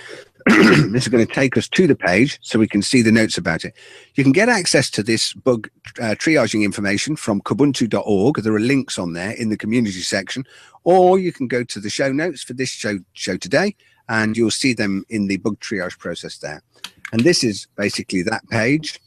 this 0.92 1.04
is 1.04 1.08
going 1.08 1.26
to 1.26 1.32
take 1.32 1.56
us 1.56 1.66
to 1.68 1.86
the 1.86 1.96
page 1.96 2.38
so 2.42 2.58
we 2.58 2.68
can 2.68 2.82
see 2.82 3.00
the 3.00 3.10
notes 3.10 3.38
about 3.38 3.64
it. 3.64 3.74
You 4.14 4.22
can 4.22 4.32
get 4.32 4.50
access 4.50 4.90
to 4.90 5.02
this 5.02 5.32
bug 5.32 5.70
uh, 5.98 6.16
triaging 6.16 6.64
information 6.64 7.16
from 7.16 7.40
kubuntu.org. 7.40 8.36
There 8.36 8.54
are 8.54 8.60
links 8.60 8.98
on 8.98 9.14
there 9.14 9.30
in 9.30 9.48
the 9.48 9.56
community 9.56 10.00
section, 10.00 10.44
or 10.84 11.18
you 11.18 11.32
can 11.32 11.48
go 11.48 11.64
to 11.64 11.80
the 11.80 11.88
show 11.88 12.12
notes 12.12 12.42
for 12.42 12.52
this 12.52 12.68
show 12.68 12.98
show 13.14 13.38
today, 13.38 13.74
and 14.10 14.36
you'll 14.36 14.50
see 14.50 14.74
them 14.74 15.04
in 15.08 15.28
the 15.28 15.38
bug 15.38 15.58
triage 15.60 15.98
process 15.98 16.36
there. 16.36 16.62
And 17.12 17.22
this 17.22 17.42
is 17.42 17.66
basically 17.76 18.22
that 18.24 18.46
page, 18.50 19.00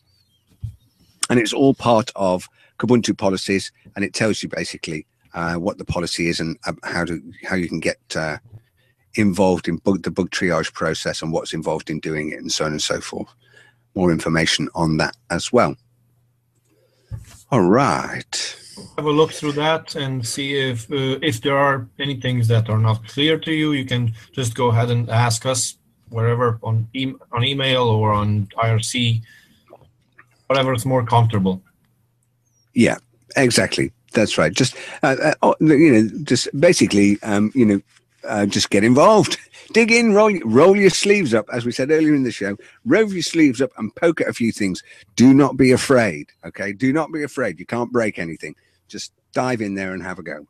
and 1.29 1.39
it's 1.39 1.53
all 1.53 1.75
part 1.75 2.09
of 2.15 2.49
Kubuntu 2.79 3.15
policies, 3.15 3.71
and 3.95 4.03
it 4.03 4.15
tells 4.15 4.41
you 4.41 4.49
basically 4.49 5.05
uh, 5.35 5.55
what 5.55 5.77
the 5.77 5.85
policy 5.85 6.29
is 6.29 6.39
and 6.39 6.57
uh, 6.65 6.73
how 6.83 7.05
to 7.05 7.21
how 7.43 7.55
you 7.55 7.67
can 7.67 7.79
get 7.79 7.99
uh, 8.15 8.37
involved 9.17 9.67
in 9.67 9.77
bug, 9.77 10.03
the 10.03 10.11
bug 10.11 10.29
triage 10.31 10.73
process 10.73 11.21
and 11.21 11.31
what's 11.31 11.53
involved 11.53 11.89
in 11.89 11.99
doing 11.99 12.31
it 12.31 12.39
and 12.39 12.51
so 12.51 12.65
on 12.65 12.71
and 12.71 12.81
so 12.81 12.99
forth. 13.01 13.29
More 13.95 14.11
information 14.11 14.69
on 14.75 14.97
that 14.97 15.15
as 15.29 15.51
well. 15.51 15.75
All 17.51 17.61
right. 17.61 18.55
Have 18.97 19.05
a 19.05 19.11
look 19.11 19.31
through 19.31 19.53
that 19.53 19.95
and 19.95 20.25
see 20.25 20.55
if 20.55 20.91
uh, 20.91 21.17
if 21.21 21.41
there 21.41 21.57
are 21.57 21.87
any 21.97 22.19
things 22.19 22.47
that 22.49 22.69
are 22.69 22.77
not 22.77 23.07
clear 23.07 23.39
to 23.39 23.51
you. 23.51 23.71
You 23.71 23.85
can 23.85 24.13
just 24.33 24.53
go 24.53 24.67
ahead 24.67 24.91
and 24.91 25.09
ask 25.09 25.45
us 25.45 25.77
wherever 26.09 26.59
on 26.61 26.87
e- 26.93 27.15
on 27.31 27.43
email 27.43 27.83
or 27.83 28.11
on 28.11 28.47
IRC, 28.57 29.21
whatever 30.47 30.73
is 30.73 30.85
more 30.85 31.03
comfortable. 31.03 31.61
Yeah, 32.73 32.97
exactly. 33.35 33.91
That's 34.13 34.37
right. 34.37 34.53
Just 34.53 34.75
uh, 35.01 35.15
uh, 35.21 35.33
oh, 35.41 35.55
you 35.59 35.91
know, 35.91 36.09
just 36.23 36.47
basically, 36.59 37.17
um, 37.23 37.51
you 37.55 37.65
know, 37.65 37.81
uh, 38.27 38.45
just 38.45 38.69
get 38.69 38.83
involved. 38.83 39.37
Dig 39.73 39.91
in, 39.91 40.13
roll, 40.13 40.37
roll 40.45 40.75
your 40.77 40.89
sleeves 40.89 41.33
up, 41.33 41.45
as 41.51 41.65
we 41.65 41.71
said 41.71 41.91
earlier 41.91 42.15
in 42.15 42.23
the 42.23 42.31
show. 42.31 42.55
Roll 42.85 43.11
your 43.11 43.21
sleeves 43.21 43.61
up 43.61 43.71
and 43.77 43.93
poke 43.95 44.21
at 44.21 44.27
a 44.27 44.33
few 44.33 44.51
things. 44.51 44.81
Do 45.15 45.33
not 45.33 45.57
be 45.57 45.71
afraid. 45.71 46.31
Okay, 46.45 46.71
do 46.71 46.93
not 46.93 47.11
be 47.11 47.23
afraid. 47.23 47.59
You 47.59 47.65
can't 47.65 47.91
break 47.91 48.17
anything. 48.17 48.55
Just 48.87 49.11
dive 49.33 49.61
in 49.61 49.75
there 49.75 49.93
and 49.93 50.01
have 50.01 50.19
a 50.19 50.23
go, 50.23 50.47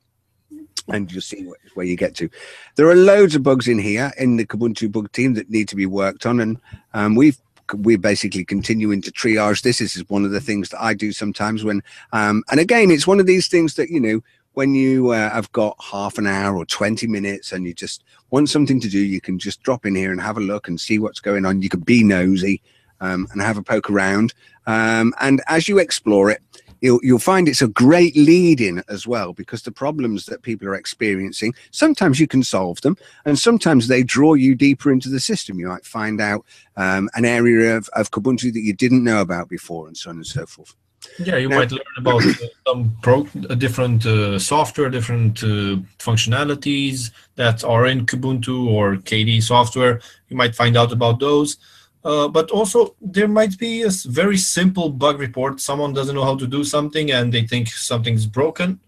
and 0.90 1.12
you'll 1.12 1.22
see 1.22 1.50
where, 1.74 1.86
you 1.86 1.96
get 1.96 2.16
to. 2.16 2.30
There 2.76 2.88
are 2.88 2.96
loads 2.96 3.34
of 3.34 3.42
bugs 3.42 3.68
in 3.68 3.80
here 3.80 4.12
in 4.18 4.38
the 4.38 4.46
Kubuntu 4.46 4.92
bug 4.92 5.12
team 5.12 5.34
that 5.34 5.50
need 5.50 5.68
to 5.70 5.76
be 5.76 5.88
worked 5.88 6.26
on, 6.26 6.40
and 6.40 6.60
um, 6.94 7.16
we've 7.16 7.40
we're 7.74 7.98
basically 7.98 8.46
continuing 8.46 9.02
to 9.02 9.12
triage 9.12 9.62
this. 9.62 9.80
This 9.80 9.98
is 9.98 10.08
one 10.10 10.24
of 10.24 10.32
the 10.32 10.40
things 10.40 10.70
that 10.70 10.82
I 10.82 10.94
do 10.94 11.12
sometimes 11.12 11.64
when, 11.64 11.82
um, 12.14 12.44
and 12.50 12.60
again, 12.60 12.92
it's 12.92 13.08
one 13.08 13.20
of 13.20 13.26
these 13.26 13.48
things 13.48 13.76
that 13.76 13.90
you 13.90 14.00
know 14.00 14.22
when 14.58 14.74
you 14.74 15.12
uh, 15.12 15.30
have 15.30 15.52
got 15.52 15.78
half 15.80 16.18
an 16.18 16.26
hour 16.26 16.58
or 16.58 16.66
20 16.66 17.06
minutes 17.06 17.52
and 17.52 17.64
you 17.68 17.76
just 17.76 18.04
want 18.32 18.50
something 18.50 18.80
to 18.80 18.90
do, 18.90 18.98
you 18.98 19.22
can 19.22 19.38
just 19.38 19.62
drop 19.62 19.86
in 19.86 19.94
here 19.94 20.12
and 20.12 20.20
have 20.20 20.36
a 20.36 20.40
look 20.42 20.68
and 20.68 20.82
see 20.82 20.98
what's 20.98 21.20
going 21.20 21.46
on. 21.46 21.62
You 21.62 21.70
can 21.70 21.82
be 21.82 22.04
nosy 22.04 22.60
um, 23.00 23.28
and 23.32 23.40
have 23.40 23.60
a 23.60 23.62
poke 23.62 23.88
around. 23.88 24.34
Um, 24.66 25.14
and 25.20 25.44
as 25.48 25.68
you 25.68 25.78
explore 25.78 26.32
it, 26.32 26.42
you'll, 26.82 27.00
you'll 27.04 27.20
find 27.20 27.48
it's 27.48 27.62
a 27.62 27.68
great 27.68 28.18
lead 28.18 28.60
in 28.60 28.84
as 28.90 29.06
well 29.06 29.32
because 29.32 29.62
the 29.62 29.72
problems 29.72 30.26
that 30.26 30.42
people 30.42 30.68
are 30.68 30.74
experiencing, 30.74 31.54
sometimes 31.70 32.20
you 32.20 32.26
can 32.26 32.42
solve 32.42 32.82
them 32.82 32.98
and 33.26 33.38
sometimes 33.38 33.88
they 33.88 34.02
draw 34.02 34.34
you 34.34 34.56
deeper 34.56 34.92
into 34.92 35.08
the 35.08 35.20
system. 35.20 35.60
You 35.60 35.68
might 35.68 35.86
find 35.86 36.20
out 36.20 36.44
um, 36.78 37.12
an 37.14 37.26
area 37.26 37.78
of, 37.78 37.90
of 37.94 38.10
Kubuntu 38.10 38.52
that 38.52 38.62
you 38.62 38.74
didn't 38.74 39.04
know 39.04 39.22
about 39.22 39.50
before 39.50 39.86
and 39.86 39.96
so 39.96 40.10
on 40.10 40.16
and 40.16 40.26
so 40.26 40.48
forth. 40.48 40.76
Yeah, 41.20 41.38
you 41.38 41.50
now, 41.50 41.58
might 41.58 41.72
learn 41.72 41.82
about 41.98 42.26
uh, 42.26 42.34
some 42.68 42.98
pro, 43.02 43.28
uh, 43.50 43.56
different 43.56 44.06
uh, 44.06 44.38
software, 44.38 44.90
different 44.90 45.44
uh, 45.44 45.78
functionalities 46.00 47.12
that 47.36 47.64
are 47.64 47.88
in 47.88 48.06
Kubuntu 48.06 48.68
or 48.68 48.98
KDE 48.98 49.42
software. 49.42 50.00
You 50.30 50.38
might 50.38 50.56
find 50.56 50.78
out 50.78 50.92
about 50.92 51.20
those. 51.20 51.58
Uh, 52.04 52.28
but 52.28 52.52
also, 52.52 52.96
there 53.02 53.28
might 53.28 53.58
be 53.58 53.82
a 53.82 53.90
very 54.06 54.38
simple 54.38 54.90
bug 54.90 55.20
report. 55.20 55.60
Someone 55.60 55.94
doesn't 55.94 56.16
know 56.16 56.24
how 56.24 56.38
to 56.38 56.48
do 56.48 56.64
something 56.64 57.12
and 57.12 57.34
they 57.34 57.46
think 57.46 57.68
something's 57.68 58.26
broken. 58.26 58.80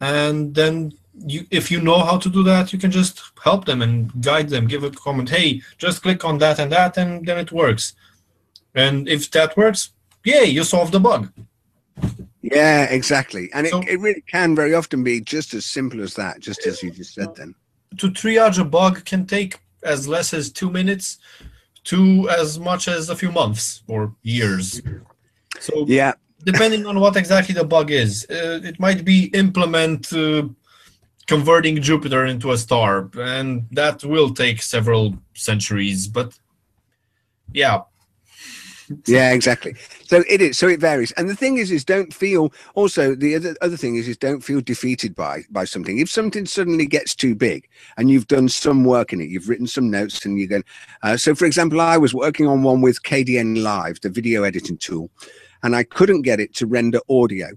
And 0.00 0.54
then, 0.54 0.92
you, 1.14 1.46
if 1.50 1.70
you 1.70 1.80
know 1.80 2.00
how 2.00 2.18
to 2.18 2.28
do 2.28 2.42
that, 2.42 2.72
you 2.72 2.78
can 2.78 2.90
just 2.90 3.22
help 3.42 3.64
them 3.64 3.80
and 3.80 4.12
guide 4.22 4.50
them, 4.50 4.66
give 4.66 4.84
a 4.84 4.90
comment, 4.90 5.30
hey, 5.30 5.62
just 5.78 6.02
click 6.02 6.24
on 6.24 6.36
that 6.38 6.58
and 6.58 6.70
that, 6.72 6.98
and 6.98 7.24
then 7.24 7.38
it 7.38 7.52
works. 7.52 7.94
And 8.74 9.08
if 9.08 9.30
that 9.30 9.56
works, 9.56 9.90
yay, 10.26 10.44
you 10.44 10.64
solved 10.64 10.92
the 10.92 11.00
bug. 11.00 11.32
Yeah, 12.42 12.84
exactly. 12.84 13.50
And 13.54 13.66
so, 13.66 13.80
it, 13.80 13.88
it 13.88 14.00
really 14.00 14.22
can 14.22 14.54
very 14.54 14.74
often 14.74 15.02
be 15.02 15.20
just 15.20 15.54
as 15.54 15.64
simple 15.64 16.02
as 16.02 16.14
that, 16.14 16.40
just 16.40 16.66
as 16.66 16.82
you 16.82 16.90
just 16.90 17.14
said 17.14 17.34
then. 17.34 17.54
To 17.98 18.10
triage 18.10 18.58
a 18.58 18.64
bug 18.64 19.04
can 19.04 19.26
take 19.26 19.60
as 19.82 20.06
less 20.06 20.34
as 20.34 20.50
two 20.50 20.70
minutes 20.70 21.18
to 21.84 22.28
as 22.28 22.58
much 22.58 22.88
as 22.88 23.08
a 23.08 23.16
few 23.16 23.32
months 23.32 23.82
or 23.88 24.14
years. 24.22 24.82
So 25.60 25.86
yeah, 25.86 26.12
depending 26.44 26.86
on 26.86 27.00
what 27.00 27.16
exactly 27.16 27.54
the 27.54 27.64
bug 27.64 27.90
is, 27.90 28.26
uh, 28.30 28.60
it 28.62 28.78
might 28.78 29.04
be 29.04 29.26
implement 29.26 30.12
uh, 30.12 30.48
converting 31.26 31.80
Jupiter 31.80 32.26
into 32.26 32.52
a 32.52 32.58
star, 32.58 33.08
and 33.18 33.66
that 33.72 34.04
will 34.04 34.34
take 34.34 34.62
several 34.62 35.16
centuries. 35.34 36.06
But 36.08 36.38
yeah, 37.52 37.82
yeah 39.06 39.32
exactly 39.32 39.74
so 40.04 40.22
it 40.28 40.40
is 40.40 40.56
so 40.58 40.68
it 40.68 40.80
varies 40.80 41.12
and 41.12 41.28
the 41.28 41.34
thing 41.34 41.58
is 41.58 41.70
is 41.70 41.84
don't 41.84 42.12
feel 42.12 42.52
also 42.74 43.14
the 43.14 43.34
other, 43.34 43.56
other 43.62 43.76
thing 43.76 43.96
is 43.96 44.08
is 44.08 44.16
don't 44.16 44.42
feel 44.42 44.60
defeated 44.60 45.14
by 45.14 45.42
by 45.50 45.64
something 45.64 45.98
if 45.98 46.10
something 46.10 46.46
suddenly 46.46 46.86
gets 46.86 47.14
too 47.14 47.34
big 47.34 47.68
and 47.96 48.10
you've 48.10 48.28
done 48.28 48.48
some 48.48 48.84
work 48.84 49.12
in 49.12 49.20
it 49.20 49.28
you've 49.28 49.48
written 49.48 49.66
some 49.66 49.90
notes 49.90 50.24
and 50.24 50.38
you're 50.38 50.48
going 50.48 50.64
uh, 51.02 51.16
so 51.16 51.34
for 51.34 51.46
example 51.46 51.80
i 51.80 51.96
was 51.96 52.14
working 52.14 52.46
on 52.46 52.62
one 52.62 52.80
with 52.80 53.02
Kdenlive, 53.02 54.00
the 54.00 54.10
video 54.10 54.42
editing 54.42 54.76
tool 54.76 55.10
and 55.62 55.74
i 55.74 55.82
couldn't 55.82 56.22
get 56.22 56.40
it 56.40 56.54
to 56.54 56.66
render 56.66 57.00
audio 57.08 57.48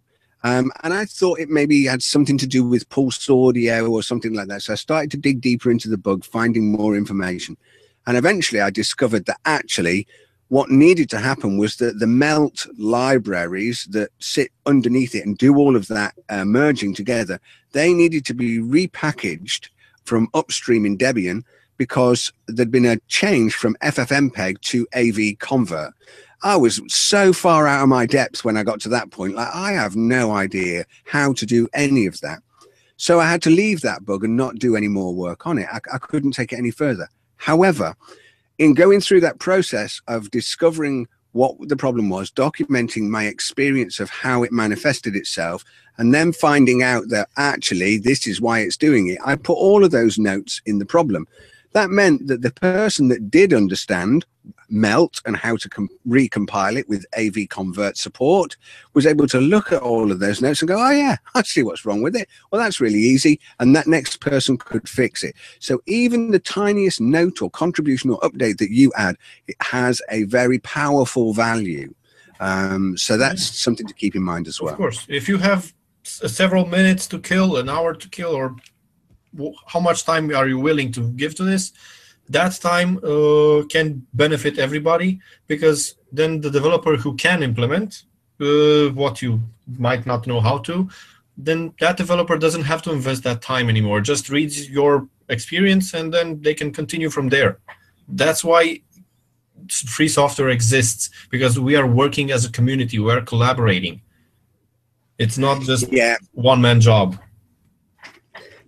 um, 0.44 0.72
and 0.84 0.94
I 0.94 1.06
thought 1.06 1.40
it 1.40 1.50
maybe 1.50 1.86
had 1.86 2.02
something 2.02 2.38
to 2.38 2.48
do 2.48 2.64
with 2.66 2.90
pulse 2.90 3.30
audio 3.30 3.90
or 3.90 4.02
something 4.02 4.34
like 4.34 4.48
that. 4.48 4.62
So 4.62 4.74
I 4.74 4.78
started 4.78 5.12
to 5.12 5.18
dig 5.18 5.42
deeper 5.42 5.70
into 5.70 5.90
the 5.90 5.98
bug, 5.98 6.24
finding 6.24 6.72
more 6.72 6.96
information. 6.96 7.58
And 8.08 8.16
eventually 8.16 8.62
I 8.62 8.70
discovered 8.70 9.26
that 9.26 9.40
actually 9.46 10.08
what 10.50 10.70
needed 10.70 11.10
to 11.12 11.20
happen 11.20 11.58
was 11.58 11.78
that 11.78 12.00
the 12.00 12.08
melt 12.08 12.66
libraries 12.78 13.86
that 13.91 14.10
sit 14.20 14.52
underneath 14.66 15.16
it 15.16 15.26
and 15.26 15.38
do 15.38 15.56
all 15.56 15.76
of 15.76 15.88
that 15.88 16.16
uh, 16.30 16.43
merging 16.43 16.93
together, 16.93 17.39
they 17.72 17.93
needed 17.93 18.26
to 18.26 18.34
be 18.34 18.58
repackaged 18.58 19.70
from 20.04 20.28
upstream 20.34 20.86
in 20.86 20.97
Debian 20.97 21.43
because 21.78 22.34
there'd 22.47 22.72
been 22.72 22.86
a 22.86 23.00
change 23.08 23.54
from 23.54 23.76
FFmpeg 23.82 24.60
to 24.62 24.88
AV 24.95 25.38
convert. 25.39 25.93
I 26.41 26.56
was 26.56 26.82
so 26.88 27.32
far 27.32 27.68
out 27.68 27.84
of 27.84 27.89
my 27.89 28.06
depth 28.06 28.43
when 28.43 28.58
I 28.58 28.64
got 28.64 28.80
to 28.82 28.89
that 28.89 29.12
point. 29.12 29.36
Like 29.36 29.54
I 29.54 29.74
have 29.74 29.95
no 29.95 30.32
idea 30.32 30.86
how 31.06 31.34
to 31.34 31.45
do 31.45 31.68
any 31.74 32.06
of 32.08 32.20
that. 32.22 32.39
So 32.97 33.20
I 33.20 33.30
had 33.30 33.41
to 33.43 33.50
leave 33.50 33.82
that 33.82 34.06
bug 34.06 34.24
and 34.24 34.36
not 34.36 34.56
do 34.56 34.76
any 34.76 34.88
more 34.88 35.14
work 35.14 35.45
on 35.45 35.58
it. 35.58 35.68
I, 35.72 35.80
I 35.93 35.97
couldn't 36.00 36.32
take 36.32 36.52
it 36.52 36.58
any 36.58 36.72
further. 36.72 37.08
However, 37.38 37.95
in 38.60 38.74
going 38.74 39.01
through 39.01 39.22
that 39.22 39.39
process 39.39 40.01
of 40.07 40.30
discovering 40.32 41.07
what 41.32 41.55
the 41.70 41.78
problem 41.78 42.10
was, 42.10 42.30
documenting 42.32 43.07
my 43.07 43.26
experience 43.26 43.99
of 43.99 44.10
how 44.10 44.43
it 44.43 44.51
manifested 44.51 45.16
itself, 45.16 45.64
and 45.97 46.14
then 46.14 46.32
finding 46.32 46.84
out 46.84 47.10
that 47.10 47.30
actually 47.38 47.97
this 47.97 48.28
is 48.28 48.41
why 48.41 48.60
it's 48.60 48.78
doing 48.78 49.07
it, 49.07 49.18
I 49.26 49.36
put 49.36 49.53
all 49.53 49.84
of 49.84 49.91
those 49.91 50.20
notes 50.20 50.62
in 50.66 50.80
the 50.80 50.86
problem. 50.86 51.28
That 51.74 51.89
meant 51.89 52.28
that 52.28 52.41
the 52.41 52.51
person 52.51 53.07
that 53.10 53.30
did 53.30 53.53
understand 53.53 54.26
melt 54.70 55.22
and 55.26 55.36
how 55.36 55.56
to 55.58 55.70
com- 55.70 55.90
recompile 56.08 56.78
it 56.78 56.88
with 56.88 57.06
AV 57.18 57.48
convert 57.50 57.98
support 57.98 58.56
was 58.94 59.06
able 59.06 59.28
to 59.28 59.40
look 59.40 59.72
at 59.72 59.82
all 59.82 60.12
of 60.12 60.20
those 60.20 60.42
notes 60.42 60.62
and 60.62 60.70
go, 60.70 60.78
oh, 60.80 60.92
yeah, 60.92 61.18
I 61.36 61.42
see 61.44 61.64
what's 61.64 61.86
wrong 61.86 62.02
with 62.02 62.16
it. 62.16 62.30
Well, 62.52 62.62
that's 62.62 62.80
really 62.80 63.00
easy. 63.00 63.40
And 63.60 63.76
that 63.76 63.88
next 63.88 64.20
person 64.22 64.58
could 64.58 64.88
fix 64.88 65.24
it. 65.24 65.36
So 65.60 65.82
even 65.86 66.32
the 66.32 66.40
tiniest 66.40 67.02
note 67.02 67.42
or 67.42 67.50
contribution 67.50 68.10
or 68.12 68.20
update 68.20 68.58
that 68.58 68.72
you 68.72 68.92
add, 68.96 69.18
it 69.48 69.56
has 69.62 70.02
a 70.10 70.24
very 70.24 70.60
powerful 70.60 71.34
value. 71.34 71.94
Um, 72.40 72.98
so 72.98 73.18
that's 73.18 73.60
something 73.60 73.88
to 73.88 73.94
keep 73.94 74.16
in 74.16 74.24
mind 74.24 74.48
as 74.48 74.62
well. 74.62 74.74
Of 74.74 74.78
course. 74.78 75.06
If 75.10 75.28
you 75.28 75.38
have 75.40 75.74
s- 76.06 76.32
several 76.32 76.66
minutes 76.66 77.08
to 77.08 77.20
kill, 77.20 77.58
an 77.58 77.70
hour 77.70 77.94
to 77.94 78.10
kill, 78.10 78.32
or 78.34 78.56
w- 79.36 79.54
how 79.68 79.80
much 79.80 80.06
time 80.06 80.34
are 80.34 80.48
you 80.48 80.58
willing 80.58 80.92
to 80.94 81.10
give 81.12 81.36
to 81.36 81.44
this? 81.44 81.74
That 82.30 82.54
time 82.62 82.98
uh, 83.04 83.64
can 83.70 84.06
benefit 84.14 84.60
everybody 84.60 85.20
because 85.48 85.96
then 86.12 86.42
the 86.42 86.50
developer 86.50 86.96
who 86.96 87.16
can 87.16 87.44
implement 87.44 88.04
uh, 88.40 88.90
what 88.94 89.22
you 89.22 89.42
might 89.78 90.06
not 90.06 90.28
know 90.28 90.40
how 90.40 90.58
to 90.60 90.88
then 91.42 91.74
that 91.80 91.96
developer 91.96 92.38
doesn't 92.38 92.64
have 92.64 92.82
to 92.82 92.92
invest 92.92 93.24
that 93.24 93.42
time 93.42 93.70
anymore. 93.70 94.02
Just 94.02 94.30
reads 94.30 94.70
your 94.70 95.08
experience 95.30 95.94
and 95.94 96.14
then 96.14 96.42
they 96.42 96.54
can 96.54 96.72
continue 96.72 97.10
from 97.10 97.30
there. 97.30 97.60
That's 98.10 98.44
why 98.44 98.82
free 99.70 100.10
software 100.10 100.50
exists 100.50 101.10
because 101.30 101.58
we 101.58 101.78
are 101.78 101.88
working 101.88 102.32
as 102.32 102.44
a 102.44 102.52
community. 102.52 103.00
We 103.00 103.12
are 103.12 103.22
collaborating. 103.22 104.02
It's 105.18 105.38
not 105.38 105.62
just 105.62 105.92
Yeah. 105.92 106.18
one 106.34 106.62
man 106.62 106.82
job 106.82 107.18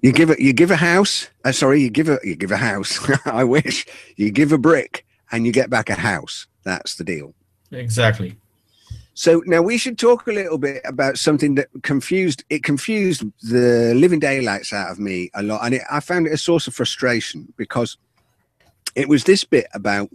You 0.01 0.11
give 0.11 0.31
a 0.31 0.41
you 0.41 0.51
give 0.53 0.71
a 0.71 0.75
house. 0.75 1.29
Uh, 1.45 1.51
sorry, 1.51 1.81
you 1.81 1.89
give 1.89 2.09
a 2.09 2.19
you 2.23 2.35
give 2.35 2.51
a 2.51 2.57
house. 2.57 2.99
I 3.25 3.43
wish 3.43 3.85
you 4.15 4.31
give 4.31 4.51
a 4.51 4.57
brick 4.57 5.05
and 5.31 5.45
you 5.45 5.51
get 5.51 5.69
back 5.69 5.89
a 5.89 5.95
house. 5.95 6.47
That's 6.63 6.95
the 6.95 7.03
deal. 7.03 7.33
exactly 7.71 8.35
So 9.13 9.43
now 9.45 9.61
we 9.61 9.77
should 9.77 9.97
talk 9.97 10.27
a 10.27 10.31
little 10.31 10.57
bit 10.57 10.81
about 10.85 11.17
something 11.17 11.55
that 11.55 11.67
confused 11.83 12.43
it 12.49 12.63
confused 12.63 13.23
the 13.43 13.93
living 13.95 14.19
daylights 14.19 14.73
out 14.73 14.89
of 14.91 14.99
me 14.99 15.29
a 15.35 15.43
lot, 15.43 15.63
and 15.63 15.75
it, 15.75 15.83
I 15.91 15.99
found 15.99 16.27
it 16.27 16.33
a 16.33 16.37
source 16.37 16.67
of 16.67 16.73
frustration 16.73 17.53
because 17.57 17.97
it 18.95 19.07
was 19.07 19.23
this 19.23 19.43
bit 19.43 19.67
about 19.73 20.09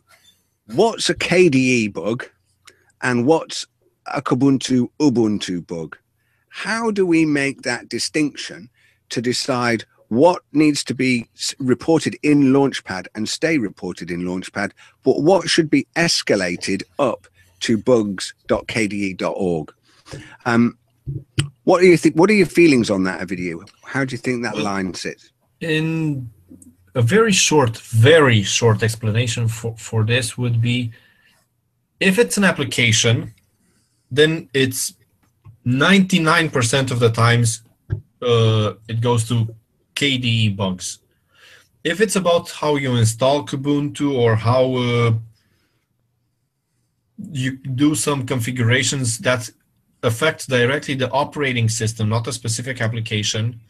what's 0.75 1.09
a 1.09 1.15
KDE 1.15 1.93
bug 1.93 2.29
and 3.03 3.27
what's 3.27 3.67
a 4.07 4.21
Kubuntu 4.23 4.91
Ubuntu 4.99 5.67
bug. 5.67 5.97
How 6.49 6.91
do 6.91 7.07
we 7.07 7.25
make 7.25 7.63
that 7.63 7.89
distinction 7.89 8.71
to 9.11 9.21
decide 9.21 9.85
what 10.09 10.43
needs 10.53 10.85
to 10.85 10.95
be 10.95 11.29
reported 11.59 12.17
in 12.23 12.53
Launchpad 12.53 13.07
and 13.15 13.29
stay 13.29 13.59
reported 13.59 14.11
in 14.11 14.23
Launchpad, 14.23 14.71
but 15.03 15.23
what 15.23 15.49
should 15.49 15.69
be 15.69 15.87
escalated 15.97 16.83
up 16.99 17.27
to 17.61 17.77
bugs.kde.org. 17.77 19.75
Um, 20.45 20.79
what 21.65 21.81
do 21.81 21.87
you 21.87 21.97
think? 21.97 22.15
What 22.15 22.31
are 22.31 22.35
your 22.35 22.47
feelings 22.47 22.91
on 22.91 23.05
that 23.05 23.21
Ovidiu? 23.21 23.69
How 23.85 24.05
do 24.05 24.13
you 24.13 24.19
think 24.19 24.43
that 24.45 24.59
line 24.59 24.95
sits? 24.95 25.33
in 25.61 26.31
a 26.95 27.03
very 27.03 27.33
short, 27.33 27.79
very 27.79 28.43
short 28.43 28.83
explanation 28.83 29.49
for, 29.49 29.75
for 29.77 30.05
this 30.05 30.37
would 30.39 30.61
be 30.61 30.93
if 32.01 32.19
it's 32.19 32.37
an 32.37 32.45
application, 32.45 33.35
then 34.11 34.49
it's 34.53 34.95
99% 35.65 36.91
of 36.91 37.01
the 37.01 37.11
times 37.11 37.63
uh, 38.23 38.75
it 38.89 39.01
goes 39.01 39.29
to 39.29 39.55
KDE 39.95 40.57
bugs. 40.57 40.99
If 41.85 42.01
it's 42.01 42.17
about 42.17 42.51
how 42.51 42.77
you 42.77 42.97
install 42.97 43.47
Kubuntu 43.47 44.15
or 44.15 44.35
how 44.37 44.75
uh, 44.75 45.13
you 47.33 47.57
do 47.57 47.95
some 47.95 48.27
configurations 48.27 49.19
that 49.19 49.51
affect 50.03 50.49
directly 50.49 50.95
the 50.95 51.11
operating 51.11 51.69
system, 51.69 52.09
not 52.09 52.27
a 52.27 52.33
specific 52.33 52.81
application, 52.81 53.61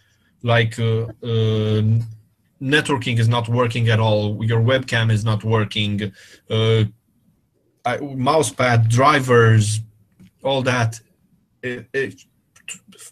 like 0.42 0.78
uh, 0.78 1.07
uh, 1.22 1.82
networking 2.61 3.18
is 3.18 3.28
not 3.28 3.49
working 3.49 3.88
at 3.88 4.01
all, 4.01 4.44
your 4.44 4.61
webcam 4.61 5.11
is 5.11 5.24
not 5.24 5.44
working, 5.44 6.12
uh, 6.51 6.84
mousepad, 7.84 8.88
drivers, 8.88 9.80
all 10.42 10.62
that. 10.62 11.01
It, 11.62 11.86
it, 11.92 12.20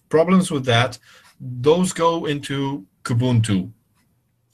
problems 0.08 0.50
with 0.50 0.64
that, 0.66 0.98
those 1.44 1.92
go 1.92 2.24
into 2.24 2.86
Kubuntu. 3.02 3.70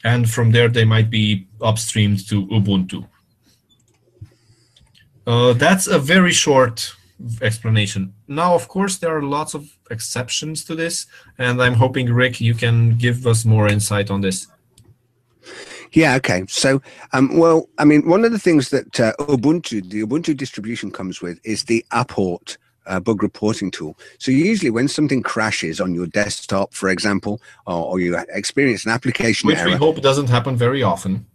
And 0.03 0.29
from 0.29 0.51
there, 0.51 0.69
they 0.69 0.85
might 0.85 1.11
be 1.11 1.47
upstreamed 1.61 2.29
to 2.29 2.47
Ubuntu. 2.47 3.07
Uh, 5.27 5.53
that's 5.53 5.87
a 5.87 5.99
very 5.99 6.33
short 6.33 6.95
explanation. 7.43 8.13
Now, 8.27 8.55
of 8.55 8.67
course, 8.67 8.97
there 8.97 9.17
are 9.17 9.23
lots 9.23 9.55
of 9.55 9.71
exceptions 9.91 10.65
to 10.65 10.75
this, 10.75 11.07
and 11.39 11.63
I'm 11.63 11.75
hoping, 11.75 12.13
Rick, 12.13 12.41
you 12.41 12.55
can 12.55 12.97
give 12.97 13.27
us 13.27 13.45
more 13.45 13.69
insight 13.69 14.11
on 14.11 14.23
this. 14.23 14.47
Yeah, 15.93 16.15
okay. 16.17 16.45
So, 16.49 16.81
um, 17.13 17.37
well, 17.37 17.69
I 17.79 17.85
mean, 17.85 18.09
one 18.09 18.25
of 18.25 18.33
the 18.33 18.39
things 18.39 18.71
that 18.71 18.99
uh, 18.99 19.13
Ubuntu, 19.19 19.89
the 19.91 20.05
Ubuntu 20.07 20.37
distribution 20.37 20.91
comes 20.91 21.21
with 21.21 21.39
is 21.45 21.65
the 21.65 21.85
Apport 21.93 22.57
uh, 22.87 23.01
bug 23.01 23.23
reporting 23.23 23.71
tool. 23.71 23.97
So, 24.19 24.31
usually 24.31 24.71
when 24.71 24.89
something 24.89 25.23
crashes 25.23 25.81
on 25.81 25.95
your 25.95 26.07
desktop, 26.07 26.75
for 26.75 26.89
example, 26.89 27.41
or, 27.67 27.85
or 27.85 28.01
you 28.01 28.17
experience 28.31 28.85
an 28.85 28.93
application 28.93 29.47
Which 29.47 29.59
error, 29.59 29.71
we 29.71 29.75
hope 29.77 30.01
doesn't 30.01 30.29
happen 30.29 30.57
very 30.57 30.83
often. 30.83 31.27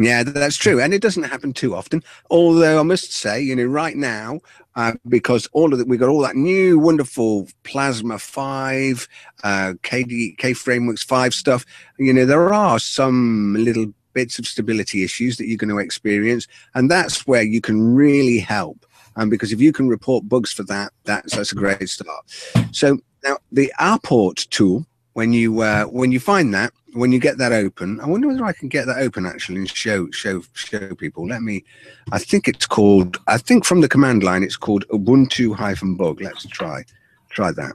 Yeah, 0.00 0.22
that's 0.22 0.56
true, 0.56 0.80
and 0.80 0.94
it 0.94 1.02
doesn't 1.02 1.24
happen 1.24 1.52
too 1.52 1.74
often. 1.74 2.04
Although 2.30 2.78
I 2.78 2.82
must 2.84 3.12
say, 3.12 3.40
you 3.42 3.56
know, 3.56 3.64
right 3.64 3.96
now, 3.96 4.38
uh, 4.76 4.92
because 5.08 5.48
all 5.52 5.72
of 5.72 5.78
that, 5.80 5.88
we've 5.88 5.98
got 5.98 6.08
all 6.08 6.20
that 6.20 6.36
new 6.36 6.78
wonderful 6.78 7.48
Plasma 7.64 8.20
Five, 8.20 9.08
uh, 9.42 9.74
KD 9.82 10.38
K 10.38 10.52
Frameworks 10.52 11.02
Five 11.02 11.34
stuff. 11.34 11.66
You 11.98 12.12
know, 12.12 12.24
there 12.24 12.54
are 12.54 12.78
some 12.78 13.56
little 13.58 13.86
bits 14.12 14.38
of 14.38 14.46
stability 14.46 15.02
issues 15.02 15.36
that 15.36 15.48
you're 15.48 15.56
going 15.56 15.68
to 15.68 15.78
experience, 15.78 16.46
and 16.74 16.88
that's 16.88 17.26
where 17.26 17.42
you 17.42 17.60
can 17.60 17.94
really 17.94 18.38
help. 18.38 18.86
Because 19.26 19.52
if 19.52 19.60
you 19.60 19.72
can 19.72 19.88
report 19.88 20.28
bugs 20.28 20.52
for 20.52 20.62
that, 20.64 20.92
that's 21.04 21.34
that's 21.34 21.52
a 21.52 21.56
great 21.56 21.88
start. 21.88 22.24
So 22.72 22.98
now 23.24 23.38
the 23.50 23.72
Apport 23.80 24.48
tool, 24.50 24.86
when 25.14 25.32
you 25.32 25.60
uh, 25.60 25.84
when 25.84 26.12
you 26.12 26.20
find 26.20 26.54
that, 26.54 26.72
when 26.92 27.12
you 27.12 27.18
get 27.18 27.38
that 27.38 27.52
open, 27.52 28.00
I 28.00 28.06
wonder 28.06 28.28
whether 28.28 28.44
I 28.44 28.52
can 28.52 28.68
get 28.68 28.86
that 28.86 28.98
open 28.98 29.26
actually 29.26 29.58
and 29.58 29.68
show 29.68 30.10
show 30.10 30.42
show 30.52 30.94
people. 30.94 31.26
Let 31.26 31.42
me. 31.42 31.64
I 32.12 32.18
think 32.18 32.48
it's 32.48 32.66
called. 32.66 33.18
I 33.26 33.38
think 33.38 33.64
from 33.64 33.80
the 33.80 33.88
command 33.88 34.22
line, 34.22 34.42
it's 34.42 34.56
called 34.56 34.86
Ubuntu 34.88 35.54
hyphen 35.54 35.96
bug. 35.96 36.20
Let's 36.20 36.46
try 36.46 36.84
try 37.30 37.52
that. 37.52 37.72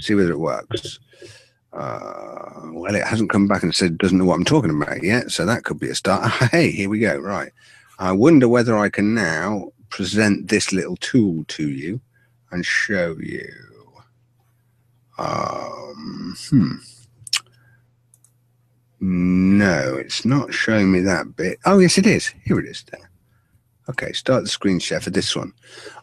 See 0.00 0.14
whether 0.14 0.32
it 0.32 0.38
works. 0.38 0.98
Uh, 1.72 2.70
well, 2.72 2.94
it 2.94 3.04
hasn't 3.04 3.30
come 3.30 3.46
back 3.46 3.62
and 3.62 3.74
said 3.74 3.98
doesn't 3.98 4.18
know 4.18 4.24
what 4.24 4.34
I'm 4.34 4.44
talking 4.44 4.70
about 4.70 5.02
yet, 5.02 5.30
so 5.30 5.44
that 5.46 5.64
could 5.64 5.78
be 5.78 5.88
a 5.88 5.94
start. 5.94 6.30
Hey, 6.50 6.70
here 6.70 6.88
we 6.88 6.98
go. 6.98 7.18
Right. 7.18 7.52
I 7.98 8.12
wonder 8.12 8.48
whether 8.48 8.76
I 8.76 8.88
can 8.88 9.14
now 9.14 9.72
present 9.90 10.48
this 10.48 10.72
little 10.72 10.96
tool 10.96 11.44
to 11.48 11.68
you 11.68 12.00
and 12.50 12.64
show 12.64 13.16
you. 13.20 13.52
Um, 15.18 16.36
hmm. 16.48 16.74
No, 19.00 19.96
it's 19.96 20.24
not 20.24 20.52
showing 20.52 20.92
me 20.92 21.00
that 21.00 21.36
bit. 21.36 21.58
Oh, 21.64 21.78
yes, 21.78 21.98
it 21.98 22.06
is. 22.06 22.32
Here 22.44 22.58
it 22.58 22.66
is 22.66 22.84
there. 22.90 23.10
Okay, 23.88 24.12
start 24.12 24.42
the 24.42 24.48
screen 24.48 24.78
share 24.78 25.00
for 25.00 25.10
this 25.10 25.34
one. 25.34 25.52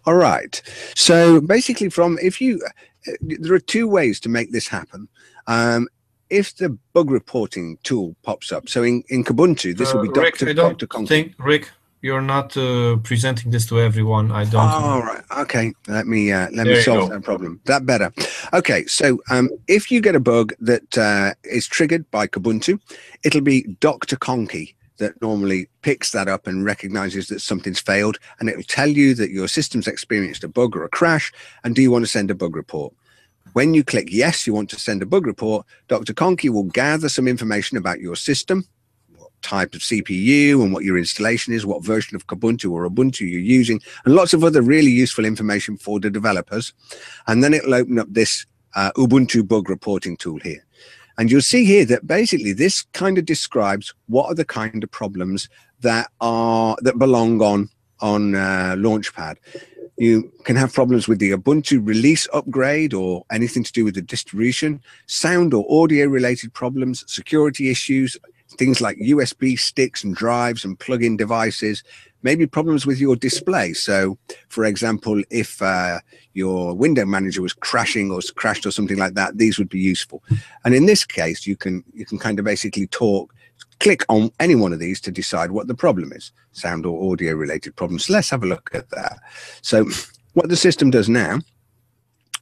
All 0.06 0.16
right. 0.16 0.62
So 0.96 1.40
basically, 1.40 1.90
from 1.90 2.18
if 2.22 2.42
you, 2.42 2.60
uh, 3.08 3.12
there 3.22 3.54
are 3.54 3.60
two 3.60 3.88
ways 3.88 4.20
to 4.22 4.30
make 4.30 4.52
this 4.52 4.68
happen. 4.68 5.08
Um, 5.48 5.88
if 6.30 6.56
the 6.56 6.78
bug 6.94 7.12
reporting 7.12 7.78
tool 7.84 8.16
pops 8.24 8.52
up, 8.52 8.68
so 8.68 8.82
in, 8.82 9.04
in 9.10 9.24
Kubuntu, 9.24 9.78
this 9.78 9.94
will 9.94 10.02
be 10.02 10.10
Uh, 10.10 10.22
Rick, 10.22 10.40
Dr. 10.40 10.50
I 10.50 10.54
don't 10.54 10.80
Dr. 10.80 11.06
Think, 11.06 11.36
Rick, 11.38 11.70
you're 12.02 12.22
not 12.22 12.56
uh, 12.56 12.98
presenting 12.98 13.52
this 13.52 13.66
to 13.68 13.80
everyone. 13.80 14.32
I 14.32 14.46
don't. 14.46 14.62
All 14.62 15.02
right. 15.02 15.24
Okay. 15.40 15.74
Let 15.88 16.08
me 16.08 16.32
uh, 16.32 16.50
let 16.52 16.66
There 16.66 16.76
me 16.76 16.82
solve 16.82 17.10
that 17.10 17.24
problem. 17.24 17.60
That 17.66 17.86
better. 17.86 18.12
Okay. 18.54 18.86
So 18.86 19.20
um, 19.30 19.50
if 19.68 19.90
you 19.90 20.02
get 20.02 20.16
a 20.16 20.20
bug 20.20 20.54
that 20.60 20.98
uh, 20.98 21.34
is 21.44 21.68
triggered 21.68 22.10
by 22.12 22.28
Kubuntu, 22.28 22.80
it'll 23.24 23.42
be 23.42 23.64
Dr. 23.80 24.18
Konqi 24.18 24.76
that 24.98 25.20
normally 25.22 25.68
picks 25.82 26.12
that 26.12 26.28
up 26.28 26.48
and 26.48 26.66
recognizes 26.66 27.28
that 27.28 27.42
something's 27.42 27.80
failed 27.80 28.18
and 28.40 28.50
it 28.50 28.56
will 28.56 28.64
tell 28.64 28.88
you 28.88 29.14
that 29.16 29.32
your 29.32 29.48
system's 29.48 29.88
experienced 29.88 30.44
a 30.44 30.48
bug 30.48 30.76
or 30.76 30.84
a 30.84 30.90
crash 30.90 31.32
and 31.64 31.76
do 31.76 31.82
you 31.82 31.92
want 31.92 32.06
to 32.06 32.12
send 32.12 32.32
a 32.32 32.36
bug 32.36 32.56
report 32.56 32.94
when 33.54 33.74
you 33.74 33.84
click 33.84 34.08
yes 34.10 34.48
you 34.48 34.54
want 34.54 34.70
to 34.70 34.80
send 34.80 35.02
a 35.02 35.06
bug 35.06 35.26
report 35.26 35.66
dr 35.88 36.14
Konqi 36.14 36.50
will 36.50 36.64
gather 36.64 37.10
some 37.10 37.28
information 37.28 37.78
about 37.78 38.00
your 38.00 38.16
system 38.16 38.66
type 39.46 39.76
of 39.76 39.82
cpu 39.82 40.62
and 40.64 40.74
what 40.74 40.84
your 40.84 40.98
installation 40.98 41.54
is 41.54 41.66
what 41.66 41.86
version 41.86 42.16
of 42.16 42.26
kubuntu 42.28 42.72
or 42.72 42.90
ubuntu 42.90 43.22
you're 43.22 43.52
using 43.60 43.80
and 44.04 44.16
lots 44.16 44.34
of 44.34 44.44
other 44.44 44.62
really 44.62 44.92
useful 44.92 45.26
information 45.26 45.78
for 45.78 46.00
the 46.00 46.10
developers 46.10 46.74
and 47.28 47.44
then 47.44 47.54
it'll 47.54 47.76
open 47.82 48.00
up 48.00 48.08
this 48.10 48.46
uh, 48.76 48.92
ubuntu 48.98 49.48
bug 49.48 49.70
reporting 49.70 50.18
tool 50.18 50.40
here 50.40 50.66
and 51.18 51.30
you'll 51.30 51.42
see 51.42 51.64
here 51.64 51.86
that 51.86 52.08
basically 52.08 52.54
this 52.54 52.82
kind 52.94 53.18
of 53.18 53.26
describes 53.26 53.94
what 54.08 54.26
are 54.26 54.36
the 54.36 54.46
kind 54.46 54.84
of 54.84 54.92
problems 54.92 55.48
that 55.82 56.10
are 56.20 56.76
that 56.82 56.98
belong 56.98 57.42
on 57.42 57.70
on 58.02 58.36
uh, 58.36 58.76
Launchpad. 58.78 59.38
You 59.98 60.30
can 60.44 60.58
have 60.58 60.74
problems 60.74 61.08
with 61.08 61.20
the 61.20 61.32
Ubuntu 61.32 61.86
release 61.86 62.28
upgrade 62.34 62.94
or 62.94 63.24
anything 63.32 63.64
to 63.64 63.72
do 63.72 63.86
with 63.86 63.96
the 63.96 64.02
distribution, 64.02 64.82
sound 65.06 65.54
or 65.54 65.66
audio 65.70 66.08
related 66.08 66.54
problems, 66.54 67.06
security 67.08 67.70
issues, 67.70 68.18
things 68.58 68.82
like 68.82 68.98
USB 68.98 69.58
sticks 69.58 70.04
and 70.04 70.16
drives 70.16 70.66
and 70.66 70.80
plug-in 70.80 71.18
devices, 71.18 71.84
maybe 72.24 72.48
problems 72.48 72.86
with 72.86 73.00
your 73.00 73.16
display. 73.16 73.74
So, 73.74 74.18
for 74.50 74.66
example, 74.66 75.22
if 75.30 75.62
uh, 75.62 76.00
your 76.34 76.74
window 76.74 77.06
manager 77.06 77.42
was 77.42 77.54
crashing 77.54 78.12
or 78.12 78.20
crashed 78.36 78.66
or 78.66 78.72
something 78.72 78.98
like 78.98 79.14
that, 79.14 79.38
these 79.38 79.58
would 79.58 79.70
be 79.70 79.80
useful. 79.80 80.24
And 80.64 80.74
in 80.74 80.86
this 80.86 81.06
case, 81.06 81.46
you 81.46 81.56
can 81.56 81.84
you 81.94 82.06
can 82.06 82.18
kind 82.18 82.40
of 82.40 82.46
basically 82.46 82.88
talk, 82.88 83.34
click 83.80 84.04
on 84.10 84.32
any 84.40 84.56
one 84.56 84.74
of 84.74 84.80
these 84.80 85.00
to 85.02 85.12
decide 85.12 85.52
what 85.52 85.68
the 85.68 85.76
problem 85.76 86.12
is, 86.12 86.32
sound 86.52 86.86
or 86.86 87.12
audio 87.12 87.34
related 87.34 87.76
problems. 87.76 88.06
So 88.06 88.14
let's 88.14 88.30
have 88.30 88.44
a 88.44 88.48
look 88.48 88.70
at 88.74 88.90
that. 88.90 89.20
So, 89.62 89.88
what 90.34 90.50
the 90.50 90.58
system 90.58 90.90
does 90.90 91.08
now 91.08 91.40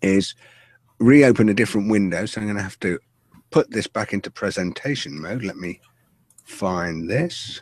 is 0.02 0.36
reopen 1.00 1.50
a 1.50 1.54
different 1.54 1.90
window. 1.90 2.26
So 2.26 2.40
I'm 2.40 2.48
going 2.48 2.58
to 2.58 2.64
have 2.64 2.80
to 2.80 3.00
put 3.52 3.70
this 3.72 3.88
back 3.88 4.14
into 4.14 4.32
presentation 4.32 5.22
mode. 5.22 5.44
Let 5.44 5.58
me 5.58 5.80
find 6.44 7.10
this 7.10 7.62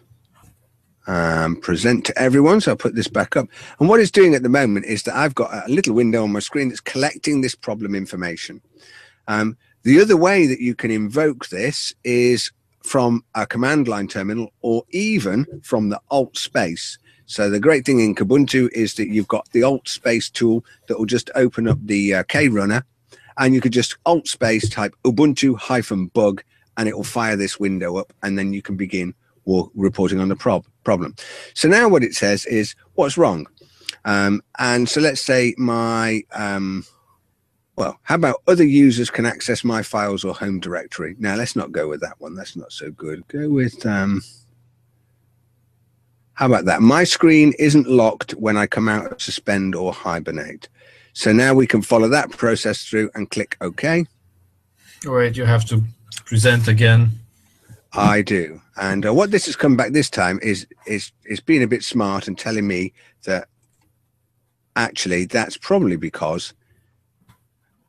um, 1.07 1.55
present 1.57 2.05
to 2.05 2.17
everyone. 2.17 2.61
So 2.61 2.71
I'll 2.71 2.77
put 2.77 2.95
this 2.95 3.07
back 3.07 3.35
up. 3.35 3.47
And 3.79 3.89
what 3.89 3.99
it's 3.99 4.11
doing 4.11 4.35
at 4.35 4.43
the 4.43 4.49
moment 4.49 4.85
is 4.85 5.03
that 5.03 5.15
I've 5.15 5.35
got 5.35 5.51
a 5.53 5.71
little 5.71 5.93
window 5.93 6.23
on 6.23 6.31
my 6.31 6.39
screen 6.39 6.69
that's 6.69 6.79
collecting 6.79 7.41
this 7.41 7.55
problem 7.55 7.95
information. 7.95 8.61
Um, 9.27 9.57
the 9.83 9.99
other 9.99 10.17
way 10.17 10.45
that 10.47 10.59
you 10.59 10.75
can 10.75 10.91
invoke 10.91 11.49
this 11.49 11.93
is 12.03 12.51
from 12.83 13.23
a 13.35 13.45
command 13.45 13.87
line 13.87 14.07
terminal 14.07 14.51
or 14.61 14.83
even 14.91 15.45
from 15.63 15.89
the 15.89 15.99
alt 16.09 16.37
space. 16.37 16.97
So 17.25 17.49
the 17.49 17.59
great 17.59 17.85
thing 17.85 17.99
in 17.99 18.15
Kubuntu 18.15 18.69
is 18.73 18.95
that 18.95 19.07
you've 19.07 19.27
got 19.27 19.49
the 19.51 19.63
alt 19.63 19.87
space 19.87 20.29
tool 20.29 20.65
that 20.87 20.99
will 20.99 21.05
just 21.05 21.29
open 21.35 21.67
up 21.67 21.77
the 21.83 22.15
uh, 22.15 22.23
K 22.23 22.47
runner 22.49 22.85
and 23.37 23.53
you 23.53 23.61
could 23.61 23.71
just 23.71 23.97
alt 24.05 24.27
space 24.27 24.69
type 24.69 24.93
Ubuntu 25.03 25.57
hyphen 25.57 26.07
bug 26.07 26.43
and 26.77 26.87
it 26.87 26.95
will 26.95 27.03
fire 27.03 27.35
this 27.35 27.59
window 27.59 27.97
up 27.97 28.13
and 28.23 28.37
then 28.37 28.53
you 28.53 28.61
can 28.61 28.75
begin 28.75 29.13
reporting 29.75 30.19
on 30.19 30.29
the 30.29 30.35
prob 30.35 30.65
problem. 30.83 31.15
So 31.53 31.67
now 31.67 31.89
what 31.89 32.03
it 32.03 32.13
says 32.13 32.45
is 32.45 32.75
what's 32.95 33.17
wrong. 33.17 33.47
Um, 34.05 34.41
and 34.57 34.89
so 34.89 35.01
let's 35.01 35.21
say 35.21 35.53
my, 35.57 36.23
um, 36.31 36.85
well, 37.75 37.99
how 38.03 38.15
about 38.15 38.41
other 38.47 38.63
users 38.63 39.09
can 39.09 39.25
access 39.25 39.63
my 39.63 39.83
files 39.83 40.23
or 40.23 40.33
home 40.33 40.59
directory? 40.59 41.15
Now 41.19 41.35
let's 41.35 41.55
not 41.55 41.71
go 41.71 41.87
with 41.87 42.01
that 42.01 42.19
one. 42.19 42.35
That's 42.35 42.55
not 42.55 42.71
so 42.71 42.91
good. 42.91 43.27
Go 43.27 43.49
with, 43.49 43.85
um, 43.85 44.21
how 46.33 46.47
about 46.47 46.65
that? 46.65 46.81
My 46.81 47.03
screen 47.03 47.53
isn't 47.59 47.87
locked 47.87 48.31
when 48.31 48.57
I 48.57 48.65
come 48.65 48.89
out 48.89 49.11
of 49.11 49.21
suspend 49.21 49.75
or 49.75 49.93
hibernate. 49.93 50.69
So 51.13 51.31
now 51.31 51.53
we 51.53 51.67
can 51.67 51.81
follow 51.81 52.07
that 52.09 52.31
process 52.31 52.83
through 52.83 53.11
and 53.13 53.29
click 53.29 53.57
OK. 53.61 54.05
Right, 55.05 55.35
you 55.35 55.45
have 55.45 55.65
to 55.65 55.83
present 56.31 56.69
again. 56.69 57.11
I 57.91 58.21
do. 58.21 58.61
And 58.77 59.05
uh, 59.05 59.13
what 59.13 59.31
this 59.31 59.47
has 59.47 59.57
come 59.57 59.75
back 59.75 59.91
this 59.91 60.09
time 60.09 60.39
is 60.41 60.65
is 60.87 61.11
is 61.25 61.41
being 61.41 61.61
a 61.61 61.67
bit 61.67 61.83
smart 61.83 62.29
and 62.29 62.39
telling 62.39 62.65
me 62.65 62.93
that 63.25 63.49
actually 64.77 65.25
that's 65.25 65.57
probably 65.57 65.97
because 65.97 66.53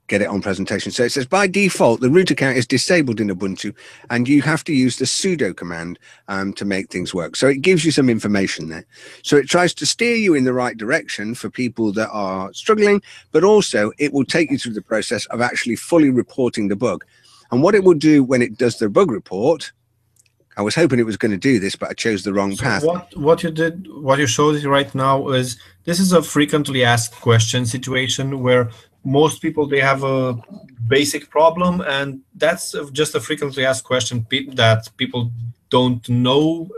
get 0.09 0.23
it 0.23 0.27
on 0.27 0.43
presentation. 0.43 0.91
So 0.91 1.05
it 1.05 1.13
says 1.13 1.25
by 1.25 1.47
default 1.47 2.01
the 2.01 2.11
root 2.11 2.33
account 2.33 2.57
is 2.57 2.67
disabled 2.67 3.21
in 3.21 3.29
Ubuntu, 3.29 3.73
and 4.11 4.29
you 4.29 4.43
have 4.43 4.65
to 4.65 4.75
use 4.75 4.97
the 4.97 5.05
sudo 5.05 5.55
command 5.55 6.01
um, 6.27 6.53
to 6.55 6.65
make 6.65 6.91
things 6.91 7.15
work. 7.15 7.37
So 7.37 7.47
it 7.47 7.63
gives 7.63 7.85
you 7.85 7.93
some 7.93 8.11
information 8.11 8.71
there. 8.71 8.87
So 9.23 9.37
it 9.37 9.49
tries 9.49 9.73
to 9.75 9.87
steer 9.87 10.17
you 10.17 10.35
in 10.35 10.43
the 10.43 10.53
right 10.53 10.77
direction 10.77 11.37
for 11.37 11.49
people 11.49 11.93
that 11.93 12.11
are 12.11 12.53
struggling, 12.55 13.03
but 13.31 13.45
also 13.45 13.93
it 13.99 14.13
will 14.13 14.25
take 14.25 14.51
you 14.51 14.59
through 14.59 14.75
the 14.75 14.83
process 14.83 15.27
of 15.27 15.41
actually 15.41 15.77
fully 15.77 16.11
reporting 16.11 16.67
the 16.67 16.75
bug. 16.75 17.05
And 17.53 17.63
what 17.63 17.75
it 17.75 17.85
will 17.85 17.95
do 17.95 18.25
when 18.25 18.43
it 18.43 18.59
does 18.59 18.79
the 18.79 18.89
bug 18.89 19.11
report 19.11 19.73
I 20.57 20.63
was 20.63 20.75
hoping 20.75 20.99
it 20.99 21.07
was 21.07 21.17
going 21.17 21.33
to 21.33 21.39
do 21.39 21.59
this, 21.59 21.77
but 21.77 21.91
I 21.91 21.95
chose 21.95 22.25
the 22.25 22.33
wrong 22.33 22.55
so 22.55 22.63
path. 22.63 22.85
What 22.85 23.17
what 23.17 23.43
you 23.43 23.51
did, 23.51 23.87
what 23.91 24.19
you 24.19 24.27
showed 24.27 24.63
right 24.65 24.95
now 24.95 25.29
is 25.29 25.59
this 25.85 25.99
is 25.99 26.13
a 26.13 26.23
frequently 26.23 26.85
asked 26.85 27.15
question 27.21 27.65
situation 27.65 28.41
where 28.41 28.71
most 29.05 29.41
people 29.41 29.67
they 29.67 29.81
have 29.81 30.05
a 30.05 30.37
basic 30.89 31.31
problem, 31.31 31.81
and 31.81 32.21
that's 32.35 32.75
just 32.93 33.15
a 33.15 33.21
frequently 33.21 33.65
asked 33.65 33.85
question 33.85 34.27
that 34.55 34.91
people 34.97 35.31
don't 35.71 36.07
know 36.09 36.69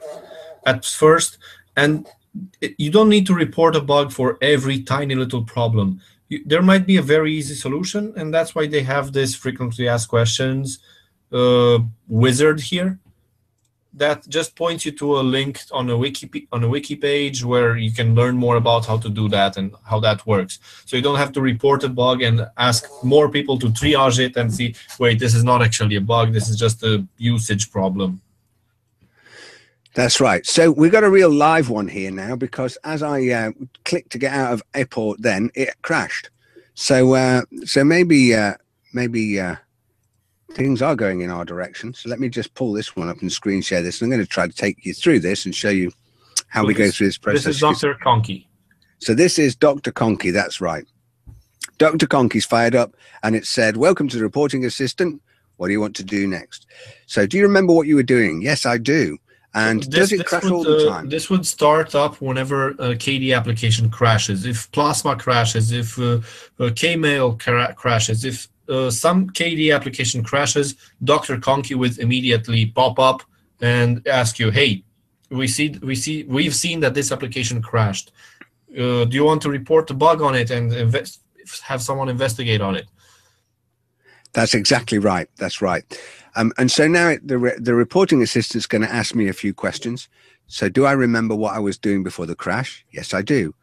at 0.67 0.85
first, 0.85 1.39
and 1.77 2.07
it, 2.61 2.75
you 2.79 2.91
don't 2.91 3.09
need 3.09 3.27
to 3.27 3.35
report 3.35 3.75
a 3.75 3.81
bug 3.81 4.13
for 4.13 4.39
every 4.41 4.83
tiny 4.83 5.17
little 5.17 5.43
problem. 5.43 6.01
There 6.45 6.63
might 6.63 6.87
be 6.87 6.97
a 6.97 7.03
very 7.03 7.33
easy 7.33 7.55
solution, 7.55 8.13
and 8.17 8.33
that's 8.33 8.55
why 8.55 8.67
they 8.67 8.83
have 8.83 9.13
this 9.13 9.35
frequently 9.35 9.89
asked 9.89 10.09
questions 10.09 10.79
uh, 11.33 11.79
wizard 12.09 12.61
here 12.61 12.99
that 13.97 14.29
just 14.29 14.57
points 14.57 14.85
you 14.85 14.91
to 14.91 15.21
a 15.21 15.23
link 15.23 15.61
on 15.71 15.89
a 15.89 15.97
wiki 15.97 16.49
on 16.51 16.65
a 16.65 16.69
wiki 16.69 16.97
page 16.97 17.45
where 17.45 17.77
you 17.77 17.93
can 17.93 18.15
learn 18.15 18.37
more 18.37 18.57
about 18.57 18.85
how 18.87 18.99
to 18.99 19.09
do 19.09 19.29
that 19.29 19.57
and 19.57 19.73
how 19.89 20.01
that 20.01 20.27
works. 20.27 20.59
So 20.85 20.97
you 20.97 21.03
don't 21.03 21.19
have 21.19 21.33
to 21.33 21.41
report 21.41 21.85
a 21.85 21.89
bug 21.89 22.23
and 22.23 22.47
ask 22.57 22.89
more 23.05 23.29
people 23.29 23.57
to 23.61 23.69
triage 23.69 24.19
it 24.19 24.37
and 24.37 24.53
see, 24.53 24.75
wait, 24.99 25.21
this 25.21 25.35
is 25.35 25.45
not 25.45 25.63
actually 25.63 25.97
a 25.97 26.01
bug. 26.01 26.33
This 26.33 26.49
is 26.49 26.57
just 26.57 26.83
a 26.83 27.07
usage 27.19 27.71
problem. 27.71 28.21
That's 29.95 30.21
right. 30.21 30.45
So 30.45 30.73
we've 30.73 30.91
got 30.91 31.05
a 31.05 31.11
real 31.11 31.31
live 31.31 31.71
one 31.71 31.87
here 31.87 32.11
now 32.11 32.35
because 32.35 32.77
as 32.83 33.03
I 33.03 33.29
uh, 33.29 33.53
clicked 33.85 34.11
to 34.13 34.19
get 34.19 34.33
out 34.33 34.53
of 34.53 34.63
Apport, 34.73 35.19
then 35.19 35.51
it 35.55 35.71
crashed. 35.83 36.31
So 36.75 37.15
uh, 37.15 37.43
so 37.65 37.85
maybe 37.85 38.35
uh, 38.35 38.55
maybe 38.93 39.39
uh, 39.39 39.55
things 40.53 40.83
are 40.83 40.97
going 40.97 41.21
in 41.21 41.31
our 41.31 41.45
direction. 41.45 41.95
So 41.95 42.09
let 42.09 42.19
me 42.19 42.29
just 42.29 42.55
pull 42.55 42.73
this 42.73 42.97
one 42.97 43.09
up 43.09 43.21
and 43.21 43.31
screen 43.31 43.63
share 43.63 43.83
this. 43.83 44.03
I'm 44.03 44.11
going 44.11 44.21
to 44.21 44.27
try 44.27 44.49
to 44.49 44.53
take 44.53 44.85
you 44.85 44.95
through 44.95 45.21
this 45.21 45.45
and 45.45 45.55
show 45.55 45.71
you 45.71 45.93
how 46.49 46.63
so 46.63 46.67
we 46.67 46.75
this, 46.75 46.91
go 46.91 46.97
through 46.97 47.07
this 47.09 47.19
process. 47.19 47.45
This 47.45 47.55
is 47.57 47.61
Dr. 47.61 47.95
Konqi. 47.95 48.47
So 48.99 49.15
this 49.15 49.39
is 49.39 49.55
Dr. 49.55 49.93
Konqi. 49.93 50.33
That's 50.33 50.61
right. 50.61 50.85
Dr. 51.79 52.07
Konqi's 52.07 52.45
fired 52.45 52.75
up 52.75 52.95
and 53.23 53.37
it 53.37 53.47
said, 53.47 53.77
welcome 53.77 54.09
to 54.09 54.17
the 54.17 54.23
reporting 54.23 54.65
assistant. 54.65 55.21
What 55.57 55.69
do 55.69 55.73
you 55.73 55.81
want 55.81 55.95
to 55.97 56.05
do 56.05 56.27
next? 56.27 56.67
So 57.07 57.27
do 57.27 57.37
you 57.37 57.45
remember 57.45 57.73
what 57.73 57.87
you 57.87 57.95
were 57.95 58.03
doing? 58.03 58.43
Yes, 58.43 58.67
I 58.67 58.79
do. 58.79 59.19
And 59.55 59.85
this, 59.85 60.11
does 60.11 60.13
it 60.13 60.27
crash 60.27 60.43
would, 60.45 60.53
all 60.53 60.65
the 60.65 60.89
uh, 60.89 60.91
time? 60.91 61.07
Uh, 61.07 61.11
this 61.11 61.31
would 61.31 61.47
start 61.47 61.95
up 61.95 62.21
whenever 62.21 62.71
a 62.71 62.97
KDE 62.97 63.37
application 63.37 63.89
crashes. 63.89 64.47
If 64.47 64.71
Plasma 64.73 65.17
crashes, 65.17 65.71
if 65.71 65.97
uh, 65.99 66.17
uh, 66.59 66.71
Kmail 66.71 67.39
crashes, 67.77 68.25
if 68.25 68.49
uh, 68.69 68.91
some 68.91 69.31
KDE 69.31 69.75
application 69.75 70.25
crashes, 70.25 70.75
Dr. 71.05 71.37
Konqi 71.37 71.77
would 71.77 71.99
immediately 71.99 72.67
pop 72.67 72.99
up 72.99 73.23
and 73.61 74.07
ask 74.09 74.41
you, 74.41 74.51
"Hey, 74.51 74.83
we 75.31 75.47
see, 75.47 75.79
we 75.83 75.95
see, 75.95 76.25
we've 76.25 76.55
seen 76.55 76.81
that 76.81 76.95
this 76.95 77.13
application 77.13 77.63
crashed. 77.63 78.11
Uh, 78.73 79.05
do 79.05 79.11
you 79.13 79.25
want 79.25 79.41
to 79.43 79.51
report 79.51 79.87
the 79.87 79.95
bug 79.95 80.21
on 80.21 80.35
it 80.35 80.51
and 80.51 80.73
invest, 80.73 81.21
have 81.63 81.81
someone 81.81 82.09
investigate 82.09 82.61
on 82.61 82.75
it?" 82.75 82.89
That's 84.33 84.55
exactly 84.55 84.99
right. 84.99 85.29
That's 85.37 85.63
right. 85.63 85.85
Um, 86.37 86.53
and 86.59 86.71
so 86.71 86.89
now 86.89 87.17
the 87.23 87.39
re- 87.39 87.59
the 87.59 87.75
reporting 87.75 88.23
assistant 88.23 88.63
is 88.63 88.67
going 88.67 88.83
to 88.83 88.93
ask 88.93 89.15
me 89.15 89.29
a 89.29 89.33
few 89.33 89.55
questions. 89.55 90.09
So, 90.47 90.69
do 90.69 90.85
I 90.85 90.93
remember 90.93 91.35
what 91.35 91.55
I 91.55 91.59
was 91.59 91.79
doing 91.79 92.03
before 92.03 92.27
the 92.27 92.35
crash? 92.35 92.85
Yes, 92.93 93.15
I 93.15 93.23
do. 93.23 93.55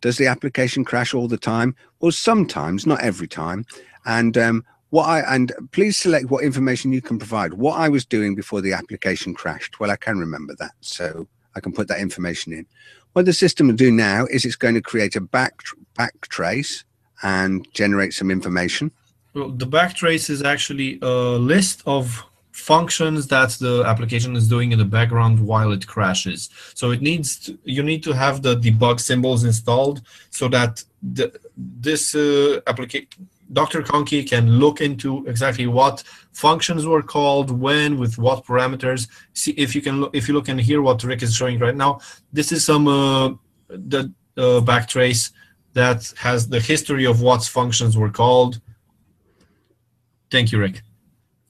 Does 0.00 0.18
the 0.18 0.26
application 0.26 0.84
crash 0.84 1.12
all 1.12 1.26
the 1.26 1.38
time? 1.38 1.74
Well, 2.00 2.12
sometimes, 2.12 2.86
not 2.86 3.02
every 3.02 3.26
time. 3.26 3.66
And 4.06 4.38
um, 4.38 4.64
what 4.90 5.04
I 5.04 5.20
and 5.34 5.52
please 5.72 5.98
select 5.98 6.30
what 6.30 6.44
information 6.44 6.92
you 6.92 7.02
can 7.02 7.18
provide. 7.18 7.54
What 7.54 7.78
I 7.78 7.88
was 7.88 8.06
doing 8.06 8.34
before 8.34 8.60
the 8.60 8.72
application 8.72 9.34
crashed. 9.34 9.80
Well, 9.80 9.90
I 9.90 9.96
can 9.96 10.18
remember 10.18 10.54
that, 10.58 10.72
so 10.80 11.26
I 11.54 11.60
can 11.60 11.72
put 11.72 11.88
that 11.88 12.00
information 12.00 12.52
in. 12.52 12.66
What 13.12 13.26
the 13.26 13.32
system 13.32 13.66
will 13.66 13.74
do 13.74 13.90
now 13.90 14.26
is 14.26 14.44
it's 14.44 14.56
going 14.56 14.74
to 14.74 14.80
create 14.80 15.16
a 15.16 15.20
back 15.20 15.54
back 15.96 16.28
trace 16.28 16.84
and 17.22 17.66
generate 17.72 18.14
some 18.14 18.30
information. 18.30 18.92
Well, 19.38 19.50
the 19.50 19.66
backtrace 19.66 20.30
is 20.30 20.42
actually 20.42 20.98
a 21.00 21.38
list 21.54 21.82
of 21.86 22.24
functions 22.50 23.28
that 23.28 23.50
the 23.60 23.84
application 23.86 24.34
is 24.34 24.48
doing 24.48 24.72
in 24.72 24.80
the 24.80 24.84
background 24.84 25.38
while 25.38 25.70
it 25.70 25.86
crashes. 25.86 26.50
So 26.74 26.90
it 26.90 27.00
needs 27.02 27.38
to, 27.44 27.56
you 27.62 27.84
need 27.84 28.02
to 28.02 28.12
have 28.12 28.42
the 28.42 28.56
debug 28.56 28.98
symbols 28.98 29.44
installed 29.44 30.02
so 30.30 30.48
that 30.48 30.82
the, 31.14 31.32
this 31.56 32.16
uh, 32.16 32.60
application 32.66 33.06
Dr. 33.52 33.80
Konqi 33.82 34.28
can 34.28 34.58
look 34.58 34.80
into 34.80 35.24
exactly 35.26 35.66
what 35.66 36.02
functions 36.32 36.84
were 36.84 37.02
called, 37.02 37.50
when, 37.50 37.96
with 37.96 38.18
what 38.18 38.44
parameters. 38.44 39.08
See 39.32 39.52
if 39.52 39.74
you 39.74 39.80
can 39.80 40.00
look, 40.00 40.14
if 40.14 40.28
you 40.28 40.34
look 40.34 40.48
and 40.48 40.60
hear 40.60 40.82
what 40.82 41.02
Rick 41.02 41.22
is 41.22 41.34
showing 41.34 41.58
right 41.58 41.76
now. 41.76 42.00
This 42.30 42.52
is 42.52 42.66
some 42.66 42.88
uh, 42.88 43.28
the 43.68 44.12
uh, 44.36 44.60
backtrace 44.60 45.30
that 45.72 46.12
has 46.18 46.48
the 46.48 46.60
history 46.60 47.06
of 47.06 47.22
what 47.22 47.42
functions 47.44 47.96
were 47.96 48.10
called. 48.10 48.60
Thank 50.30 50.52
you, 50.52 50.58
Rick. 50.58 50.82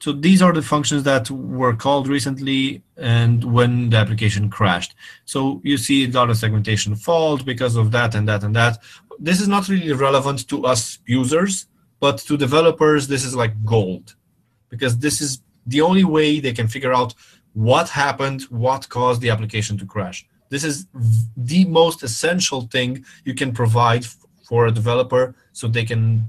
So 0.01 0.13
these 0.13 0.43
are 0.43 0.53
the 0.53 0.63
functions 0.63 1.03
that 1.03 1.29
were 1.31 1.75
called 1.75 2.07
recently 2.07 2.83
and 2.97 3.43
when 3.43 3.91
the 3.91 3.97
application 3.97 4.49
crashed. 4.49 4.95
So 5.25 5.61
you 5.65 5.77
see 5.77 6.07
data 6.07 6.35
segmentation 6.35 6.95
fault 6.95 7.45
because 7.45 7.75
of 7.75 7.91
that 7.91 8.15
and 8.15 8.29
that 8.29 8.45
and 8.45 8.55
that. 8.55 8.79
This 9.19 9.41
is 9.41 9.49
not 9.49 9.69
really 9.69 9.93
relevant 9.93 10.49
to 10.51 10.65
us 10.65 11.01
users 11.07 11.67
but 12.01 12.19
to 12.19 12.37
developers, 12.37 13.09
this 13.09 13.25
is 13.25 13.35
like 13.35 13.65
gold 13.65 14.15
because 14.69 14.99
this 14.99 15.21
is 15.21 15.43
the 15.67 15.81
only 15.81 16.05
way 16.05 16.41
they 16.41 16.53
can 16.53 16.69
figure 16.69 16.93
out 16.93 17.15
what 17.55 17.89
happened, 17.89 18.43
what 18.43 18.89
caused 18.89 19.21
the 19.21 19.31
application 19.31 19.77
to 19.79 19.87
crash. 19.87 20.27
This 20.49 20.65
is 20.65 20.87
the 21.37 21.65
most 21.65 22.03
essential 22.03 22.63
thing 22.63 23.05
you 23.25 23.35
can 23.35 23.53
provide 23.53 24.07
for 24.49 24.67
a 24.67 24.73
developer 24.73 25.35
so 25.53 25.67
they 25.67 25.85
can 25.85 26.27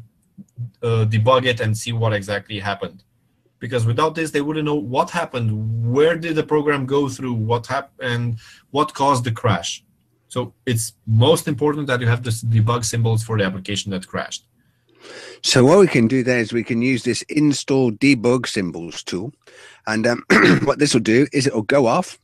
uh, 0.82 1.06
debug 1.06 1.46
it 1.46 1.60
and 1.60 1.78
see 1.78 1.92
what 1.92 2.14
exactly 2.14 2.60
happened. 2.60 3.04
Because 3.60 3.86
without 3.86 4.16
this, 4.16 4.32
they 4.32 4.42
wouldn't 4.42 4.66
know 4.66 4.76
what 4.76 5.10
happened, 5.10 5.94
where 5.94 6.16
did 6.18 6.36
the 6.36 6.44
program 6.44 6.86
go 6.86 7.10
through, 7.10 7.34
what 7.34 7.68
happened, 7.68 8.12
and 8.12 8.40
what 8.72 8.94
caused 8.94 9.26
the 9.26 9.32
crash. 9.32 9.84
So 10.30 10.54
it's 10.66 10.94
most 11.08 11.48
important 11.48 11.88
that 11.88 12.00
you 12.00 12.08
have 12.08 12.24
this 12.24 12.44
debug 12.44 12.86
symbols 12.86 13.24
for 13.24 13.38
the 13.38 13.44
application 13.44 13.92
that 13.92 14.08
crashed. 14.08 14.46
So 15.42 15.66
what 15.66 15.80
we 15.80 15.88
can 15.88 16.08
do 16.08 16.24
there 16.24 16.40
is 16.40 16.54
we 16.54 16.64
can 16.64 16.82
use 16.82 17.04
this 17.04 17.22
install 17.24 17.92
debug 17.92 18.48
symbols 18.48 19.04
tool. 19.04 19.34
And 19.88 20.06
um, 20.06 20.24
what 20.64 20.80
this 20.80 20.94
will 20.94 21.02
do 21.02 21.28
is 21.34 21.48
it 21.48 21.54
will 21.54 21.64
go 21.64 21.88
off. 21.88 22.20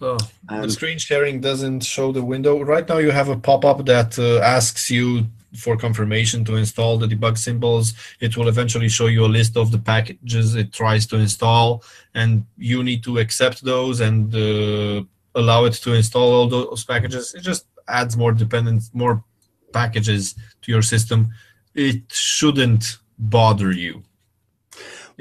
Oh, 0.00 0.18
the 0.50 0.68
screen 0.68 0.98
sharing 0.98 1.40
doesn't 1.40 1.80
show 1.80 2.12
the 2.12 2.22
window. 2.22 2.62
Right 2.62 2.86
now 2.86 2.98
you 2.98 3.10
have 3.10 3.30
a 3.30 3.36
pop-up 3.36 3.86
that 3.86 4.18
uh, 4.18 4.40
asks 4.40 4.90
you 4.90 5.26
for 5.56 5.76
confirmation 5.76 6.44
to 6.44 6.56
install 6.56 6.98
the 6.98 7.06
debug 7.06 7.36
symbols. 7.38 7.94
It 8.20 8.36
will 8.36 8.48
eventually 8.48 8.88
show 8.88 9.06
you 9.06 9.24
a 9.24 9.32
list 9.38 9.56
of 9.56 9.70
the 9.70 9.78
packages 9.78 10.54
it 10.54 10.72
tries 10.72 11.06
to 11.08 11.16
install, 11.16 11.82
and 12.14 12.44
you 12.56 12.82
need 12.82 13.02
to 13.04 13.18
accept 13.18 13.64
those 13.64 14.00
and 14.00 14.34
uh, 14.34 15.04
allow 15.34 15.64
it 15.64 15.74
to 15.74 15.94
install 15.94 16.32
all 16.32 16.48
those 16.48 16.84
packages. 16.84 17.34
It 17.34 17.42
just 17.42 17.66
adds 17.88 18.16
more 18.16 18.32
dependence, 18.32 18.90
more 18.92 19.22
packages 19.72 20.34
to 20.62 20.72
your 20.72 20.82
system 20.82 21.30
it 21.76 22.10
shouldn't 22.10 22.98
bother 23.18 23.70
you. 23.70 24.02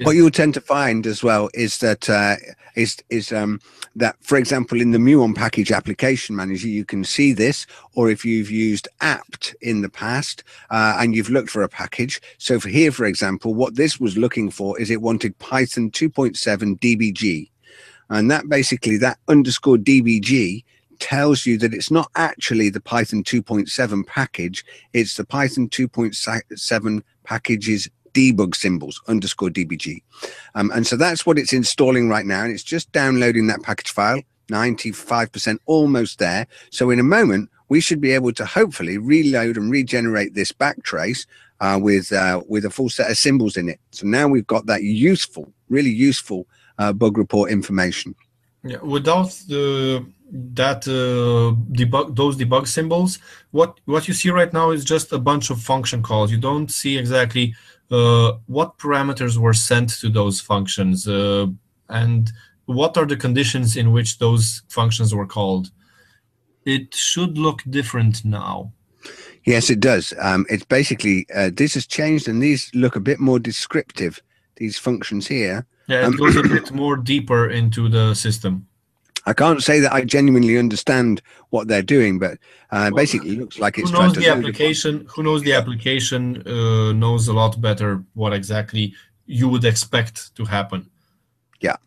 What 0.03 0.15
you'll 0.15 0.31
tend 0.31 0.53
to 0.55 0.61
find 0.61 1.07
as 1.07 1.23
well 1.23 1.49
is 1.53 1.77
that 1.79 2.09
uh, 2.09 2.35
is 2.75 2.97
is 3.09 3.31
um, 3.31 3.61
that, 3.95 4.15
for 4.21 4.37
example, 4.37 4.81
in 4.81 4.91
the 4.91 4.97
Muon 4.97 5.35
package 5.35 5.71
application 5.71 6.35
manager, 6.35 6.67
you 6.67 6.83
can 6.83 7.03
see 7.03 7.31
this, 7.31 7.65
or 7.93 8.09
if 8.09 8.25
you've 8.25 8.51
used 8.51 8.87
apt 9.01 9.55
in 9.61 9.81
the 9.81 9.89
past 9.89 10.43
uh, 10.69 10.97
and 10.99 11.15
you've 11.15 11.29
looked 11.29 11.49
for 11.49 11.63
a 11.63 11.69
package. 11.69 12.21
So 12.37 12.59
for 12.59 12.69
here, 12.69 12.91
for 12.91 13.05
example, 13.05 13.53
what 13.53 13.75
this 13.75 13.99
was 13.99 14.17
looking 14.17 14.51
for 14.51 14.79
is 14.79 14.91
it 14.91 15.01
wanted 15.01 15.37
Python 15.39 15.91
2.7 15.91 16.79
DBG, 16.79 17.49
and 18.09 18.29
that 18.29 18.49
basically 18.49 18.97
that 18.97 19.17
underscore 19.27 19.77
DBG 19.77 20.63
tells 20.99 21.45
you 21.45 21.57
that 21.57 21.73
it's 21.73 21.91
not 21.91 22.09
actually 22.15 22.69
the 22.69 22.81
Python 22.81 23.23
2.7 23.23 24.05
package, 24.07 24.65
it's 24.93 25.15
the 25.15 25.25
Python 25.25 25.69
2.7 25.69 27.01
package's 27.23 27.89
debug 28.15 28.55
symbols 28.55 29.01
underscore 29.07 29.49
dbg. 29.49 30.01
Um, 30.55 30.71
and 30.73 30.87
so 30.87 30.95
that's 30.95 31.25
what 31.25 31.37
it's 31.37 31.53
installing 31.53 32.09
right 32.09 32.25
now. 32.25 32.43
And 32.43 32.51
it's 32.51 32.63
just 32.63 32.91
downloading 32.91 33.47
that 33.47 33.61
package 33.61 33.91
file, 33.91 34.21
95% 34.47 35.57
almost 35.65 36.17
there. 36.17 36.47
So 36.71 36.89
in 36.89 36.99
a 36.99 37.03
moment, 37.03 37.49
we 37.69 37.81
should 37.81 38.01
be 38.01 38.11
able 38.11 38.31
to 38.33 38.45
hopefully 38.45 38.97
reload 38.97 39.57
and 39.57 39.69
regenerate 39.69 40.33
this 40.33 40.51
backtrace 40.51 41.25
uh, 41.59 41.79
with 41.81 42.11
uh, 42.11 42.41
with 42.47 42.65
a 42.65 42.69
full 42.69 42.89
set 42.89 43.09
of 43.09 43.17
symbols 43.17 43.57
in 43.57 43.69
it. 43.69 43.79
So 43.91 44.05
now 44.07 44.27
we've 44.27 44.47
got 44.47 44.65
that 44.67 44.83
useful, 44.83 45.51
really 45.69 45.89
useful 45.89 46.47
uh, 46.77 46.93
bug 46.93 47.17
report 47.17 47.51
information. 47.51 48.15
Yeah, 48.63 48.81
without 48.81 49.29
the 49.47 50.05
that 50.31 50.87
uh, 50.87 51.55
debug 51.71 52.15
those 52.15 52.35
debug 52.35 52.67
symbols 52.67 53.19
what 53.51 53.79
what 53.85 54.07
you 54.07 54.13
see 54.13 54.31
right 54.31 54.51
now 54.51 54.71
is 54.71 54.83
just 54.83 55.13
a 55.13 55.19
bunch 55.19 55.49
of 55.49 55.61
function 55.61 56.01
calls 56.01 56.31
you 56.31 56.37
don't 56.37 56.71
see 56.71 56.97
exactly 56.97 57.53
what 57.89 58.77
parameters 58.77 59.37
were 59.37 59.53
sent 59.53 59.89
to 60.01 60.09
those 60.09 60.41
functions 60.41 61.07
uh, 61.07 61.47
and 61.89 62.31
what 62.65 62.97
are 62.97 63.05
the 63.05 63.15
conditions 63.15 63.77
in 63.77 63.91
which 63.91 64.17
those 64.17 64.63
functions 64.69 65.13
were 65.13 65.27
called? 65.27 65.71
It 66.65 66.95
should 66.95 67.37
look 67.37 67.61
different 67.69 68.25
now. 68.25 68.71
Yes 69.45 69.69
it 69.69 69.79
does. 69.79 70.13
Um, 70.19 70.45
it's 70.49 70.65
basically 70.65 71.27
uh, 71.35 71.51
this 71.53 71.75
has 71.75 71.85
changed 71.85 72.27
and 72.27 72.41
these 72.41 72.71
look 72.73 72.95
a 72.95 72.99
bit 72.99 73.19
more 73.19 73.39
descriptive 73.39 74.21
these 74.55 74.77
functions 74.77 75.27
here. 75.27 75.67
Yeah 75.87 76.01
it 76.01 76.05
um, 76.05 76.15
goes 76.15 76.35
a 76.35 76.43
bit 76.55 76.71
more 76.71 76.97
deeper 76.97 77.49
into 77.49 77.87
the 77.87 78.15
system 78.15 78.67
I 79.27 79.33
can't 79.33 79.63
say 79.63 79.79
that 79.79 79.91
I 79.91 80.03
genuinely 80.03 80.57
understand 80.57 81.21
what 81.49 81.67
they're 81.67 81.81
doing, 81.81 82.19
but 82.19 82.33
uh, 82.71 82.89
well, 82.91 82.91
basically, 82.91 83.31
it 83.31 83.39
looks 83.39 83.59
like 83.59 83.77
it's. 83.77 83.89
Who 83.89 83.97
knows 83.97 84.13
the 84.13 84.29
application? 84.29 85.07
Who 85.09 85.23
knows 85.23 85.41
the 85.41 85.53
application 85.53 86.43
uh, 86.47 86.93
knows 86.93 87.27
a 87.27 87.33
lot 87.33 87.59
better 87.59 88.03
what 88.13 88.33
exactly 88.33 88.93
you 89.25 89.49
would 89.49 89.65
expect 89.65 90.35
to 90.35 90.45
happen. 90.45 90.89
Yeah. 91.59 91.77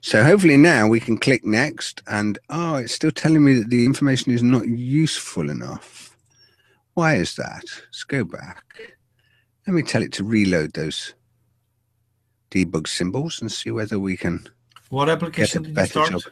So 0.00 0.24
hopefully 0.24 0.56
now 0.56 0.88
we 0.88 1.00
can 1.00 1.18
click 1.18 1.44
next, 1.44 2.02
and 2.08 2.38
oh, 2.50 2.76
it's 2.76 2.94
still 2.94 3.12
telling 3.12 3.44
me 3.44 3.54
that 3.54 3.70
the 3.70 3.84
information 3.84 4.32
is 4.32 4.42
not 4.42 4.66
useful 4.66 5.50
enough. 5.50 6.16
Why 6.94 7.16
is 7.16 7.36
that? 7.36 7.64
Let's 7.64 8.04
go 8.04 8.24
back. 8.24 8.64
Let 9.66 9.74
me 9.74 9.82
tell 9.82 10.02
it 10.02 10.12
to 10.14 10.24
reload 10.24 10.72
those 10.72 11.14
debug 12.50 12.88
symbols 12.88 13.40
and 13.40 13.50
see 13.50 13.70
whether 13.70 13.98
we 13.98 14.16
can. 14.16 14.48
What 14.88 15.08
application 15.08 15.64
did 15.64 15.76
you 15.76 15.86
start? 15.86 16.10
Job. 16.10 16.22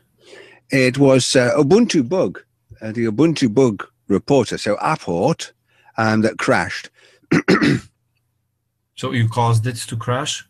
It 0.71 0.99
was 0.99 1.37
uh, 1.37 1.53
Ubuntu 1.57 2.09
bug, 2.09 2.43
uh, 2.81 2.93
the 2.93 3.07
Ubuntu 3.07 3.53
bug 3.53 3.87
reporter, 4.09 4.59
so 4.59 4.77
Apport, 4.77 5.53
um, 5.97 6.23
that 6.23 6.39
crashed. 6.39 6.91
so 8.97 9.13
you 9.13 9.29
caused 9.29 9.67
it 9.67 9.77
to 9.77 9.97
crash? 9.97 10.47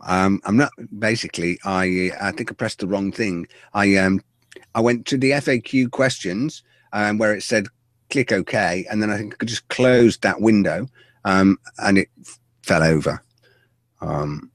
Um, 0.00 0.40
I'm 0.44 0.56
not. 0.56 0.70
Basically, 0.98 1.58
I 1.64 2.12
I 2.20 2.30
think 2.32 2.50
I 2.50 2.54
pressed 2.54 2.78
the 2.78 2.86
wrong 2.86 3.10
thing. 3.10 3.48
I 3.74 3.96
um 3.96 4.22
I 4.74 4.80
went 4.80 5.06
to 5.06 5.18
the 5.18 5.32
FAQ 5.32 5.90
questions 5.90 6.62
um, 6.92 7.18
where 7.18 7.34
it 7.34 7.42
said 7.42 7.66
click 8.10 8.32
OK, 8.32 8.86
and 8.90 9.02
then 9.02 9.10
I 9.10 9.18
think 9.18 9.36
I 9.40 9.44
just 9.44 9.66
closed 9.68 10.22
that 10.22 10.40
window 10.40 10.88
um, 11.24 11.58
and 11.78 11.98
it 11.98 12.08
fell 12.62 12.82
over. 12.82 13.22
Um, 14.00 14.50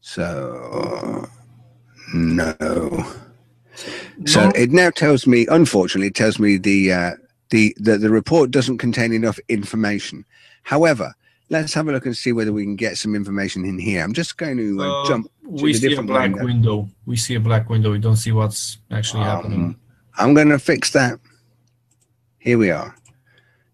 so 0.00 1.28
no. 2.14 3.12
So 4.24 4.50
it 4.54 4.70
now 4.70 4.90
tells 4.90 5.26
me, 5.26 5.46
unfortunately, 5.50 6.08
it 6.08 6.14
tells 6.14 6.38
me 6.38 6.56
the 6.56 6.92
uh, 6.92 7.10
the, 7.50 7.76
the 7.78 7.98
the 7.98 8.10
report 8.10 8.50
doesn't 8.50 8.78
contain 8.78 9.12
enough 9.12 9.38
information. 9.48 10.24
However, 10.62 11.14
let's 11.50 11.74
have 11.74 11.88
a 11.88 11.92
look 11.92 12.06
and 12.06 12.16
see 12.16 12.32
whether 12.32 12.52
we 12.52 12.64
can 12.64 12.76
get 12.76 12.98
some 12.98 13.14
information 13.14 13.64
in 13.64 13.78
here. 13.78 14.02
I'm 14.02 14.14
just 14.14 14.36
going 14.36 14.56
to 14.56 14.82
uh, 14.82 15.02
uh, 15.02 15.08
jump. 15.08 15.26
To 15.26 15.62
we 15.62 15.74
see 15.74 15.94
a 15.94 16.02
black 16.02 16.30
window. 16.30 16.44
window. 16.44 16.88
We 17.04 17.16
see 17.16 17.34
a 17.34 17.40
black 17.40 17.68
window. 17.68 17.92
We 17.92 17.98
don't 17.98 18.16
see 18.16 18.32
what's 18.32 18.78
actually 18.90 19.22
um, 19.22 19.28
happening. 19.28 19.76
I'm 20.18 20.34
going 20.34 20.48
to 20.48 20.58
fix 20.58 20.90
that. 20.90 21.20
Here 22.38 22.58
we 22.58 22.70
are. 22.70 22.94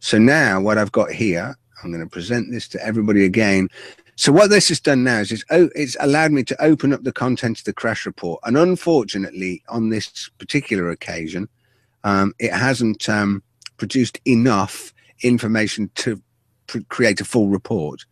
So 0.01 0.19
now 0.19 0.61
what 0.61 0.79
I've 0.79 0.93
got 0.93 1.13
here, 1.13 1.57
I'm 1.83 1.93
going 1.93 2.03
to 2.03 2.11
present 2.11 2.51
this 2.51 2.69
to 2.69 2.85
everybody 2.85 3.25
again. 3.25 3.69
So 4.17 4.31
what 4.31 4.51
this 4.51 4.69
has 4.69 4.81
done 4.81 5.05
now 5.05 5.21
is 5.21 5.33
it's, 5.33 5.45
it's 5.51 5.97
allowed 6.01 6.33
me 6.33 6.43
to 6.45 6.63
open 6.63 6.93
up 6.93 7.03
the 7.03 7.13
content 7.13 7.59
of 7.59 7.65
the 7.65 7.73
crash 7.73 8.05
report. 8.07 8.41
And 8.45 8.57
unfortunately, 8.57 9.63
on 9.69 9.89
this 9.89 10.31
particular 10.39 10.91
occasion, 10.91 11.49
um, 12.05 12.35
it 12.39 12.53
hasn't 12.53 13.09
um, 13.09 13.43
produced 13.79 14.21
enough 14.27 14.93
information 15.23 15.91
to 15.95 16.21
create 16.89 17.21
a 17.21 17.25
full 17.25 17.49
report. 17.49 18.05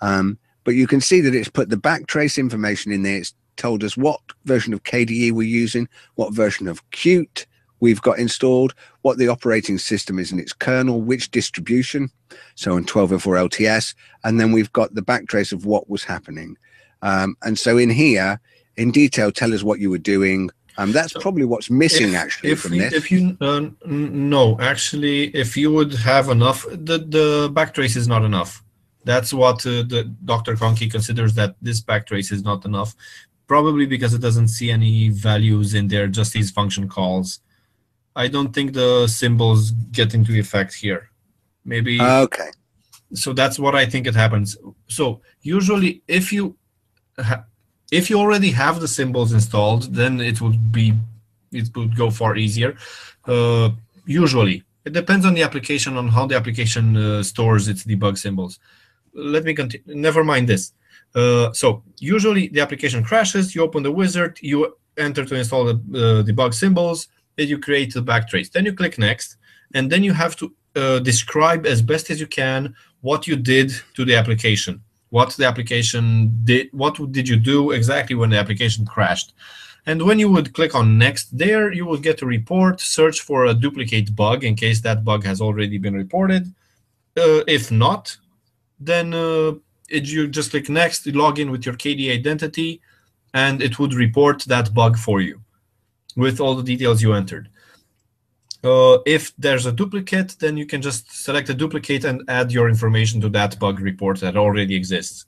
Um, 0.00 0.38
but 0.64 0.74
you 0.74 0.86
can 0.86 1.00
see 1.00 1.20
that 1.20 1.34
it's 1.34 1.48
put 1.48 1.70
the 1.70 1.76
backtrace 1.76 2.38
information 2.38 2.92
in 2.92 3.02
there. 3.02 3.18
It's 3.18 3.34
told 3.56 3.84
us 3.84 3.96
what 3.96 4.20
version 4.44 4.72
of 4.72 4.82
KDE 4.84 5.32
we're 5.32 5.42
using, 5.42 5.88
what 6.14 6.32
version 6.32 6.66
of 6.68 6.88
Qt, 6.90 7.46
we've 7.82 8.00
got 8.00 8.20
installed, 8.20 8.74
what 9.02 9.18
the 9.18 9.26
operating 9.26 9.76
system 9.76 10.20
is 10.20 10.30
in 10.30 10.38
its 10.38 10.52
kernel, 10.52 11.02
which 11.02 11.32
distribution, 11.32 12.08
so 12.54 12.70
on 12.70 12.84
1204 12.84 13.34
LTS, 13.34 13.94
and 14.22 14.40
then 14.40 14.52
we've 14.52 14.72
got 14.72 14.94
the 14.94 15.02
backtrace 15.02 15.52
of 15.52 15.66
what 15.66 15.90
was 15.90 16.04
happening. 16.04 16.56
Um, 17.02 17.36
and 17.42 17.58
so 17.58 17.76
in 17.78 17.90
here, 17.90 18.40
in 18.76 18.92
detail, 18.92 19.32
tell 19.32 19.52
us 19.52 19.64
what 19.64 19.80
you 19.80 19.90
were 19.90 19.98
doing. 19.98 20.48
Um, 20.78 20.92
that's 20.92 21.12
probably 21.12 21.44
what's 21.44 21.70
missing 21.70 22.10
if, 22.10 22.14
actually 22.14 22.50
if 22.52 22.60
from 22.60 22.74
you, 22.74 22.82
this. 22.82 22.92
if 22.94 23.10
you 23.10 23.36
uh, 23.42 23.68
no 23.84 24.58
actually 24.58 25.24
if 25.36 25.54
you 25.54 25.70
would 25.70 25.92
have 25.92 26.30
enough 26.30 26.64
the 26.70 26.96
the 26.96 27.50
backtrace 27.52 27.94
is 27.94 28.08
not 28.08 28.24
enough 28.24 28.64
that's 29.04 29.34
what 29.34 29.66
uh, 29.66 29.84
the 29.92 30.10
dr 30.24 30.54
Konqi 30.54 30.90
considers 30.90 31.34
that 31.34 31.56
this 31.60 31.82
backtrace 31.82 32.32
is 32.32 32.42
not 32.42 32.64
enough 32.64 32.94
probably 33.46 33.84
because 33.84 34.14
it 34.14 34.22
doesn't 34.22 34.48
see 34.48 34.70
any 34.70 35.10
values 35.10 35.74
in 35.74 35.88
there 35.88 36.06
just 36.06 36.32
these 36.32 36.50
function 36.50 36.88
calls 36.88 37.40
i 38.16 38.28
don't 38.28 38.52
think 38.54 38.72
the 38.72 39.06
symbols 39.06 39.70
get 39.92 40.14
into 40.14 40.32
effect 40.38 40.74
here 40.74 41.10
maybe 41.64 42.00
okay. 42.00 42.50
so 43.14 43.32
that's 43.32 43.58
what 43.58 43.74
I 43.74 43.86
think 43.86 44.06
it 44.06 44.14
happens. 44.14 44.56
So 44.88 45.20
usually, 45.42 46.02
if 46.08 46.32
you 46.32 46.56
ha- 47.18 47.44
if 47.90 48.08
you 48.08 48.18
already 48.18 48.50
have 48.50 48.80
the 48.80 48.88
symbols 48.88 49.32
installed, 49.32 49.94
then 49.94 50.20
it 50.20 50.40
would 50.40 50.72
be 50.72 50.94
it 51.52 51.68
would 51.76 51.96
go 51.96 52.10
far 52.10 52.36
easier. 52.36 52.76
Uh, 53.26 53.70
usually, 54.06 54.64
it 54.84 54.92
depends 54.92 55.26
on 55.26 55.34
the 55.34 55.42
application 55.42 55.96
on 55.96 56.08
how 56.08 56.26
the 56.26 56.36
application 56.36 56.96
uh, 56.96 57.22
stores 57.22 57.68
its 57.68 57.84
debug 57.84 58.18
symbols. 58.18 58.58
Let 59.14 59.44
me 59.44 59.54
continue. 59.54 59.84
Never 59.94 60.24
mind 60.24 60.48
this. 60.48 60.72
Uh, 61.14 61.52
so 61.52 61.82
usually 61.98 62.48
the 62.48 62.60
application 62.60 63.04
crashes. 63.04 63.54
You 63.54 63.62
open 63.62 63.82
the 63.82 63.92
wizard. 63.92 64.38
You 64.40 64.74
enter 64.96 65.24
to 65.24 65.34
install 65.34 65.64
the 65.66 65.74
uh, 65.74 66.22
debug 66.22 66.54
symbols. 66.54 67.08
Then 67.36 67.48
you 67.48 67.58
create 67.58 67.94
the 67.94 68.02
backtrace. 68.02 68.50
Then 68.50 68.64
you 68.64 68.72
click 68.72 68.98
next, 68.98 69.36
and 69.74 69.90
then 69.90 70.02
you 70.04 70.12
have 70.12 70.36
to 70.36 70.52
uh, 70.76 70.98
describe 71.00 71.66
as 71.66 71.82
best 71.82 72.10
as 72.10 72.20
you 72.20 72.26
can 72.26 72.74
what 73.00 73.26
you 73.26 73.36
did 73.36 73.72
to 73.94 74.04
the 74.04 74.14
application. 74.14 74.82
What 75.10 75.36
the 75.36 75.46
application 75.46 76.40
did 76.44 76.68
what 76.72 76.94
did 77.12 77.28
you 77.28 77.36
do 77.36 77.72
exactly 77.72 78.16
when 78.16 78.30
the 78.30 78.38
application 78.38 78.86
crashed? 78.86 79.34
And 79.84 80.00
when 80.02 80.18
you 80.18 80.30
would 80.30 80.54
click 80.54 80.74
on 80.74 80.96
next 80.96 81.36
there 81.36 81.72
you 81.72 81.84
would 81.86 82.02
get 82.02 82.22
a 82.22 82.26
report. 82.26 82.80
Search 82.80 83.20
for 83.20 83.46
a 83.46 83.54
duplicate 83.54 84.16
bug 84.16 84.44
in 84.44 84.56
case 84.56 84.80
that 84.80 85.04
bug 85.04 85.24
has 85.24 85.40
already 85.40 85.76
been 85.76 85.94
reported. 85.94 86.46
Uh, 87.16 87.44
if 87.46 87.70
not 87.70 88.16
then 88.80 89.12
uh, 89.12 89.52
it, 89.90 90.06
you 90.06 90.26
just 90.26 90.50
click 90.50 90.68
next 90.68 91.06
log 91.08 91.38
in 91.38 91.50
with 91.50 91.66
your 91.66 91.74
kde 91.74 92.10
identity 92.10 92.80
and 93.34 93.62
it 93.62 93.78
would 93.78 93.92
report 93.92 94.42
that 94.44 94.72
bug 94.72 94.96
for 94.96 95.20
you 95.20 95.40
with 96.16 96.40
all 96.40 96.54
the 96.54 96.62
details 96.62 97.02
you 97.02 97.12
entered 97.12 97.48
uh, 98.64 98.98
if 99.06 99.32
there's 99.36 99.66
a 99.66 99.72
duplicate, 99.72 100.36
then 100.38 100.56
you 100.56 100.66
can 100.66 100.80
just 100.80 101.10
select 101.24 101.48
a 101.48 101.54
duplicate 101.54 102.04
and 102.04 102.22
add 102.28 102.52
your 102.52 102.68
information 102.68 103.20
to 103.20 103.28
that 103.30 103.58
bug 103.58 103.80
report 103.80 104.20
that 104.20 104.36
already 104.36 104.74
exists. 104.74 105.26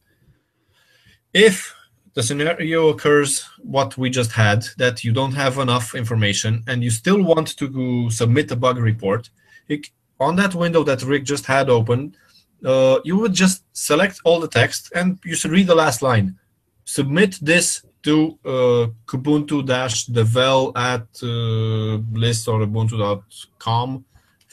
If 1.32 1.74
the 2.14 2.22
scenario 2.22 2.88
occurs, 2.88 3.44
what 3.58 3.98
we 3.98 4.08
just 4.08 4.30
had, 4.30 4.64
that 4.78 5.02
you 5.02 5.12
don't 5.12 5.32
have 5.32 5.58
enough 5.58 5.96
information 5.96 6.62
and 6.68 6.84
you 6.84 6.90
still 6.90 7.22
want 7.22 7.56
to 7.58 8.08
submit 8.10 8.52
a 8.52 8.56
bug 8.56 8.78
report, 8.78 9.30
it, 9.68 9.88
on 10.20 10.36
that 10.36 10.54
window 10.54 10.84
that 10.84 11.02
Rick 11.02 11.24
just 11.24 11.44
had 11.44 11.68
open, 11.68 12.16
uh, 12.64 13.00
you 13.04 13.18
would 13.18 13.34
just 13.34 13.64
select 13.72 14.20
all 14.24 14.38
the 14.38 14.48
text 14.48 14.92
and 14.94 15.18
you 15.24 15.34
should 15.34 15.50
read 15.50 15.66
the 15.66 15.74
last 15.74 16.02
line. 16.02 16.38
Submit 16.84 17.38
this 17.42 17.82
to 18.04 18.38
uh, 18.44 18.86
kubuntu-devel 19.06 20.76
at 20.76 21.06
uh, 21.22 22.18
list 22.18 22.46
or 22.48 22.60
ubuntu.com. 22.60 24.04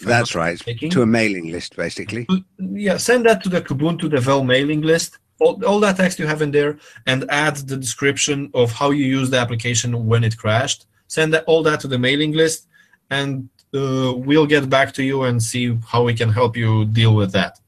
That's 0.03 0.35
right. 0.35 0.53
mistaken. 0.53 0.89
To 0.89 1.01
a 1.03 1.05
mailing 1.05 1.51
list, 1.51 1.75
basically. 1.75 2.27
yeah, 2.57 2.97
send 2.97 3.25
that 3.27 3.43
to 3.43 3.49
the 3.49 3.61
Kubuntu 3.61 4.09
Devel 4.09 4.45
mailing 4.45 4.81
list. 4.81 5.19
All, 5.39 5.63
all 5.65 5.79
that 5.81 5.97
text 5.97 6.17
you 6.17 6.27
have 6.27 6.41
in 6.41 6.51
there, 6.51 6.79
and 7.07 7.25
add 7.29 7.55
the 7.57 7.77
description 7.77 8.49
of 8.53 8.71
how 8.71 8.91
you 8.91 9.05
use 9.05 9.29
the 9.29 9.37
application 9.37 10.07
when 10.07 10.23
it 10.23 10.37
crashed. 10.37 10.87
Send 11.07 11.33
that, 11.33 11.43
all 11.45 11.61
that 11.63 11.79
to 11.81 11.87
the 11.87 11.99
mailing 11.99 12.31
list, 12.31 12.67
and 13.09 13.49
uh, 13.73 14.13
we'll 14.15 14.45
get 14.45 14.69
back 14.69 14.93
to 14.93 15.03
you 15.03 15.23
and 15.23 15.41
see 15.41 15.77
how 15.87 16.03
we 16.03 16.13
can 16.13 16.29
help 16.29 16.57
you 16.57 16.85
deal 16.85 17.15
with 17.15 17.31
that. 17.33 17.59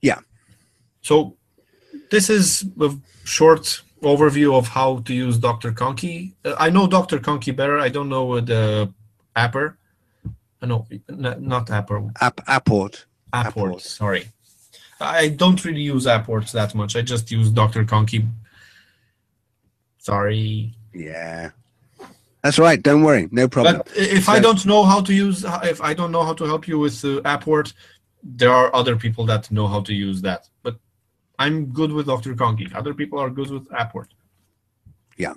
Yeah. 0.00 0.20
So 1.02 1.36
this 2.10 2.30
is 2.30 2.64
a 2.80 2.94
short 3.26 3.82
overview 4.02 4.56
of 4.56 4.68
how 4.68 4.98
to 5.00 5.12
use 5.14 5.38
Dr. 5.38 5.72
Konqi. 5.72 6.32
Uh, 6.44 6.54
I 6.58 6.70
know 6.70 6.86
Dr. 6.86 7.18
Konqi 7.18 7.54
better. 7.54 7.78
I 7.78 7.88
don't 7.88 8.08
know 8.08 8.32
uh, 8.34 8.40
the 8.40 8.92
Apper. 9.34 9.76
Uh, 10.62 10.66
no, 10.66 10.86
not 11.08 11.66
Apper. 11.66 12.10
App, 12.20 12.36
apport. 12.46 13.04
Apport. 13.32 13.52
Apport. 13.52 13.80
Sorry, 13.80 14.28
I 15.00 15.28
don't 15.28 15.62
really 15.64 15.82
use 15.82 16.06
Apports 16.06 16.52
that 16.52 16.74
much. 16.74 16.96
I 16.96 17.02
just 17.02 17.30
use 17.30 17.50
Dr. 17.50 17.84
Konqi. 17.84 18.26
Sorry, 19.98 20.72
Yeah. 20.94 21.50
That's 22.42 22.60
right. 22.60 22.80
Don't 22.80 23.02
worry. 23.02 23.28
No 23.32 23.48
problem. 23.48 23.78
but 23.78 23.96
if 23.96 24.28
I 24.28 24.38
don't 24.38 24.64
know 24.64 24.84
how 24.84 25.00
to 25.00 25.12
use, 25.12 25.44
if 25.64 25.80
I 25.80 25.92
don't 25.94 26.12
know 26.12 26.22
how 26.22 26.32
to 26.34 26.44
help 26.44 26.68
you 26.68 26.78
with 26.78 27.04
uh, 27.04 27.20
Apport, 27.22 27.72
there 28.22 28.52
are 28.52 28.72
other 28.72 28.94
people 28.94 29.26
that 29.26 29.50
know 29.50 29.66
how 29.66 29.80
to 29.80 29.92
use 29.92 30.22
that. 30.22 30.48
But 30.62 30.76
I'm 31.38 31.66
good 31.66 31.92
with 31.92 32.06
Dr. 32.06 32.34
Konqi. 32.34 32.74
Other 32.74 32.94
people 32.94 33.18
are 33.18 33.30
good 33.30 33.50
with 33.50 33.68
Apport. 33.70 34.08
Yeah. 35.16 35.34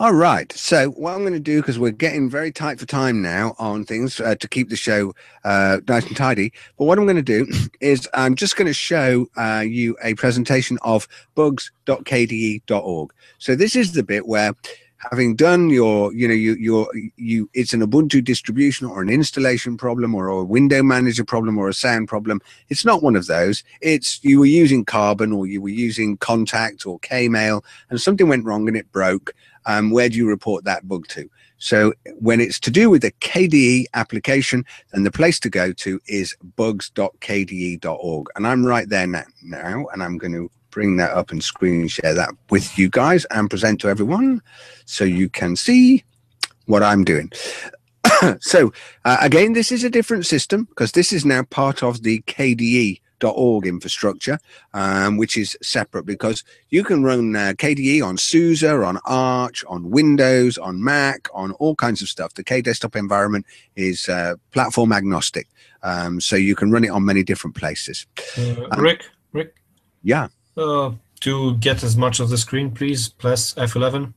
All 0.00 0.12
right. 0.12 0.52
So 0.52 0.90
what 0.90 1.14
I'm 1.14 1.22
going 1.22 1.32
to 1.32 1.40
do, 1.40 1.60
because 1.60 1.76
we're 1.76 1.90
getting 1.90 2.30
very 2.30 2.52
tight 2.52 2.78
for 2.78 2.86
time 2.86 3.20
now 3.20 3.56
on 3.58 3.84
things 3.84 4.20
uh, 4.20 4.36
to 4.36 4.46
keep 4.46 4.68
the 4.68 4.76
show 4.76 5.12
uh, 5.42 5.78
nice 5.88 6.06
and 6.06 6.16
tidy, 6.16 6.52
but 6.76 6.84
what 6.84 6.98
I'm 6.98 7.04
going 7.04 7.16
to 7.16 7.22
do 7.22 7.48
is 7.80 8.08
I'm 8.14 8.36
just 8.36 8.54
going 8.54 8.68
to 8.68 8.72
show 8.72 9.26
uh, 9.36 9.64
you 9.66 9.96
a 10.00 10.14
presentation 10.14 10.78
of 10.82 11.08
bugs.kde.org. 11.34 13.12
So 13.38 13.56
this 13.56 13.74
is 13.74 13.92
the 13.92 14.04
bit 14.04 14.28
where 14.28 14.52
having 14.98 15.36
done 15.36 15.70
your 15.70 16.12
you 16.12 16.26
know 16.26 16.34
you 16.34 16.54
your 16.54 16.88
you 17.16 17.48
it's 17.54 17.72
an 17.72 17.80
ubuntu 17.80 18.22
distribution 18.22 18.86
or 18.86 19.00
an 19.00 19.08
installation 19.08 19.76
problem 19.76 20.14
or 20.14 20.28
a 20.28 20.44
window 20.44 20.82
manager 20.82 21.24
problem 21.24 21.56
or 21.56 21.68
a 21.68 21.74
sound 21.74 22.08
problem 22.08 22.40
it's 22.68 22.84
not 22.84 23.02
one 23.02 23.16
of 23.16 23.26
those 23.26 23.62
it's 23.80 24.22
you 24.24 24.40
were 24.40 24.46
using 24.46 24.84
Karbon 24.84 25.36
or 25.36 25.46
you 25.46 25.60
were 25.60 25.68
using 25.68 26.16
Kontact 26.18 26.86
or 26.86 26.98
kmail 27.00 27.62
and 27.90 28.00
something 28.00 28.28
went 28.28 28.44
wrong 28.44 28.66
and 28.66 28.76
it 28.76 28.90
broke 28.90 29.34
um, 29.68 29.90
where 29.90 30.08
do 30.08 30.16
you 30.16 30.26
report 30.26 30.64
that 30.64 30.88
bug 30.88 31.06
to? 31.08 31.28
So 31.58 31.92
when 32.20 32.40
it's 32.40 32.58
to 32.60 32.70
do 32.70 32.88
with 32.88 33.02
the 33.02 33.12
KDE 33.12 33.84
application, 33.94 34.64
then 34.92 35.02
the 35.02 35.10
place 35.10 35.38
to 35.40 35.50
go 35.50 35.72
to 35.72 36.00
is 36.06 36.34
bugs.kde.org. 36.56 38.26
And 38.34 38.46
I'm 38.46 38.64
right 38.64 38.88
there 38.88 39.06
now, 39.06 39.24
now 39.42 39.86
and 39.92 40.02
I'm 40.02 40.16
going 40.16 40.32
to 40.32 40.50
bring 40.70 40.96
that 40.96 41.10
up 41.12 41.30
and 41.30 41.42
screen 41.42 41.88
share 41.88 42.14
that 42.14 42.30
with 42.50 42.78
you 42.78 42.88
guys 42.88 43.24
and 43.26 43.50
present 43.50 43.80
to 43.80 43.88
everyone 43.88 44.40
so 44.84 45.04
you 45.04 45.28
can 45.28 45.56
see 45.56 46.04
what 46.66 46.82
I'm 46.82 47.04
doing. 47.04 47.30
so 48.40 48.72
uh, 49.04 49.16
again, 49.20 49.52
this 49.52 49.72
is 49.72 49.84
a 49.84 49.90
different 49.90 50.26
system 50.26 50.64
because 50.64 50.92
this 50.92 51.12
is 51.12 51.24
now 51.24 51.42
part 51.42 51.82
of 51.82 52.02
the 52.02 52.20
KDE.org 52.22 53.66
infrastructure, 53.66 54.38
um, 54.74 55.16
which 55.16 55.36
is 55.36 55.56
separate 55.62 56.06
because 56.06 56.44
you 56.70 56.84
can 56.84 57.02
run 57.02 57.34
uh, 57.34 57.54
KDE 57.56 58.04
on 58.04 58.16
SUSE, 58.16 58.62
on 58.64 58.98
Arch, 59.04 59.64
on 59.68 59.90
Windows, 59.90 60.58
on 60.58 60.82
Mac, 60.82 61.28
on 61.34 61.52
all 61.52 61.74
kinds 61.74 62.02
of 62.02 62.08
stuff. 62.08 62.34
The 62.34 62.44
K 62.44 62.60
desktop 62.60 62.96
environment 62.96 63.46
is 63.76 64.08
uh, 64.08 64.34
platform 64.52 64.92
agnostic, 64.92 65.48
um, 65.82 66.20
so 66.20 66.36
you 66.36 66.54
can 66.54 66.70
run 66.70 66.84
it 66.84 66.90
on 66.90 67.04
many 67.04 67.22
different 67.22 67.56
places. 67.56 68.06
Uh, 68.36 68.66
Um, 68.70 68.80
Rick, 68.80 69.04
Rick, 69.32 69.54
Yeah. 70.02 70.28
Uh, 70.58 70.92
to 71.20 71.56
get 71.56 71.82
as 71.82 71.96
much 71.96 72.20
of 72.20 72.28
the 72.28 72.38
screen, 72.38 72.70
please 72.70 73.08
press 73.08 73.54
F11. 73.54 74.12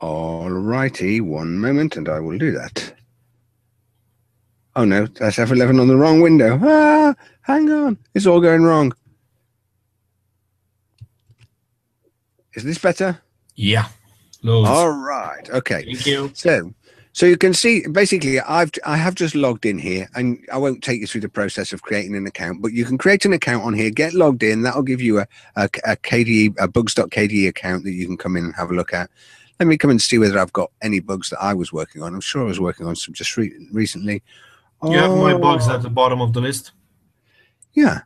All 0.00 0.50
righty, 0.50 1.20
one 1.20 1.58
moment, 1.58 1.96
and 1.96 2.08
I 2.08 2.20
will 2.20 2.38
do 2.38 2.52
that. 2.52 2.94
Oh 4.76 4.84
no, 4.84 5.06
that's 5.06 5.36
F11 5.36 5.80
on 5.80 5.88
the 5.88 5.96
wrong 5.96 6.20
window. 6.20 6.58
Ah, 6.62 7.14
hang 7.42 7.70
on, 7.70 7.98
it's 8.14 8.26
all 8.26 8.40
going 8.40 8.62
wrong. 8.62 8.92
Is 12.54 12.64
this 12.64 12.78
better? 12.78 13.20
Yeah, 13.56 13.88
loads. 14.42 14.68
All 14.68 14.90
right, 14.90 15.48
okay. 15.50 15.84
Thank 15.84 16.06
you. 16.06 16.30
So, 16.34 16.72
so 17.12 17.26
you 17.26 17.36
can 17.36 17.52
see 17.54 17.86
basically 17.86 18.40
I've 18.40 18.70
I 18.86 18.96
have 18.96 19.14
just 19.14 19.34
logged 19.34 19.66
in 19.66 19.78
here, 19.78 20.08
and 20.14 20.38
I 20.52 20.58
won't 20.58 20.82
take 20.82 21.00
you 21.00 21.06
through 21.06 21.22
the 21.22 21.28
process 21.28 21.72
of 21.72 21.82
creating 21.82 22.14
an 22.16 22.26
account, 22.26 22.62
but 22.62 22.72
you 22.72 22.84
can 22.84 22.98
create 22.98 23.24
an 23.24 23.32
account 23.32 23.64
on 23.64 23.74
here, 23.74 23.90
get 23.90 24.14
logged 24.14 24.42
in. 24.42 24.62
That'll 24.62 24.82
give 24.82 25.00
you 25.00 25.18
a 25.20 25.26
a, 25.56 25.64
a 25.84 25.96
KDE 25.96 26.54
a 26.58 26.68
bugs.kde 26.68 27.48
account 27.48 27.84
that 27.84 27.92
you 27.92 28.06
can 28.06 28.16
come 28.16 28.36
in 28.36 28.44
and 28.44 28.54
have 28.54 28.70
a 28.70 28.74
look 28.74 28.94
at. 28.94 29.10
Let 29.58 29.66
me 29.66 29.76
come 29.76 29.90
and 29.90 30.00
see 30.00 30.18
whether 30.18 30.38
I've 30.38 30.52
got 30.54 30.70
any 30.82 31.00
bugs 31.00 31.30
that 31.30 31.42
I 31.42 31.52
was 31.52 31.72
working 31.72 32.02
on. 32.02 32.14
I'm 32.14 32.20
sure 32.20 32.42
I 32.42 32.46
was 32.46 32.60
working 32.60 32.86
on 32.86 32.96
some 32.96 33.12
just 33.12 33.36
re- 33.36 33.52
recently. 33.72 34.22
You 34.82 34.96
have 34.96 35.10
my 35.10 35.32
Oh, 35.32 35.38
bugs 35.38 35.68
at 35.68 35.82
the 35.82 35.90
bottom 35.90 36.22
of 36.22 36.32
the 36.32 36.40
list. 36.40 36.72
Yeah, 37.74 38.00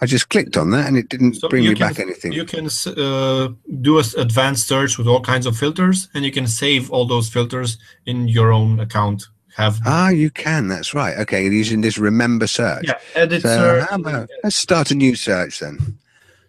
I 0.00 0.06
just 0.06 0.28
clicked 0.28 0.56
on 0.56 0.70
that 0.70 0.86
and 0.86 0.96
it 0.96 1.08
didn't 1.08 1.34
So 1.34 1.48
bring 1.48 1.64
me 1.64 1.74
can- 1.74 1.88
back 1.88 1.98
anything. 1.98 2.32
You 2.32 2.44
can 2.44 2.66
uh, 2.86 3.48
do 3.80 3.98
an 3.98 4.04
advanced 4.16 4.68
search 4.68 4.96
with 4.96 5.08
all 5.08 5.20
kinds 5.20 5.44
of 5.46 5.56
filters, 5.56 6.08
and 6.14 6.24
you 6.24 6.30
can 6.30 6.46
save 6.46 6.90
all 6.90 7.04
those 7.06 7.28
filters 7.28 7.78
in 8.06 8.28
your 8.28 8.52
own 8.52 8.78
account. 8.80 9.24
Have 9.56 9.80
Ah, 9.84 10.10
you 10.10 10.30
can. 10.30 10.68
That's 10.68 10.94
right. 10.94 11.18
Okay, 11.18 11.44
using 11.44 11.80
this 11.80 11.98
remember 11.98 12.46
search. 12.46 12.84
yeah, 12.86 12.98
edit 13.16 13.42
So 13.42 13.48
search. 13.48 13.88
about 13.90 14.30
let's 14.44 14.54
start 14.54 14.92
a 14.92 14.94
new 14.94 15.16
search 15.16 15.58
then. 15.58 15.98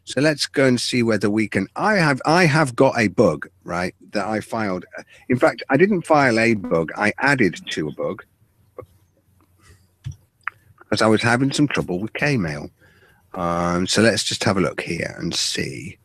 So 0.04 0.22
let's 0.22 0.45
go 0.45 0.66
and 0.66 0.80
see 0.80 1.02
whether 1.02 1.28
we 1.30 1.47
can. 1.47 1.68
I 1.76 1.95
have 1.95 2.22
I 2.26 2.45
have 2.45 2.76
got 2.76 3.00
a 3.00 3.08
bug 3.08 3.47
right 3.64 3.95
that 4.12 4.28
I 4.28 4.41
filed. 4.41 4.86
In 5.28 5.39
fact, 5.39 5.64
I 5.72 5.78
didn't 5.78 6.04
file 6.06 6.38
a 6.38 6.54
bug. 6.54 6.91
I 6.95 7.14
added 7.18 7.60
to 7.72 7.88
a 7.88 7.91
bug 7.93 8.24
because 10.80 11.02
I 11.02 11.08
was 11.08 11.22
having 11.24 11.52
some 11.52 11.68
trouble 11.68 12.00
with 12.00 12.14
Kmail. 12.14 12.70
Um, 13.34 13.88
so 13.88 14.02
let's 14.02 14.24
just 14.24 14.44
have 14.44 14.58
a 14.58 14.62
look 14.62 14.82
here 14.82 15.16
and 15.18 15.34
see. 15.34 15.98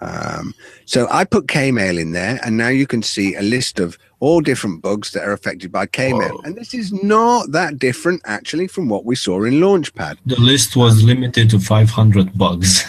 Um, 0.00 0.54
so 0.84 1.06
I 1.10 1.24
put 1.24 1.46
Kmail 1.46 1.98
in 1.98 2.12
there, 2.12 2.38
and 2.44 2.56
now 2.56 2.68
you 2.68 2.86
can 2.86 3.02
see 3.02 3.34
a 3.34 3.42
list 3.42 3.80
of 3.80 3.96
all 4.20 4.40
different 4.40 4.82
bugs 4.82 5.12
that 5.12 5.24
are 5.24 5.32
affected 5.32 5.70
by 5.72 5.86
Kmail. 5.86 6.30
Whoa. 6.30 6.40
And 6.44 6.56
this 6.56 6.74
is 6.74 6.92
not 6.92 7.52
that 7.52 7.78
different 7.78 8.22
actually 8.24 8.66
from 8.66 8.88
what 8.88 9.04
we 9.04 9.16
saw 9.16 9.44
in 9.44 9.54
Launchpad. 9.54 10.18
The 10.26 10.40
list 10.40 10.76
was 10.76 11.02
limited 11.02 11.50
to 11.50 11.58
500 11.58 12.36
bugs. 12.36 12.84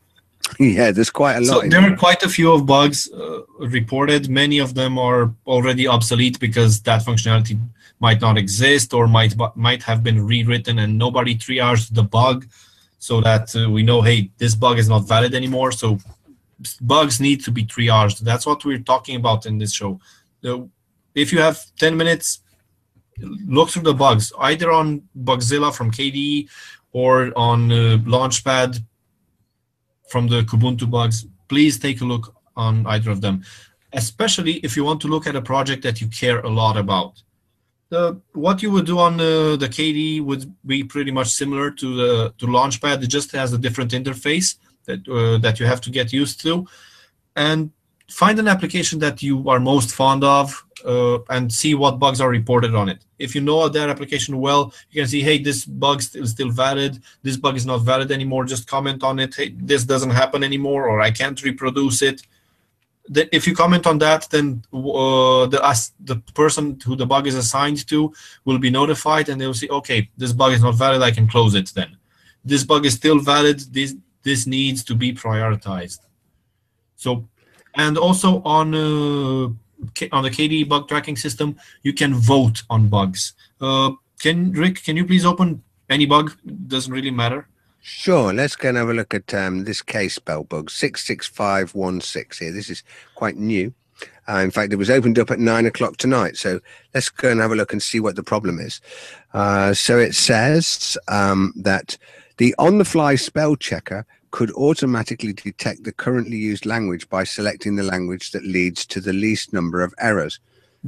yeah, 0.58 0.90
there's 0.90 1.10
quite 1.10 1.36
a 1.36 1.40
lot. 1.40 1.62
So 1.62 1.68
there 1.68 1.92
are 1.92 1.96
quite 1.96 2.22
a 2.22 2.28
few 2.28 2.52
of 2.52 2.66
bugs 2.66 3.10
uh, 3.12 3.42
reported. 3.58 4.28
Many 4.28 4.58
of 4.58 4.74
them 4.74 4.98
are 4.98 5.32
already 5.46 5.86
obsolete 5.86 6.38
because 6.40 6.80
that 6.82 7.04
functionality 7.04 7.58
might 8.00 8.20
not 8.20 8.36
exist 8.38 8.92
or 8.94 9.06
might 9.06 9.34
might 9.54 9.82
have 9.82 10.02
been 10.02 10.26
rewritten 10.26 10.78
and 10.78 10.96
nobody 10.98 11.34
triaged 11.34 11.94
the 11.94 12.02
bug 12.02 12.46
so 13.00 13.20
that 13.22 13.56
uh, 13.56 13.68
we 13.68 13.82
know, 13.82 14.02
hey, 14.02 14.30
this 14.36 14.54
bug 14.54 14.78
is 14.78 14.88
not 14.88 15.08
valid 15.08 15.34
anymore. 15.34 15.72
So 15.72 15.98
bugs 16.82 17.18
need 17.18 17.42
to 17.44 17.50
be 17.50 17.64
triaged. 17.64 18.20
That's 18.20 18.46
what 18.46 18.64
we're 18.64 18.78
talking 18.92 19.16
about 19.16 19.46
in 19.46 19.56
this 19.58 19.72
show. 19.72 19.98
If 21.14 21.32
you 21.32 21.40
have 21.40 21.58
10 21.78 21.96
minutes, 21.96 22.40
look 23.46 23.70
through 23.70 23.84
the 23.84 23.94
bugs, 23.94 24.32
either 24.38 24.70
on 24.70 25.02
Bugzilla 25.24 25.74
from 25.74 25.90
KDE 25.90 26.48
or 26.92 27.32
on 27.36 27.72
uh, 27.72 27.98
Launchpad 28.04 28.78
from 30.10 30.28
the 30.28 30.42
Kubuntu 30.42 30.88
bugs. 30.90 31.26
Please 31.48 31.78
take 31.78 32.02
a 32.02 32.04
look 32.04 32.34
on 32.54 32.86
either 32.86 33.10
of 33.10 33.22
them, 33.22 33.42
especially 33.94 34.54
if 34.56 34.76
you 34.76 34.84
want 34.84 35.00
to 35.00 35.08
look 35.08 35.26
at 35.26 35.34
a 35.36 35.42
project 35.42 35.82
that 35.84 36.02
you 36.02 36.08
care 36.08 36.40
a 36.40 36.48
lot 36.48 36.76
about. 36.76 37.22
The, 37.90 38.20
what 38.34 38.62
you 38.62 38.70
would 38.70 38.86
do 38.86 38.98
on 38.98 39.14
uh, 39.14 39.56
the 39.56 39.68
KDE 39.68 40.22
would 40.22 40.54
be 40.64 40.84
pretty 40.84 41.10
much 41.10 41.28
similar 41.28 41.70
to 41.72 41.96
the 41.96 42.34
to 42.38 42.46
Launchpad. 42.46 43.02
It 43.02 43.08
just 43.08 43.32
has 43.32 43.52
a 43.52 43.58
different 43.58 43.90
interface 43.90 44.56
that 44.86 45.06
uh, 45.08 45.38
that 45.38 45.58
you 45.58 45.66
have 45.66 45.80
to 45.82 45.90
get 45.90 46.12
used 46.12 46.40
to, 46.42 46.66
and 47.34 47.72
find 48.08 48.38
an 48.38 48.48
application 48.48 48.98
that 49.00 49.22
you 49.22 49.48
are 49.48 49.60
most 49.60 49.92
fond 49.92 50.22
of 50.24 50.64
uh, 50.84 51.18
and 51.30 51.52
see 51.52 51.74
what 51.74 51.98
bugs 51.98 52.20
are 52.20 52.28
reported 52.28 52.74
on 52.74 52.88
it. 52.88 53.04
If 53.18 53.34
you 53.34 53.40
know 53.40 53.68
that 53.68 53.90
application 53.90 54.38
well, 54.38 54.72
you 54.90 55.02
can 55.02 55.08
see, 55.08 55.22
hey, 55.22 55.38
this 55.38 55.64
bug 55.64 56.02
is 56.14 56.30
still 56.30 56.50
valid. 56.50 57.02
This 57.22 57.36
bug 57.36 57.56
is 57.56 57.66
not 57.66 57.78
valid 57.78 58.10
anymore. 58.10 58.44
Just 58.44 58.66
comment 58.66 59.02
on 59.02 59.18
it. 59.18 59.34
Hey, 59.34 59.54
this 59.56 59.84
doesn't 59.84 60.10
happen 60.10 60.42
anymore, 60.42 60.88
or 60.88 61.00
I 61.00 61.10
can't 61.10 61.42
reproduce 61.42 62.02
it. 62.02 62.22
Then 63.12 63.28
if 63.32 63.46
you 63.46 63.56
comment 63.56 63.86
on 63.88 63.98
that, 63.98 64.30
then 64.30 64.62
uh, 64.72 65.46
the 65.46 65.60
the 66.04 66.16
person 66.32 66.78
who 66.86 66.94
the 66.94 67.06
bug 67.06 67.26
is 67.26 67.34
assigned 67.34 67.86
to 67.88 68.12
will 68.44 68.58
be 68.58 68.70
notified, 68.70 69.28
and 69.28 69.40
they'll 69.40 69.60
say, 69.62 69.68
okay, 69.68 70.08
this 70.16 70.32
bug 70.32 70.52
is 70.52 70.62
not 70.62 70.76
valid. 70.76 71.02
I 71.02 71.10
can 71.10 71.26
close 71.26 71.56
it. 71.56 71.72
Then 71.74 71.96
this 72.44 72.62
bug 72.62 72.86
is 72.86 72.94
still 72.94 73.18
valid. 73.18 73.58
This 73.72 73.96
this 74.22 74.46
needs 74.46 74.84
to 74.84 74.94
be 74.94 75.12
prioritized. 75.12 76.00
So, 76.94 77.28
and 77.74 77.98
also 77.98 78.42
on 78.44 78.74
uh, 78.74 79.48
on 80.12 80.22
the 80.22 80.30
KDE 80.30 80.68
bug 80.68 80.88
tracking 80.88 81.16
system, 81.16 81.56
you 81.82 81.92
can 81.92 82.14
vote 82.14 82.62
on 82.70 82.88
bugs. 82.88 83.34
Uh, 83.60 83.92
can 84.20 84.52
Rick, 84.52 84.84
can 84.84 84.96
you 84.96 85.04
please 85.04 85.24
open 85.24 85.64
any 85.88 86.06
bug? 86.06 86.32
Doesn't 86.68 86.92
really 86.92 87.10
matter. 87.10 87.48
Sure, 87.82 88.32
let's 88.32 88.56
go 88.56 88.68
and 88.68 88.78
have 88.78 88.90
a 88.90 88.94
look 88.94 89.14
at 89.14 89.32
um, 89.34 89.64
this 89.64 89.82
KSpell 89.82 90.48
bug 90.48 90.70
66516 90.70 92.46
here. 92.46 92.54
This 92.54 92.70
is 92.70 92.82
quite 93.14 93.36
new. 93.36 93.72
Uh, 94.28 94.38
in 94.38 94.50
fact, 94.50 94.72
it 94.72 94.76
was 94.76 94.90
opened 94.90 95.18
up 95.18 95.30
at 95.30 95.38
nine 95.38 95.66
o'clock 95.66 95.96
tonight. 95.96 96.36
So 96.36 96.60
let's 96.94 97.08
go 97.08 97.30
and 97.30 97.40
have 97.40 97.52
a 97.52 97.56
look 97.56 97.72
and 97.72 97.82
see 97.82 98.00
what 98.00 98.16
the 98.16 98.22
problem 98.22 98.60
is. 98.60 98.80
Uh, 99.34 99.74
so 99.74 99.98
it 99.98 100.14
says 100.14 100.96
um, 101.08 101.52
that 101.56 101.96
the 102.36 102.54
on 102.58 102.78
the 102.78 102.84
fly 102.84 103.16
spell 103.16 103.56
checker 103.56 104.06
could 104.30 104.52
automatically 104.52 105.32
detect 105.32 105.84
the 105.84 105.92
currently 105.92 106.36
used 106.36 106.64
language 106.66 107.08
by 107.08 107.24
selecting 107.24 107.76
the 107.76 107.82
language 107.82 108.30
that 108.30 108.44
leads 108.44 108.86
to 108.86 109.00
the 109.00 109.12
least 109.12 109.52
number 109.52 109.82
of 109.82 109.92
errors, 109.98 110.38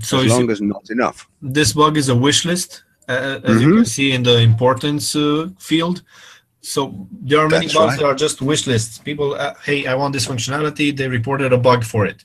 So 0.00 0.20
as 0.20 0.28
long 0.28 0.50
as 0.50 0.60
not 0.60 0.90
enough. 0.90 1.28
this 1.40 1.72
bug 1.72 1.96
is 1.96 2.08
a 2.08 2.14
wish 2.14 2.44
list, 2.44 2.84
uh, 3.08 3.40
as 3.42 3.60
you 3.60 3.74
can 3.74 3.84
see 3.84 4.12
in 4.12 4.22
the 4.22 4.38
importance 4.38 5.16
uh, 5.16 5.48
field. 5.58 6.02
So 6.62 7.08
there 7.10 7.40
are 7.40 7.48
many 7.48 7.66
That's 7.66 7.74
bugs 7.74 7.92
right. 7.92 8.00
that 8.00 8.06
are 8.06 8.14
just 8.14 8.40
wish 8.40 8.66
lists. 8.68 8.98
People, 8.98 9.34
uh, 9.34 9.54
hey, 9.64 9.86
I 9.86 9.94
want 9.96 10.12
this 10.12 10.26
functionality. 10.26 10.96
They 10.96 11.08
reported 11.08 11.52
a 11.52 11.58
bug 11.58 11.84
for 11.84 12.06
it. 12.06 12.24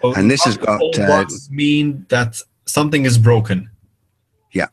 So 0.00 0.14
And 0.14 0.30
this 0.30 0.42
has 0.44 0.56
got, 0.56 0.80
uh, 0.98 1.06
bugs 1.06 1.50
mean 1.50 2.06
that 2.08 2.40
something 2.66 3.04
is 3.04 3.18
broken. 3.18 3.70
Yeah. 4.52 4.68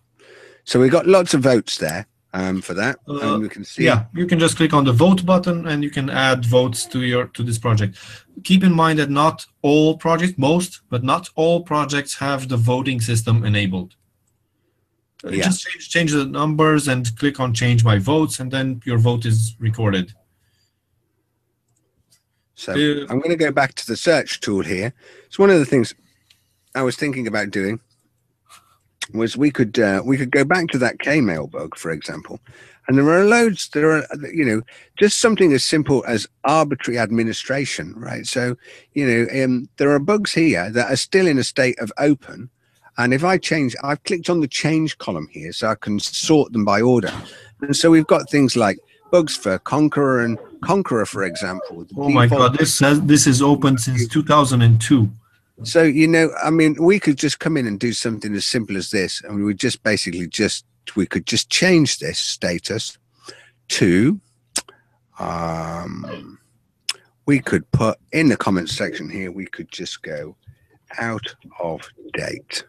So 0.63 0.80
we 0.80 0.88
got 0.88 1.07
lots 1.07 1.34
of 1.34 1.41
votes 1.41 1.77
there 1.77 2.07
um, 2.34 2.61
for 2.61 2.73
that. 2.73 2.99
Uh, 3.07 3.34
and 3.34 3.43
we 3.43 3.49
can 3.49 3.65
see 3.65 3.84
Yeah, 3.84 4.05
you 4.15 4.25
can 4.25 4.39
just 4.39 4.55
click 4.55 4.73
on 4.73 4.86
the 4.86 4.93
vote 4.93 5.25
button 5.25 5.67
and 5.67 5.84
you 5.84 5.89
can 5.89 6.09
add 6.09 6.45
votes 6.45 6.86
to 6.86 7.01
your 7.01 7.25
to 7.27 7.43
this 7.43 7.57
project. 7.57 7.97
Keep 8.45 8.63
in 8.63 8.73
mind 8.73 8.99
that 8.99 9.09
not 9.09 9.45
all 9.61 9.97
projects, 9.97 10.38
most, 10.38 10.82
but 10.89 11.03
not 11.03 11.30
all 11.36 11.63
projects 11.63 12.15
have 12.15 12.47
the 12.47 12.57
voting 12.57 13.01
system 13.01 13.43
enabled. 13.43 13.95
Uh, 15.24 15.30
Yeah. 15.30 15.43
Just 15.45 15.67
change, 15.67 15.89
change 15.89 16.11
the 16.11 16.26
numbers 16.26 16.88
and 16.88 17.15
click 17.17 17.39
on 17.39 17.53
change 17.53 17.84
my 17.84 17.97
votes, 17.99 18.39
and 18.39 18.51
then 18.51 18.82
your 18.86 18.97
vote 18.97 19.26
is 19.26 19.55
recorded. 19.59 20.13
So 22.55 22.74
Uh, 22.74 23.05
I'm 23.09 23.20
going 23.20 23.30
to 23.30 23.36
go 23.36 23.51
back 23.51 23.74
to 23.76 23.88
the 23.88 23.95
search 23.95 24.39
tool 24.41 24.63
here. 24.63 24.93
It's 25.28 25.39
one 25.39 25.49
of 25.49 25.59
the 25.59 25.65
things 25.65 25.93
I 26.76 26.82
was 26.84 26.95
thinking 26.95 27.28
about 27.28 27.51
doing 27.51 27.80
was 29.13 29.38
we 29.38 29.49
could 29.51 29.80
uh, 29.80 30.01
we 30.05 30.17
could 30.17 30.32
go 30.32 30.43
back 30.43 30.67
to 30.67 30.78
that 30.80 30.99
KMail 30.99 31.49
bug, 31.49 31.76
for 31.78 31.91
example, 31.91 32.39
and 32.88 32.97
there 32.97 33.09
are 33.09 33.24
loads. 33.26 33.70
There 33.70 33.89
are 33.91 34.05
you 34.32 34.45
know 34.45 34.61
just 34.97 35.20
something 35.20 35.51
as 35.53 35.65
simple 35.65 36.03
as 36.07 36.28
arbitrary 36.43 36.99
administration, 36.99 37.93
right? 37.95 38.26
So 38.26 38.55
you 38.93 39.05
know 39.07 39.43
um, 39.43 39.70
there 39.78 39.91
are 39.91 39.99
bugs 39.99 40.34
here 40.34 40.70
that 40.70 40.91
are 40.91 40.95
still 40.95 41.28
in 41.28 41.39
a 41.39 41.43
state 41.43 41.80
of 41.80 41.91
open. 41.97 42.49
And 43.00 43.14
if 43.14 43.24
I 43.24 43.38
change, 43.38 43.78
I've 43.82 44.04
clicked 44.04 44.30
on 44.30 44.41
the 44.41 44.47
change 44.47 44.97
column 44.97 45.30
here 45.32 45.54
so 45.54 45.70
I 45.70 45.76
can 45.76 46.02
sort 46.02 46.52
them 46.52 46.66
by 46.66 46.82
order. 46.82 47.14
And 47.62 47.74
so 47.74 47.89
we've 47.89 48.06
got 48.06 48.30
things 48.30 48.58
like 48.58 48.78
bugs 49.10 49.38
for 49.38 49.58
Konqueror 49.60 50.26
and 50.26 50.38
Konqueror, 50.62 51.08
for 51.08 51.24
example. 51.24 51.88
Oh 51.95 52.10
my 52.10 52.28
God, 52.28 52.58
this 52.58 52.74
says 52.78 53.02
this 53.04 53.26
is 53.26 53.41
open 53.41 53.78
since 53.78 54.06
2002. 54.10 55.10
So 55.64 55.82
you 55.82 56.10
know, 56.10 56.30
I 56.43 56.50
mean, 56.50 56.76
we 56.78 57.00
could 57.00 57.18
just 57.18 57.39
come 57.39 57.56
in 57.56 57.66
and 57.68 57.80
do 57.80 57.93
something 57.93 58.36
as 58.36 58.45
simple 58.45 58.76
as 58.76 58.91
this, 58.91 59.22
and 59.24 59.34
we 59.38 59.43
would 59.45 59.60
just 59.60 59.82
basically 59.82 60.28
just 60.28 60.66
we 60.97 61.06
could 61.06 61.26
just 61.26 61.50
change 61.50 62.00
this 62.00 62.20
status 62.20 62.97
to 63.70 64.20
um 65.20 66.39
we 67.26 67.39
could 67.39 67.70
put 67.72 68.00
in 68.12 68.30
the 68.30 68.38
comments 68.38 68.76
section 68.76 69.08
here 69.10 69.32
we 69.32 69.45
could 69.45 69.72
just 69.72 70.02
go 70.02 70.36
out 70.97 71.36
of 71.60 71.82
date 72.14 72.64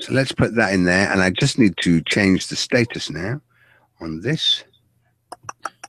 so 0.00 0.12
let's 0.12 0.32
put 0.32 0.54
that 0.54 0.72
in 0.74 0.84
there 0.84 1.10
and 1.10 1.22
i 1.22 1.30
just 1.30 1.58
need 1.58 1.74
to 1.78 2.00
change 2.02 2.48
the 2.48 2.56
status 2.56 3.10
now 3.10 3.40
on 4.00 4.20
this 4.20 4.64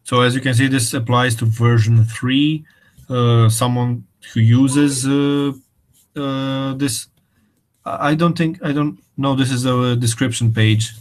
So 0.08 0.22
as 0.22 0.34
you 0.36 0.40
can 0.40 0.54
see, 0.54 0.70
this 0.70 0.94
applies 0.94 1.36
to 1.36 1.46
version 1.46 2.06
three. 2.06 2.64
Uh, 3.10 3.50
someone 3.50 4.08
who 4.34 4.40
uses 4.40 5.06
uh, 5.06 5.52
uh, 6.16 6.74
this, 6.76 7.08
I 7.84 8.16
don't 8.16 8.38
think 8.38 8.64
I 8.64 8.72
don't 8.72 9.04
know. 9.18 9.36
This 9.36 9.52
is 9.52 9.66
a 9.66 9.98
description 9.98 10.54
page. 10.54 10.94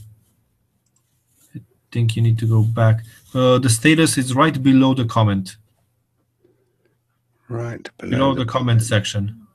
I 1.54 1.60
think 1.92 2.16
you 2.16 2.22
need 2.22 2.36
to 2.40 2.48
go 2.48 2.64
back. 2.64 3.04
Uh, 3.32 3.60
the 3.60 3.68
status 3.70 4.18
is 4.18 4.34
right 4.34 4.60
below 4.60 4.92
the 4.92 5.04
comment, 5.04 5.56
right 7.48 7.88
below 7.98 8.34
the 8.34 8.44
comment 8.44 8.82
section. 8.82 9.45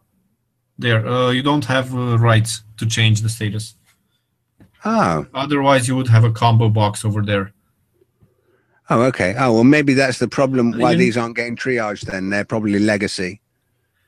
There, 0.82 1.06
uh, 1.08 1.30
you 1.30 1.44
don't 1.44 1.66
have 1.66 1.94
uh, 1.96 2.18
rights 2.18 2.64
to 2.78 2.86
change 2.88 3.22
the 3.22 3.30
status. 3.30 3.76
oh 4.84 5.26
Otherwise, 5.34 5.88
you 5.88 5.96
would 5.96 6.08
have 6.08 6.24
a 6.24 6.32
combo 6.32 6.70
box 6.70 7.06
over 7.06 7.22
there. 7.22 7.54
Oh, 8.90 9.04
okay. 9.04 9.36
Oh, 9.38 9.54
well, 9.54 9.64
maybe 9.64 9.94
that's 9.94 10.20
the 10.20 10.28
problem 10.28 10.72
why 10.78 10.92
You- 10.92 10.98
these 10.98 11.18
aren't 11.18 11.36
getting 11.36 11.56
triaged 11.56 12.06
then. 12.12 12.30
They're 12.32 12.46
probably 12.54 12.80
legacy. 12.80 13.40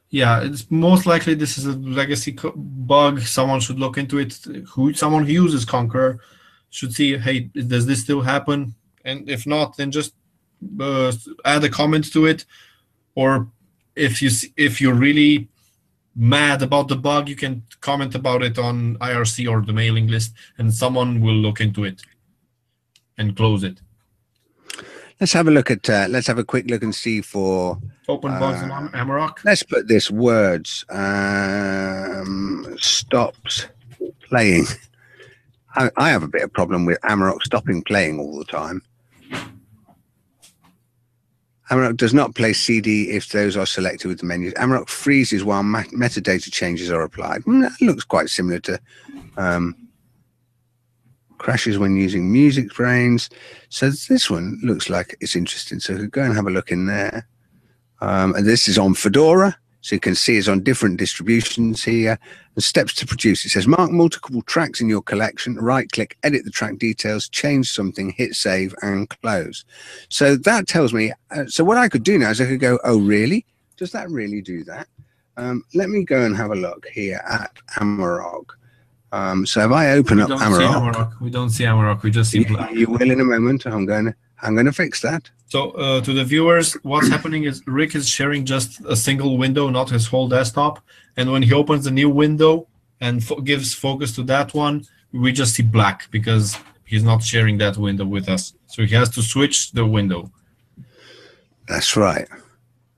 Yeah, 0.10 0.44
it's 0.44 0.66
most 0.70 1.06
likely 1.06 1.34
this 1.34 1.58
is 1.58 1.66
a 1.66 1.74
legacy 2.02 2.38
bug. 2.56 3.22
Someone 3.22 3.60
should 3.62 3.80
look 3.80 3.98
into 3.98 4.20
it. 4.20 4.32
Who 4.74 4.94
someone 4.94 5.26
who 5.26 5.32
uses 5.32 5.66
Konqueror 5.66 6.20
should 6.70 6.94
see, 6.94 7.18
hey, 7.18 7.50
does 7.74 7.86
this 7.88 8.02
still 8.02 8.22
happen? 8.22 8.76
And 9.06 9.28
if 9.28 9.48
not, 9.48 9.76
then 9.78 9.90
just 9.92 10.14
uh, 10.80 11.12
add 11.46 11.64
a 11.64 11.70
comment 11.70 12.12
to 12.14 12.26
it. 12.28 12.46
Or 13.16 13.48
if 13.96 14.22
you 14.22 14.30
if 14.56 14.80
you're 14.82 15.00
really 15.10 15.50
mad 16.16 16.62
about 16.62 16.88
the 16.88 16.96
bug, 16.96 17.28
you 17.28 17.36
can 17.36 17.64
comment 17.82 18.16
about 18.16 18.44
it 18.44 18.58
on 18.58 18.98
IRC 18.98 19.50
or 19.50 19.62
the 19.62 19.74
mailing 19.74 20.08
list, 20.08 20.34
and 20.58 20.74
someone 20.74 21.22
will 21.22 21.36
look 21.36 21.60
into 21.60 21.84
it 21.84 22.02
and 23.18 23.36
close 23.36 23.64
it. 23.64 23.80
Let's 25.20 25.34
have 25.34 25.48
a 25.48 25.52
look 25.52 25.72
at. 25.72 25.90
Uh, 25.90 26.08
let's 26.10 26.28
have 26.28 26.40
a 26.40 26.44
quick 26.44 26.70
look 26.70 26.84
and 26.84 26.94
see 26.94 27.22
for. 27.22 27.78
Open 28.08 28.32
bugs 28.40 28.62
Uh, 28.62 28.90
Amarok. 28.94 29.44
Let's 29.46 29.64
put 29.64 29.88
this 29.88 30.12
words 30.12 30.84
um, 30.90 32.76
stops 32.80 33.68
playing. 34.28 34.66
I, 35.76 35.90
I 35.96 36.10
have 36.10 36.24
a 36.24 36.28
bit 36.28 36.44
of 36.44 36.52
problem 36.52 36.86
with 36.86 37.00
Amarok 37.02 37.42
stopping 37.44 37.82
playing 37.84 38.20
all 38.20 38.38
the 38.38 38.46
time. 38.46 38.82
Amarok 41.72 41.98
does 41.98 42.14
not 42.14 42.36
play 42.36 42.54
CD 42.54 43.10
if 43.10 43.30
those 43.30 43.56
are 43.56 43.66
selected 43.66 44.08
with 44.08 44.20
the 44.20 44.26
menus. 44.26 44.54
Amarok 44.54 44.90
freezes 44.90 45.44
while 45.44 45.64
metadata 45.64 46.52
changes 46.52 46.92
are 46.92 47.02
applied. 47.02 47.42
Mm, 47.44 47.62
that 47.62 47.86
looks 47.86 48.04
quite 48.04 48.30
similar 48.30 48.60
to 48.62 48.80
um, 49.38 49.76
crashes 51.38 51.78
when 51.78 51.96
using 51.96 52.32
MusicBrainz. 52.32 53.32
So 53.70 53.90
this 53.90 54.30
one 54.30 54.60
looks 54.64 54.90
like 54.90 55.16
it's 55.22 55.36
interesting. 55.36 55.80
So 55.80 56.06
go 56.08 56.24
and 56.24 56.36
have 56.36 56.48
a 56.48 56.52
look 56.52 56.72
in 56.72 56.86
there. 56.86 57.28
Um, 58.02 58.36
and 58.36 58.46
this 58.46 58.68
is 58.68 58.78
on 58.78 58.94
Fedora. 58.94 59.58
So 59.84 59.96
you 59.96 60.00
can 60.00 60.16
see 60.16 60.38
it's 60.38 60.48
on 60.48 60.64
different 60.64 60.98
distributions 60.98 61.84
here. 61.84 62.18
And 62.56 62.64
steps 62.64 62.94
to 62.96 63.06
produce. 63.06 63.46
It 63.46 63.50
says 63.50 63.68
mark 63.68 63.92
multiple 63.92 64.42
tracks 64.44 64.80
in 64.80 64.88
your 64.88 65.02
collection, 65.02 65.56
right 65.56 65.92
click, 65.92 66.18
edit 66.24 66.46
the 66.46 66.52
track 66.52 66.78
details, 66.78 67.28
change 67.28 67.70
something, 67.70 68.12
hit 68.12 68.34
save 68.36 68.74
and 68.82 69.10
close. 69.10 69.66
So 70.10 70.38
that 70.38 70.68
tells 70.68 70.94
me, 70.94 71.12
uh, 71.32 71.46
so 71.48 71.64
what 71.64 71.78
I 71.78 71.90
could 71.90 72.04
do 72.04 72.18
now 72.18 72.30
is 72.30 72.40
I 72.40 72.46
could 72.46 72.60
go, 72.60 72.80
oh, 72.84 73.00
really? 73.00 73.46
Does 73.76 73.92
that 73.92 74.10
really 74.10 74.42
do 74.42 74.64
that? 74.66 74.88
Um, 75.36 75.64
let 75.74 75.90
me 75.90 76.06
go 76.06 76.22
and 76.22 76.38
have 76.38 76.52
a 76.52 76.56
look 76.56 76.88
here 76.88 77.22
at 77.28 77.52
Amarok. 77.78 78.46
Um, 79.12 79.46
so 79.46 79.66
if 79.66 79.72
I 79.72 79.92
open 79.92 80.22
up 80.22 80.30
Amarok, 80.30 80.94
Amarok. 80.94 81.20
We 81.20 81.30
don't 81.30 81.50
see 81.50 81.66
Amarok. 81.66 82.04
We 82.04 82.12
just 82.12 82.32
see 82.32 82.40
you, 82.40 82.46
black. 82.46 82.72
you 82.72 82.88
will 82.88 83.12
in 83.12 83.20
a 83.20 83.26
moment. 83.26 83.66
I'm 83.66 83.86
going 83.86 84.06
to, 84.06 84.16
I'm 84.44 84.56
going 84.56 84.66
to 84.66 84.74
fix 84.74 85.02
that. 85.02 85.30
So 85.48 85.72
uh, 85.72 86.02
to 86.02 86.14
the 86.14 86.24
viewers, 86.24 86.74
what's 86.84 87.08
happening 87.08 87.46
is 87.46 87.66
Rick 87.66 87.96
is 87.96 88.08
sharing 88.08 88.44
just 88.46 88.82
a 88.86 88.96
single 88.96 89.38
window, 89.38 89.70
not 89.70 89.90
his 89.90 90.06
whole 90.06 90.28
desktop. 90.28 90.84
And 91.16 91.32
when 91.32 91.44
he 91.44 91.54
opens 91.54 91.86
the 91.86 91.92
new 91.92 92.10
window 92.10 92.68
and 93.00 93.24
fo- 93.24 93.40
gives 93.40 93.74
focus 93.74 94.14
to 94.16 94.24
that 94.24 94.54
one, 94.54 94.86
we 95.14 95.32
just 95.32 95.56
see 95.56 95.64
black 95.64 96.10
because 96.12 96.58
he's 96.86 97.04
not 97.04 97.24
sharing 97.24 97.58
that 97.60 97.78
window 97.78 98.06
with 98.06 98.28
us. 98.28 98.54
So 98.68 98.84
he 98.84 98.94
has 98.96 99.10
to 99.12 99.22
switch 99.22 99.72
the 99.72 99.86
window. 99.86 100.32
That's 101.68 101.96
right. 101.96 102.28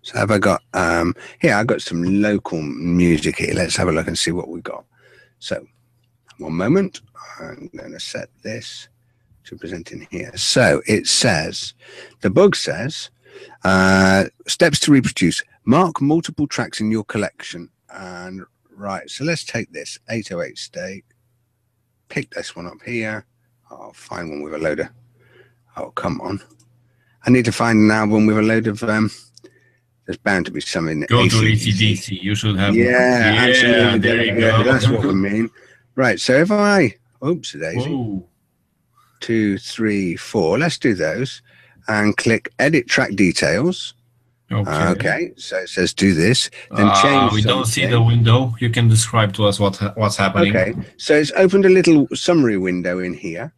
So 0.01 0.17
have 0.17 0.31
I 0.31 0.37
got 0.37 0.61
um 0.73 1.15
here 1.39 1.55
I 1.55 1.63
got 1.63 1.81
some 1.81 2.21
local 2.21 2.61
music 2.61 3.37
here. 3.37 3.53
Let's 3.53 3.75
have 3.75 3.87
a 3.87 3.91
look 3.91 4.07
and 4.07 4.17
see 4.17 4.31
what 4.31 4.49
we 4.49 4.61
got. 4.61 4.85
So 5.39 5.65
one 6.37 6.53
moment. 6.53 7.01
I'm 7.39 7.69
gonna 7.75 7.99
set 7.99 8.29
this 8.43 8.87
to 9.45 9.55
present 9.57 9.91
in 9.91 10.07
here. 10.11 10.35
So 10.35 10.81
it 10.87 11.07
says 11.07 11.73
the 12.21 12.29
bug 12.29 12.55
says 12.55 13.09
uh 13.63 14.25
steps 14.47 14.79
to 14.81 14.91
reproduce. 14.91 15.43
Mark 15.65 16.01
multiple 16.01 16.47
tracks 16.47 16.79
in 16.79 16.91
your 16.91 17.03
collection. 17.03 17.69
And 17.89 18.43
right, 18.75 19.09
so 19.09 19.23
let's 19.23 19.43
take 19.43 19.71
this 19.71 19.97
808 20.09 20.57
State. 20.57 21.05
Pick 22.09 22.29
this 22.31 22.55
one 22.55 22.67
up 22.67 22.81
here. 22.85 23.25
I'll 23.71 23.93
find 23.93 24.29
one 24.29 24.41
with 24.43 24.53
a 24.53 24.59
load 24.59 24.79
of 24.79 24.89
oh 25.77 25.91
come 25.91 26.21
on. 26.21 26.41
I 27.25 27.31
need 27.31 27.45
to 27.45 27.51
find 27.51 27.79
an 27.79 27.91
album 27.91 28.25
with 28.27 28.37
a 28.37 28.41
load 28.41 28.67
of 28.67 28.83
um. 28.83 29.09
There's 30.05 30.17
bound 30.19 30.45
to 30.45 30.51
be 30.51 30.61
some 30.61 30.87
in 30.87 31.01
Go 31.01 31.27
to 31.27 31.37
AC/DC. 31.47 32.21
You 32.21 32.35
should 32.35 32.57
have. 32.57 32.75
Yeah, 32.75 33.47
absolutely. 33.49 33.99
There 33.99 34.23
you 34.23 34.33
Yeah, 34.33 34.63
go. 34.63 34.63
That's 34.63 34.87
what 34.87 35.03
we 35.03 35.15
mean. 35.15 35.49
Right. 35.95 36.19
So 36.19 36.33
if 36.33 36.51
I, 36.51 36.95
oops, 37.25 37.53
daisy, 37.53 37.89
Whoa. 37.89 38.27
Two, 39.26 39.57
three, 39.57 40.15
four. 40.15 40.59
Let's 40.59 40.78
do 40.78 40.93
those, 40.93 41.41
and 41.88 42.15
click 42.17 42.49
Edit 42.59 42.88
Track 42.88 43.15
Details. 43.15 43.95
Okay. 44.51 44.88
Okay. 44.89 45.32
So 45.38 45.57
it 45.57 45.69
says 45.69 45.93
do 45.93 46.13
this. 46.13 46.51
Then 46.78 46.88
Ah, 46.88 47.01
change 47.01 47.34
we 47.34 47.41
don't 47.41 47.65
see 47.65 47.88
the 47.88 48.01
window. 48.01 48.53
You 48.59 48.69
can 48.69 48.88
describe 48.88 49.34
to 49.34 49.45
us 49.45 49.59
what 49.59 49.78
what's 49.97 50.17
happening. 50.17 50.55
Okay. 50.55 50.76
So 50.97 51.15
it's 51.15 51.32
opened 51.36 51.65
a 51.65 51.69
little 51.69 52.07
summary 52.13 52.57
window 52.57 52.99
in 52.99 53.13
here. 53.13 53.51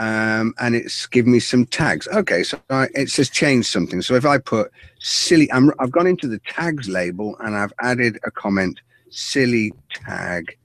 Um, 0.00 0.54
and 0.60 0.76
it's 0.76 1.06
given 1.08 1.32
me 1.32 1.40
some 1.40 1.66
tags. 1.66 2.06
Okay, 2.06 2.44
so 2.44 2.56
I, 2.70 2.86
it 2.94 3.10
says 3.10 3.28
change 3.28 3.66
something. 3.66 4.00
So 4.00 4.14
if 4.14 4.24
I 4.24 4.38
put 4.38 4.70
silly, 5.00 5.50
I'm, 5.50 5.72
I've 5.80 5.90
gone 5.90 6.06
into 6.06 6.28
the 6.28 6.38
tags 6.46 6.88
label 6.88 7.36
and 7.40 7.56
I've 7.56 7.72
added 7.80 8.20
a 8.22 8.30
comment, 8.30 8.78
silly 9.10 9.72
tag 9.92 10.56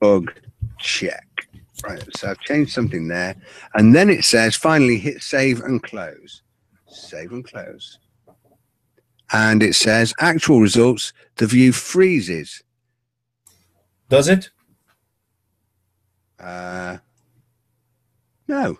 bug 0.00 0.32
check. 0.80 1.25
Right, 1.88 2.16
so 2.16 2.30
I've 2.30 2.40
changed 2.40 2.72
something 2.72 3.06
there. 3.08 3.36
And 3.74 3.94
then 3.94 4.10
it 4.10 4.24
says 4.24 4.56
finally 4.56 4.98
hit 4.98 5.22
save 5.22 5.60
and 5.60 5.82
close. 5.82 6.42
Save 6.88 7.32
and 7.32 7.44
close. 7.44 7.98
And 9.32 9.62
it 9.62 9.74
says 9.74 10.14
actual 10.20 10.60
results, 10.60 11.12
the 11.36 11.46
view 11.46 11.72
freezes. 11.72 12.62
Does 14.08 14.28
it? 14.28 14.50
Uh, 16.38 16.98
no. 18.48 18.78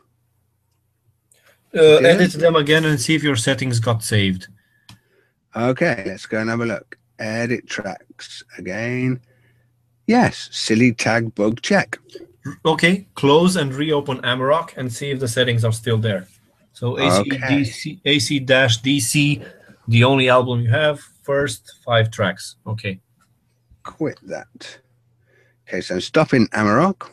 Uh, 1.74 1.96
Edit 1.96 2.32
them 2.32 2.57
again 2.57 2.84
and 2.84 3.00
see 3.00 3.14
if 3.14 3.22
your 3.22 3.36
settings 3.36 3.80
got 3.80 4.02
saved. 4.02 4.48
Okay, 5.54 6.04
let's 6.07 6.26
go 6.26 6.38
and 6.38 6.50
have 6.50 6.61
a 6.61 6.66
look. 6.66 6.98
Edit 7.18 7.66
tracks 7.66 8.44
again. 8.59 9.20
Yes, 10.07 10.48
silly 10.52 10.92
tag 10.92 11.34
bug 11.34 11.61
check. 11.62 11.98
Okay, 12.64 13.07
close 13.14 13.57
and 13.57 13.74
reopen 13.74 14.18
Amarok 14.18 14.76
and 14.76 14.92
see 14.92 15.11
if 15.11 15.20
the 15.20 15.28
settings 15.28 15.64
are 15.64 15.72
still 15.72 15.99
there. 15.99 16.26
So 16.72 16.99
Okay. 16.99 17.38
AC 17.61 18.01
AC 18.05 18.38
dash 18.40 18.82
DC, 18.82 19.44
the 19.88 20.05
only 20.05 20.28
album 20.28 20.61
you 20.61 20.70
have, 20.70 21.01
first 21.22 21.74
five 21.84 22.11
tracks. 22.11 22.57
Okay. 22.66 23.01
Quit 23.82 24.18
that. 24.24 24.78
Okay, 25.66 25.80
so 25.80 25.94
I'm 25.94 26.01
stopping 26.01 26.47
Amarok. 26.49 27.11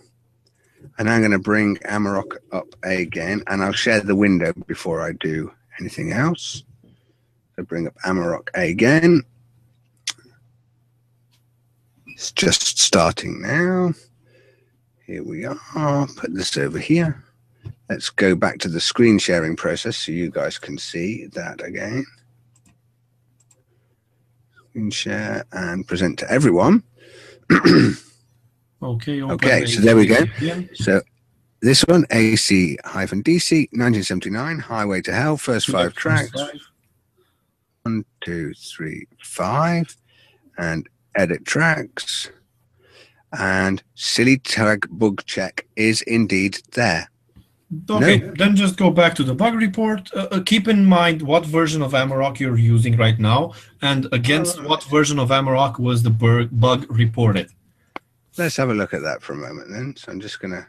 And 1.00 1.10
I'm 1.10 1.22
going 1.22 1.32
to 1.32 1.40
bring 1.40 1.78
Amarok 1.78 2.38
up 2.52 2.68
again. 2.84 3.42
And 3.48 3.64
I'll 3.64 3.72
share 3.72 4.02
the 4.02 4.16
window 4.16 4.54
before 4.68 5.02
I 5.02 5.14
do 5.14 5.52
anything 5.80 6.12
else. 6.12 6.64
So 7.56 7.64
bring 7.64 7.88
up 7.88 7.96
Amarok 8.06 8.50
again. 8.54 9.24
It's 12.08 12.32
just 12.32 12.80
starting 12.80 13.42
now. 13.42 13.94
Here 15.06 15.24
we 15.24 15.46
are. 15.46 16.08
Put 16.16 16.34
this 16.34 16.58
over 16.58 16.80
here. 16.80 17.24
Let's 17.90 18.10
go 18.10 18.36
back 18.36 18.60
to 18.60 18.70
the 18.70 18.80
screen 18.80 19.20
sharing 19.20 19.56
process 19.56 19.98
so 19.98 20.12
you 20.12 20.32
guys 20.32 20.58
can 20.58 20.78
see 20.78 21.28
that 21.34 21.62
again. 21.62 22.06
Screen 24.70 24.90
share 24.92 25.46
and 25.52 25.86
present 25.86 26.20
to 26.20 26.32
everyone. 26.32 26.84
Okay. 28.84 29.22
Okay, 29.24 29.66
so 29.66 29.80
there 29.80 29.96
we 29.96 30.06
go. 30.06 30.26
So 30.74 31.02
this 31.62 31.84
one, 31.84 32.06
AC 32.12 32.78
hyphen 32.84 33.24
DC, 33.24 33.70
1979, 33.72 34.60
Highway 34.60 35.02
to 35.04 35.14
Hell, 35.14 35.38
first 35.38 35.68
five 35.70 35.94
tracks. 35.94 36.34
One, 37.84 38.04
two, 38.26 38.54
three, 38.56 39.08
five. 39.24 39.96
And 40.58 40.90
edit 41.16 41.46
tracks. 41.46 42.30
And 43.40 43.82
silly 43.96 44.38
tag 44.38 44.88
bug 44.92 45.24
check 45.26 45.66
is 45.76 46.02
indeed 46.04 46.60
there. 46.74 47.10
Okay, 47.90 48.18
then 48.38 48.56
just 48.56 48.78
go 48.78 48.92
back 48.92 49.16
to 49.16 49.24
the 49.24 49.34
bug 49.34 49.56
report. 49.56 50.14
Uh, 50.14 50.28
uh, 50.32 50.44
keep 50.46 50.68
in 50.68 50.86
mind 50.86 51.22
what 51.24 51.46
version 51.46 51.82
of 51.82 51.94
Amarok 51.94 52.40
you're 52.40 52.58
using 52.58 52.96
right 52.98 53.18
now, 53.18 53.54
and 53.82 54.08
against 54.12 54.58
Alright. 54.58 54.70
what 54.70 54.84
version 54.84 55.18
of 55.18 55.30
Amarok 55.30 55.80
was 55.80 56.04
the 56.04 56.12
bug 56.12 56.86
reported. 56.90 57.50
Let's 58.38 58.58
have 58.58 58.70
a 58.70 58.74
look 58.74 58.94
at 58.94 59.02
that 59.02 59.22
for 59.22 59.34
a 59.34 59.38
moment 59.38 59.70
then. 59.72 59.96
So 59.96 60.12
I'm 60.12 60.20
just 60.20 60.40
going 60.40 60.52
to 60.52 60.68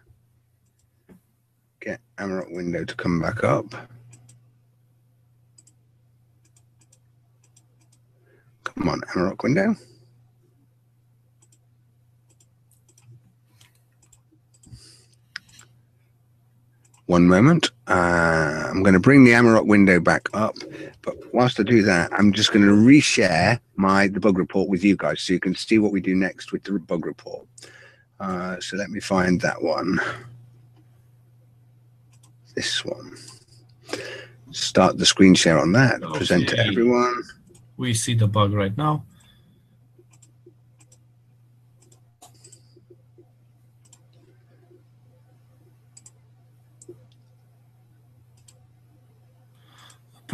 get 1.81 2.01
Amarok 2.19 2.55
window 2.55 2.85
to 2.85 2.95
come 2.95 3.21
back 3.21 3.45
up. 3.45 3.71
Come 8.65 8.89
on, 8.89 9.01
Amarok 9.13 9.43
window. 9.43 9.77
One 17.07 17.27
moment. 17.27 17.71
Uh, 17.87 18.67
I'm 18.71 18.83
going 18.83 18.95
to 18.95 19.01
bring 19.01 19.25
the 19.25 19.33
Amarok 19.33 19.67
window 19.67 20.01
back 20.01 20.29
up. 20.33 20.57
But 21.03 21.17
whilst 21.35 21.61
I 21.61 21.63
do 21.63 21.83
that, 21.83 22.11
I'm 22.13 22.33
just 22.33 22.53
going 22.53 22.65
to 22.65 22.73
reshare 22.73 23.61
my 23.77 24.09
the 24.09 24.21
bug 24.21 24.39
report 24.39 24.71
with 24.71 24.83
you 24.83 24.97
guys 24.97 25.21
so 25.21 25.35
you 25.35 25.41
can 25.41 25.55
see 25.55 25.79
what 25.79 25.93
we 25.93 26.01
do 26.01 26.15
next 26.15 26.51
with 26.51 26.63
the 26.65 26.79
bug 26.79 27.05
report. 27.05 27.47
Uh, 28.21 28.59
so 28.61 28.77
let 28.77 28.91
me 28.91 29.01
find 29.01 29.41
that 29.43 29.63
one. 29.63 30.01
This 32.55 32.85
one. 32.85 33.17
Start 34.53 34.97
the 34.97 35.05
screen 35.05 35.35
share 35.35 35.59
on 35.59 35.73
that. 35.73 36.01
Present 36.01 36.49
to 36.51 36.59
everyone. 36.59 37.23
We 37.77 37.93
see 37.93 38.15
the 38.15 38.29
bug 38.29 38.55
right 38.55 38.77
now. 38.79 39.05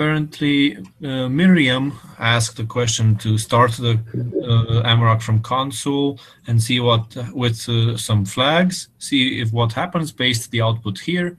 Apparently 0.01 0.79
uh, 0.79 1.29
Myriam 1.29 1.93
asked 2.19 2.59
a 2.59 2.65
question 2.65 3.17
to 3.17 3.37
start 3.37 3.73
the 3.73 3.93
uh, 3.93 4.83
Amarok 4.89 5.21
from 5.21 5.43
console 5.43 6.19
and 6.47 6.63
see 6.63 6.81
what 6.81 7.15
with 7.35 7.69
uh, 7.69 7.99
some 7.99 8.25
flags, 8.25 8.89
see 8.99 9.43
if 9.43 9.53
what 9.53 9.75
happens 9.75 10.11
based 10.11 10.51
the 10.53 10.63
output 10.63 10.99
here. 10.99 11.37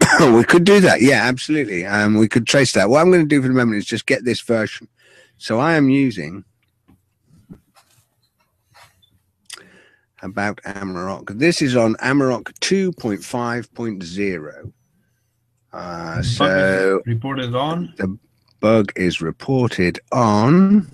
we 0.20 0.44
could 0.44 0.62
do 0.62 0.78
that. 0.78 1.02
Yeah, 1.02 1.24
absolutely. 1.24 1.84
Um, 1.84 2.16
we 2.16 2.28
could 2.28 2.46
trace 2.46 2.74
that. 2.74 2.88
What 2.88 3.00
I'm 3.00 3.10
going 3.10 3.22
to 3.22 3.26
do 3.26 3.42
for 3.42 3.48
the 3.48 3.54
moment 3.54 3.78
is 3.78 3.86
just 3.86 4.06
get 4.06 4.24
this 4.24 4.40
version. 4.40 4.86
So 5.36 5.58
I 5.58 5.74
am 5.74 5.90
using 5.90 6.44
about 10.22 10.60
Amarok. 10.62 11.40
This 11.40 11.60
is 11.60 11.74
on 11.74 11.96
Amarok 11.96 12.52
2.5.0. 12.60 14.72
Uh, 15.72 16.22
so 16.22 17.00
reported 17.06 17.54
on 17.54 17.94
the 17.96 18.18
bug 18.60 18.92
is 18.96 19.20
reported 19.20 20.00
on 20.12 20.90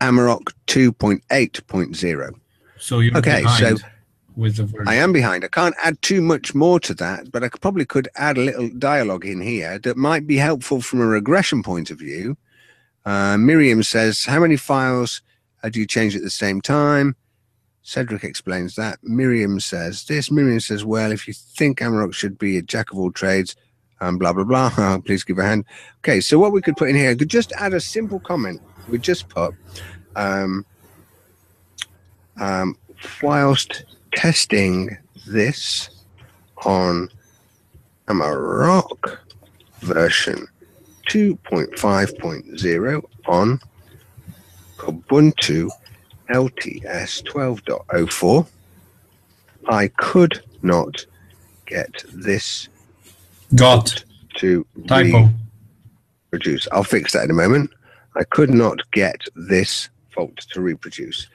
Amarok 0.00 0.52
2.8.0. 0.66 2.34
So 2.78 3.00
you're 3.00 3.16
okay. 3.16 3.44
So 3.58 3.76
with 4.36 4.56
the 4.56 4.64
version. 4.64 4.88
I 4.88 4.94
am 4.94 5.12
behind. 5.12 5.44
I 5.44 5.48
can't 5.48 5.74
add 5.82 6.00
too 6.02 6.20
much 6.20 6.54
more 6.54 6.80
to 6.80 6.94
that, 6.94 7.30
but 7.30 7.44
I 7.44 7.48
could, 7.48 7.60
probably 7.60 7.84
could 7.84 8.08
add 8.16 8.38
a 8.38 8.42
little 8.42 8.70
dialogue 8.70 9.26
in 9.26 9.40
here 9.40 9.78
that 9.80 9.96
might 9.96 10.26
be 10.26 10.36
helpful 10.36 10.80
from 10.80 11.00
a 11.00 11.06
regression 11.06 11.62
point 11.62 11.90
of 11.90 11.98
view. 11.98 12.36
Uh, 13.04 13.36
Myriam 13.36 13.84
says, 13.84 14.24
"How 14.24 14.40
many 14.40 14.56
files 14.56 15.22
do 15.70 15.78
you 15.78 15.86
change 15.86 16.16
at 16.16 16.22
the 16.22 16.30
same 16.30 16.60
time?" 16.60 17.16
Cedric 17.82 18.24
explains 18.24 18.76
that. 18.76 19.00
Myriam 19.02 19.60
says 19.60 20.04
this. 20.04 20.28
Myriam 20.28 20.62
says, 20.62 20.84
well, 20.84 21.12
if 21.12 21.26
you 21.26 21.34
think 21.34 21.80
Amarok 21.80 22.14
should 22.14 22.38
be 22.38 22.56
a 22.56 22.62
jack 22.62 22.92
of 22.92 22.98
all 22.98 23.10
trades, 23.10 23.56
and 24.00 24.18
blah, 24.18 24.32
blah, 24.32 24.44
blah, 24.44 24.98
please 25.04 25.24
give 25.24 25.38
a 25.38 25.44
hand. 25.44 25.64
Okay, 25.98 26.20
so 26.20 26.38
what 26.38 26.52
we 26.52 26.62
could 26.62 26.76
put 26.76 26.88
in 26.88 26.96
here, 26.96 27.14
could 27.14 27.28
just 27.28 27.52
add 27.52 27.74
a 27.74 27.80
simple 27.80 28.20
comment. 28.20 28.60
We 28.88 28.98
just 28.98 29.28
put, 29.28 29.54
um, 30.16 30.64
um, 32.38 32.76
whilst 33.22 33.84
testing 34.14 34.96
this 35.26 35.90
on 36.64 37.08
Amarok 38.08 39.18
version 39.80 40.46
2.5.0 41.08 43.02
on 43.26 43.60
Ubuntu 44.78 45.70
LTS 46.30 47.22
12.04, 47.24 48.46
I 49.68 49.88
could 49.88 50.42
not 50.62 51.04
get 51.66 52.04
this 52.12 52.68
got 53.54 54.04
to 54.36 54.66
typo 54.86 55.28
reproduce. 56.30 56.68
I'll 56.72 56.84
fix 56.84 57.12
that 57.12 57.24
in 57.24 57.30
a 57.30 57.34
moment. 57.34 57.70
I 58.16 58.24
could 58.24 58.50
not 58.50 58.78
get 58.92 59.20
this 59.34 59.88
fault 60.10 60.36
to 60.52 60.60
reproduce. 60.60 61.26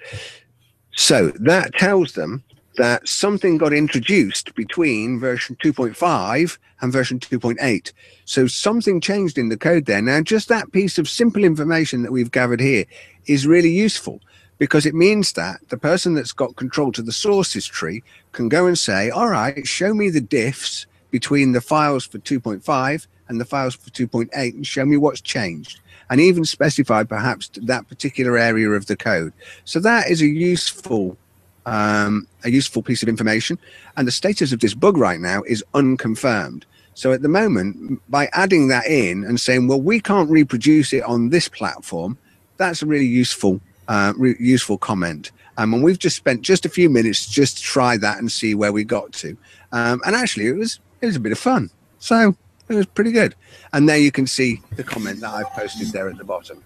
So 0.92 1.32
that 1.40 1.74
tells 1.74 2.14
them 2.14 2.44
that 2.78 3.08
something 3.08 3.58
got 3.58 3.74
introduced 3.74 4.54
between 4.56 5.20
version 5.20 5.56
2.5 5.64 6.58
and 6.82 6.92
version 6.92 7.20
2.8. 7.20 7.92
So 8.26 8.48
something 8.48 9.00
changed 9.00 9.38
in 9.38 9.50
the 9.50 9.58
code 9.58 9.86
there. 9.86 10.02
Now, 10.02 10.22
just 10.22 10.50
that 10.50 10.72
piece 10.72 10.98
of 10.98 11.08
simple 11.08 11.44
information 11.44 12.04
that 12.04 12.12
we've 12.12 12.32
gathered 12.32 12.60
here 12.60 12.86
is 13.28 13.48
really 13.48 13.72
useful 13.72 14.20
because 14.58 14.86
it 14.86 14.96
means 14.96 15.34
that 15.34 15.58
the 15.70 15.78
person 15.78 16.14
that's 16.14 16.32
got 16.32 16.56
control 16.56 16.92
to 16.94 17.02
the 17.02 17.12
sources 17.12 17.66
tree 17.66 18.04
can 18.32 18.50
go 18.50 18.68
and 18.68 18.78
say, 18.78 19.10
all 19.10 19.30
right, 19.30 19.68
show 19.68 19.94
me 19.94 20.10
the 20.10 20.22
diffs 20.22 20.86
between 21.12 21.52
the 21.52 21.62
files 21.62 22.06
for 22.06 22.20
2.5 22.20 23.08
and 23.28 23.40
the 23.40 23.46
files 23.46 23.76
for 23.76 23.90
2.8 23.90 24.30
and 24.54 24.68
show 24.68 24.86
me 24.86 24.98
what's 24.98 25.22
changed 25.22 25.80
and 26.10 26.22
even 26.22 26.46
specify 26.46 27.04
perhaps 27.04 27.50
that 27.64 27.88
particular 27.88 28.38
area 28.38 28.70
of 28.70 28.86
the 28.86 28.96
code. 28.96 29.34
So 29.64 29.80
that 29.80 30.10
is 30.10 30.22
a 30.22 30.28
useful 30.28 31.18
um, 31.66 32.28
a 32.44 32.52
useful 32.52 32.84
piece 32.84 33.02
of 33.02 33.10
information. 33.10 33.58
And 33.98 34.08
the 34.08 34.12
status 34.12 34.52
of 34.52 34.60
this 34.60 34.76
bug 34.76 34.98
right 34.98 35.20
now 35.20 35.42
is 35.44 35.64
unconfirmed. 35.74 36.64
So 36.94 37.12
at 37.12 37.24
the 37.24 37.28
moment, 37.28 38.02
by 38.10 38.30
adding 38.34 38.68
that 38.70 38.86
in 38.86 39.24
and 39.24 39.40
saying, 39.40 39.68
well, 39.68 39.82
we 39.82 40.00
can't 40.00 40.30
reproduce 40.30 40.94
it 40.94 41.04
on 41.04 41.30
this 41.30 41.50
platform, 41.50 42.18
that's 42.58 42.82
a 42.82 42.86
really 42.86 43.08
useful 43.08 43.60
uh, 43.88 44.14
re- 44.18 44.36
useful 44.40 44.78
comment. 44.78 45.32
Um, 45.58 45.74
and 45.74 45.84
we've 45.84 46.00
just 46.00 46.16
spent 46.16 46.42
just 46.42 46.66
a 46.66 46.70
few 46.70 46.90
minutes 46.90 47.26
just 47.28 47.58
to 47.58 47.64
try 47.64 47.98
that 47.98 48.18
and 48.20 48.32
see 48.32 48.56
where 48.56 48.74
we 48.74 48.84
got 48.84 49.14
to. 49.14 49.38
Um, 49.72 50.02
and 50.06 50.16
actually, 50.16 50.48
it 50.48 50.56
was 50.56 50.80
it 51.02 51.06
was 51.06 51.16
a 51.16 51.20
bit 51.20 51.32
of 51.32 51.40
fun. 51.40 51.70
So 52.00 52.36
it 52.68 52.76
was 52.76 52.86
pretty 52.86 53.12
good. 53.12 53.36
And 53.74 53.88
there 53.88 53.98
you 53.98 54.12
can 54.12 54.28
see 54.28 54.62
the 54.76 54.84
comment 54.84 55.22
that 55.22 55.34
I've 55.34 55.50
posted 55.52 55.90
there 55.90 56.10
at 56.10 56.18
the 56.18 56.24
bottom. 56.24 56.64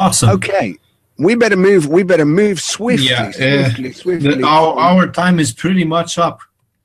Awesome. 0.00 0.30
Okay. 0.30 0.76
We 1.18 1.34
better 1.34 1.56
move. 1.56 1.86
We 1.86 2.02
better 2.02 2.24
move 2.24 2.60
swiftly. 2.60 3.08
Yeah, 3.08 3.30
swiftly, 3.30 3.90
uh, 3.90 3.92
swiftly. 3.92 4.34
The, 4.36 4.46
our, 4.46 4.76
our 4.76 5.06
time 5.06 5.38
is 5.38 5.52
pretty 5.52 5.84
much 5.84 6.18
up. 6.18 6.40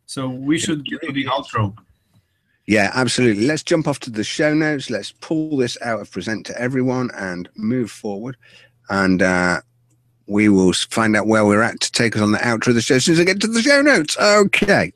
So 0.05 0.29
we 0.29 0.59
should 0.59 0.85
get 0.85 1.01
to 1.01 1.11
the 1.11 1.25
outro. 1.25 1.75
Yeah, 2.67 2.91
absolutely. 2.93 3.47
Let's 3.47 3.63
jump 3.63 3.87
off 3.87 3.99
to 4.01 4.09
the 4.09 4.25
show 4.25 4.53
notes. 4.53 4.89
Let's 4.89 5.13
pull 5.13 5.55
this 5.55 5.77
out 5.81 6.01
of 6.01 6.11
present 6.11 6.45
to 6.47 6.61
everyone 6.61 7.09
and 7.15 7.47
move 7.55 7.89
forward. 7.89 8.35
And 8.89 9.21
uh, 9.21 9.61
we 10.27 10.49
will 10.49 10.73
find 10.73 11.15
out 11.15 11.27
where 11.27 11.45
we're 11.45 11.61
at 11.61 11.79
to 11.79 11.91
take 11.93 12.17
us 12.17 12.21
on 12.21 12.33
the 12.33 12.39
outro 12.39 12.67
of 12.67 12.75
the 12.75 12.81
show 12.81 12.95
as 12.95 13.05
soon 13.05 13.13
as 13.13 13.21
I 13.21 13.23
get 13.23 13.39
to 13.41 13.47
the 13.47 13.61
show 13.61 13.81
notes. 13.81 14.17
Okay. 14.17 14.91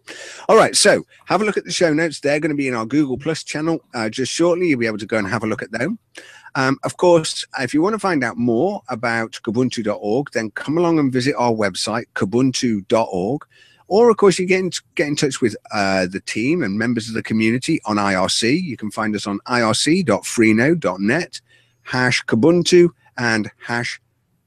All 0.50 0.58
right. 0.58 0.76
So 0.76 1.06
have 1.26 1.42
a 1.42 1.46
look 1.46 1.56
at 1.56 1.64
the 1.64 1.72
show 1.72 1.94
notes. 1.94 2.20
They're 2.20 2.42
going 2.42 2.52
to 2.52 2.58
be 2.58 2.68
in 2.68 2.76
our 2.76 2.86
Google 2.86 3.18
Plus 3.18 3.42
channel 3.42 3.80
uh, 3.94 4.10
just 4.10 4.34
shortly. 4.34 4.68
You'll 4.68 4.80
be 4.80 4.88
able 4.88 4.98
to 4.98 5.06
go 5.06 5.18
and 5.18 5.28
have 5.28 5.44
a 5.44 5.48
look 5.48 5.64
at 5.64 5.72
them. 5.72 5.98
Um, 6.56 6.78
of 6.84 6.98
course, 6.98 7.46
if 7.60 7.74
you 7.74 7.82
want 7.82 7.94
to 7.94 8.00
find 8.00 8.22
out 8.22 8.36
more 8.36 8.82
about 8.90 9.40
kubuntu.org, 9.44 10.32
then 10.34 10.52
come 10.52 10.78
along 10.78 11.00
and 11.00 11.14
visit 11.14 11.36
our 11.38 11.54
website, 11.54 12.06
kubuntu.org. 12.16 13.46
Or, 13.92 14.10
of 14.10 14.16
course, 14.16 14.40
you 14.40 14.46
get 14.46 14.62
in, 14.62 14.72
get 14.96 15.10
in 15.10 15.18
touch 15.18 15.42
with 15.42 15.54
uh, 15.74 16.06
the 16.06 16.22
team 16.22 16.64
and 16.64 16.80
members 16.80 17.10
of 17.10 17.14
the 17.14 17.22
community 17.22 17.82
on 17.84 17.98
IRC. 17.98 18.64
You 18.64 18.78
can 18.78 18.90
find 18.90 19.14
us 19.14 19.28
on 19.28 19.40
irc.freenode.net, 19.50 21.42
hash 21.82 22.24
Kubuntu, 22.24 22.92
and 23.18 23.52
hash 23.58 24.00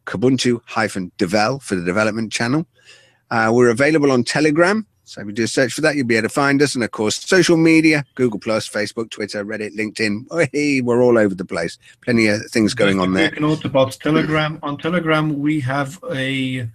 Kubuntu 0.07 0.62
hyphen 0.65 1.12
devel 1.19 1.61
for 1.61 1.75
the 1.75 1.85
development 1.85 2.33
channel. 2.33 2.65
Uh, 3.31 3.51
we're 3.53 3.69
available 3.69 4.11
on 4.11 4.25
Telegram. 4.25 4.87
So 5.05 5.21
if 5.21 5.27
you 5.27 5.35
do 5.35 5.45
a 5.45 5.47
search 5.47 5.75
for 5.75 5.83
that, 5.83 5.95
you'll 5.95 6.07
be 6.07 6.16
able 6.16 6.29
to 6.29 6.35
find 6.35 6.62
us. 6.62 6.75
And 6.75 6.83
of 6.83 6.93
course, 6.93 7.16
social 7.16 7.59
media, 7.59 8.07
Google 8.15 8.41
Plus, 8.41 8.66
Facebook, 8.66 9.11
Twitter, 9.11 9.45
Reddit, 9.45 9.77
LinkedIn. 9.77 10.25
Oh, 10.31 10.47
hey, 10.55 10.81
we're 10.81 11.03
all 11.03 11.19
over 11.19 11.35
the 11.35 11.45
place. 11.45 11.77
Plenty 12.01 12.29
of 12.29 12.47
things 12.47 12.73
going 12.73 12.99
on 12.99 13.12
there. 13.12 13.31
note 13.39 13.66
about 13.66 13.93
Telegram. 14.01 14.59
On 14.62 14.79
Telegram, 14.79 15.39
we 15.39 15.61
have 15.61 16.03
a 16.11 16.66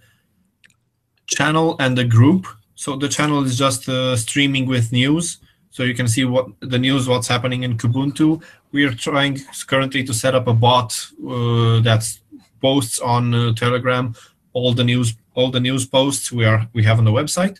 channel 1.26 1.74
and 1.80 1.98
a 1.98 2.04
group 2.04 2.46
so 2.80 2.96
the 2.96 3.10
channel 3.10 3.44
is 3.44 3.58
just 3.58 3.90
uh, 3.90 4.16
streaming 4.16 4.64
with 4.64 4.90
news. 4.90 5.36
So 5.68 5.82
you 5.82 5.94
can 5.94 6.08
see 6.08 6.24
what 6.24 6.46
the 6.60 6.78
news, 6.78 7.06
what's 7.06 7.28
happening 7.28 7.62
in 7.62 7.76
Kubuntu. 7.76 8.42
We 8.72 8.86
are 8.86 8.94
trying 8.94 9.38
currently 9.66 10.02
to 10.04 10.14
set 10.14 10.34
up 10.34 10.46
a 10.48 10.54
bot 10.54 10.90
uh, 11.22 11.80
that 11.80 12.10
posts 12.62 12.98
on 12.98 13.34
uh, 13.34 13.52
Telegram 13.52 14.14
all 14.54 14.72
the 14.72 14.82
news, 14.82 15.14
all 15.34 15.50
the 15.50 15.60
news 15.60 15.84
posts 15.84 16.32
we 16.32 16.46
are 16.46 16.66
we 16.72 16.82
have 16.82 16.98
on 16.98 17.04
the 17.04 17.12
website. 17.12 17.58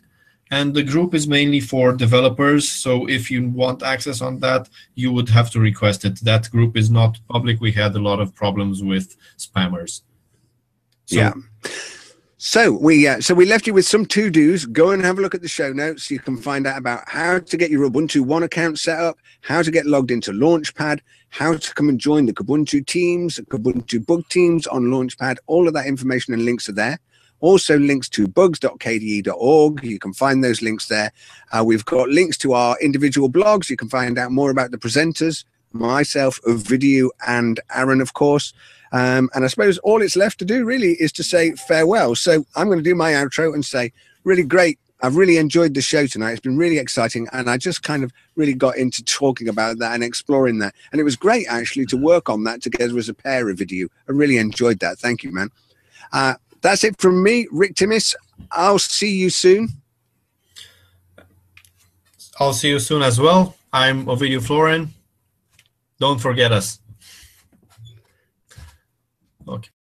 And 0.51 0.73
the 0.73 0.83
group 0.83 1.13
is 1.13 1.29
mainly 1.29 1.61
for 1.61 1.93
developers. 1.93 2.67
So 2.67 3.07
if 3.07 3.31
you 3.31 3.47
want 3.47 3.83
access 3.83 4.23
on 4.23 4.39
that, 4.39 4.71
you 4.95 5.13
would 5.13 5.29
have 5.29 5.51
to 5.51 5.61
request 5.61 6.07
it. 6.07 6.19
That 6.21 6.51
group 6.51 6.79
is 6.79 6.91
not 6.91 7.21
public. 7.29 7.61
We 7.61 7.73
had 7.73 7.95
a 7.95 8.01
lot 8.09 8.21
of 8.21 8.35
problems 8.35 8.83
with 8.83 9.15
spammers. 9.37 10.01
So, 11.05 11.17
yeah. 11.17 11.35
So 12.43 12.73
we 12.73 13.07
uh, 13.07 13.21
so 13.21 13.35
we 13.35 13.45
left 13.45 13.67
you 13.67 13.75
with 13.75 13.85
some 13.85 14.07
to 14.07 14.31
dos. 14.31 14.65
Go 14.65 14.93
and 14.93 15.05
have 15.05 15.19
a 15.19 15.21
look 15.21 15.35
at 15.35 15.43
the 15.43 15.47
show 15.47 15.75
notes. 15.75 16.11
You 16.11 16.19
can 16.19 16.39
find 16.39 16.67
out 16.67 16.79
about 16.79 17.07
how 17.07 17.39
to 17.39 17.57
get 17.59 17.71
your 17.71 17.87
Ubuntu 17.87 18.23
One 18.23 18.45
account 18.45 18.79
set 18.79 18.99
up, 18.99 19.19
how 19.43 19.61
to 19.61 19.71
get 19.71 19.85
logged 19.85 20.11
into 20.11 20.33
Launchpad, 20.33 21.01
how 21.29 21.59
to 21.59 21.75
come 21.75 21.91
and 21.91 22.01
join 22.01 22.25
the 22.25 22.33
Kubuntu 22.33 22.87
teams, 22.87 23.37
Kubuntu 23.51 24.07
bug 24.07 24.27
teams 24.31 24.67
on 24.67 24.85
Launchpad. 24.85 25.37
All 25.49 25.69
of 25.69 25.75
that 25.75 25.87
information 25.87 26.33
and 26.33 26.47
links 26.47 26.67
are 26.71 26.73
there. 26.73 26.99
Also, 27.41 27.79
links 27.79 28.09
to 28.09 28.27
bugs.kde.org. 28.27 29.85
You 29.85 29.99
can 29.99 30.15
find 30.15 30.43
those 30.43 30.63
links 30.63 30.87
there. 30.89 31.13
Uh, 31.53 31.63
we've 31.63 31.85
got 31.85 32.09
links 32.09 32.39
to 32.39 32.55
our 32.55 32.75
individual 32.81 33.29
blogs. 33.29 33.69
You 33.69 33.77
can 33.77 33.91
find 33.91 34.19
out 34.19 34.33
more 34.33 34.51
about 34.51 34.71
the 34.71 34.79
presenters, 34.79 35.45
myself, 35.73 36.41
Ovidiu, 36.49 37.11
and 37.27 37.61
Aaron, 37.75 38.01
of 38.01 38.15
course. 38.15 38.55
Um, 38.93 39.31
and 39.35 39.45
I 39.45 39.49
suppose 39.49 39.79
all 39.79 40.03
it's 40.03 40.17
left 40.17 40.39
to 40.41 40.45
do 40.45 40.65
really 40.65 40.93
is 40.93 41.13
to 41.13 41.23
say 41.23 41.53
farewell. 41.53 42.15
So 42.15 42.45
I'm 42.57 42.67
going 42.67 42.79
to 42.79 42.85
do 42.85 42.95
my 42.95 43.13
outro 43.13 43.55
and 43.55 43.65
say, 43.65 43.93
really 44.25 44.43
great. 44.43 44.79
I've 45.03 45.17
really 45.17 45.39
enjoyed 45.39 45.75
the 45.75 45.81
show 45.81 46.07
tonight. 46.07 46.33
It's 46.33 46.41
been 46.41 46.59
really 46.59 46.79
exciting. 46.79 47.27
And 47.33 47.49
I 47.49 47.57
just 47.57 47.83
kind 47.83 48.05
of 48.05 48.13
really 48.37 48.53
got 48.53 48.77
into 48.77 49.03
talking 49.05 49.49
about 49.49 49.79
that 49.79 49.95
and 49.95 50.05
exploring 50.05 50.59
that. 50.59 50.75
And 50.93 51.01
it 51.01 51.05
was 51.05 51.17
great 51.17 51.47
actually 51.49 51.87
to 51.87 51.97
work 51.97 52.29
on 52.29 52.45
that 52.45 52.63
together 52.63 52.99
as 52.99 53.09
a 53.09 53.15
pair 53.15 53.49
of 53.49 53.59
video. 53.59 53.89
I 54.09 54.13
really 54.13 54.37
enjoyed 54.37 54.81
that. 54.81 54.99
Thank 54.99 55.23
you, 55.23 55.33
man. 55.33 55.51
Uh, 56.13 56.35
that's 56.61 56.85
it 56.85 57.01
from 57.01 57.23
me, 57.23 57.47
Rick 57.51 57.75
Timmis. 57.75 58.15
I'll 58.53 58.79
see 58.79 59.11
you 59.11 59.31
soon. 59.31 59.69
I'll 62.39 62.53
see 62.53 62.71
you 62.71 62.79
soon 62.79 63.03
as 63.03 63.21
well. 63.21 63.57
I'm 63.73 64.07
Ovidiu 64.07 64.43
Florin. 64.43 64.89
Don't 65.99 66.19
forget 66.19 66.53
us. 66.53 66.81
Okay. 69.47 69.71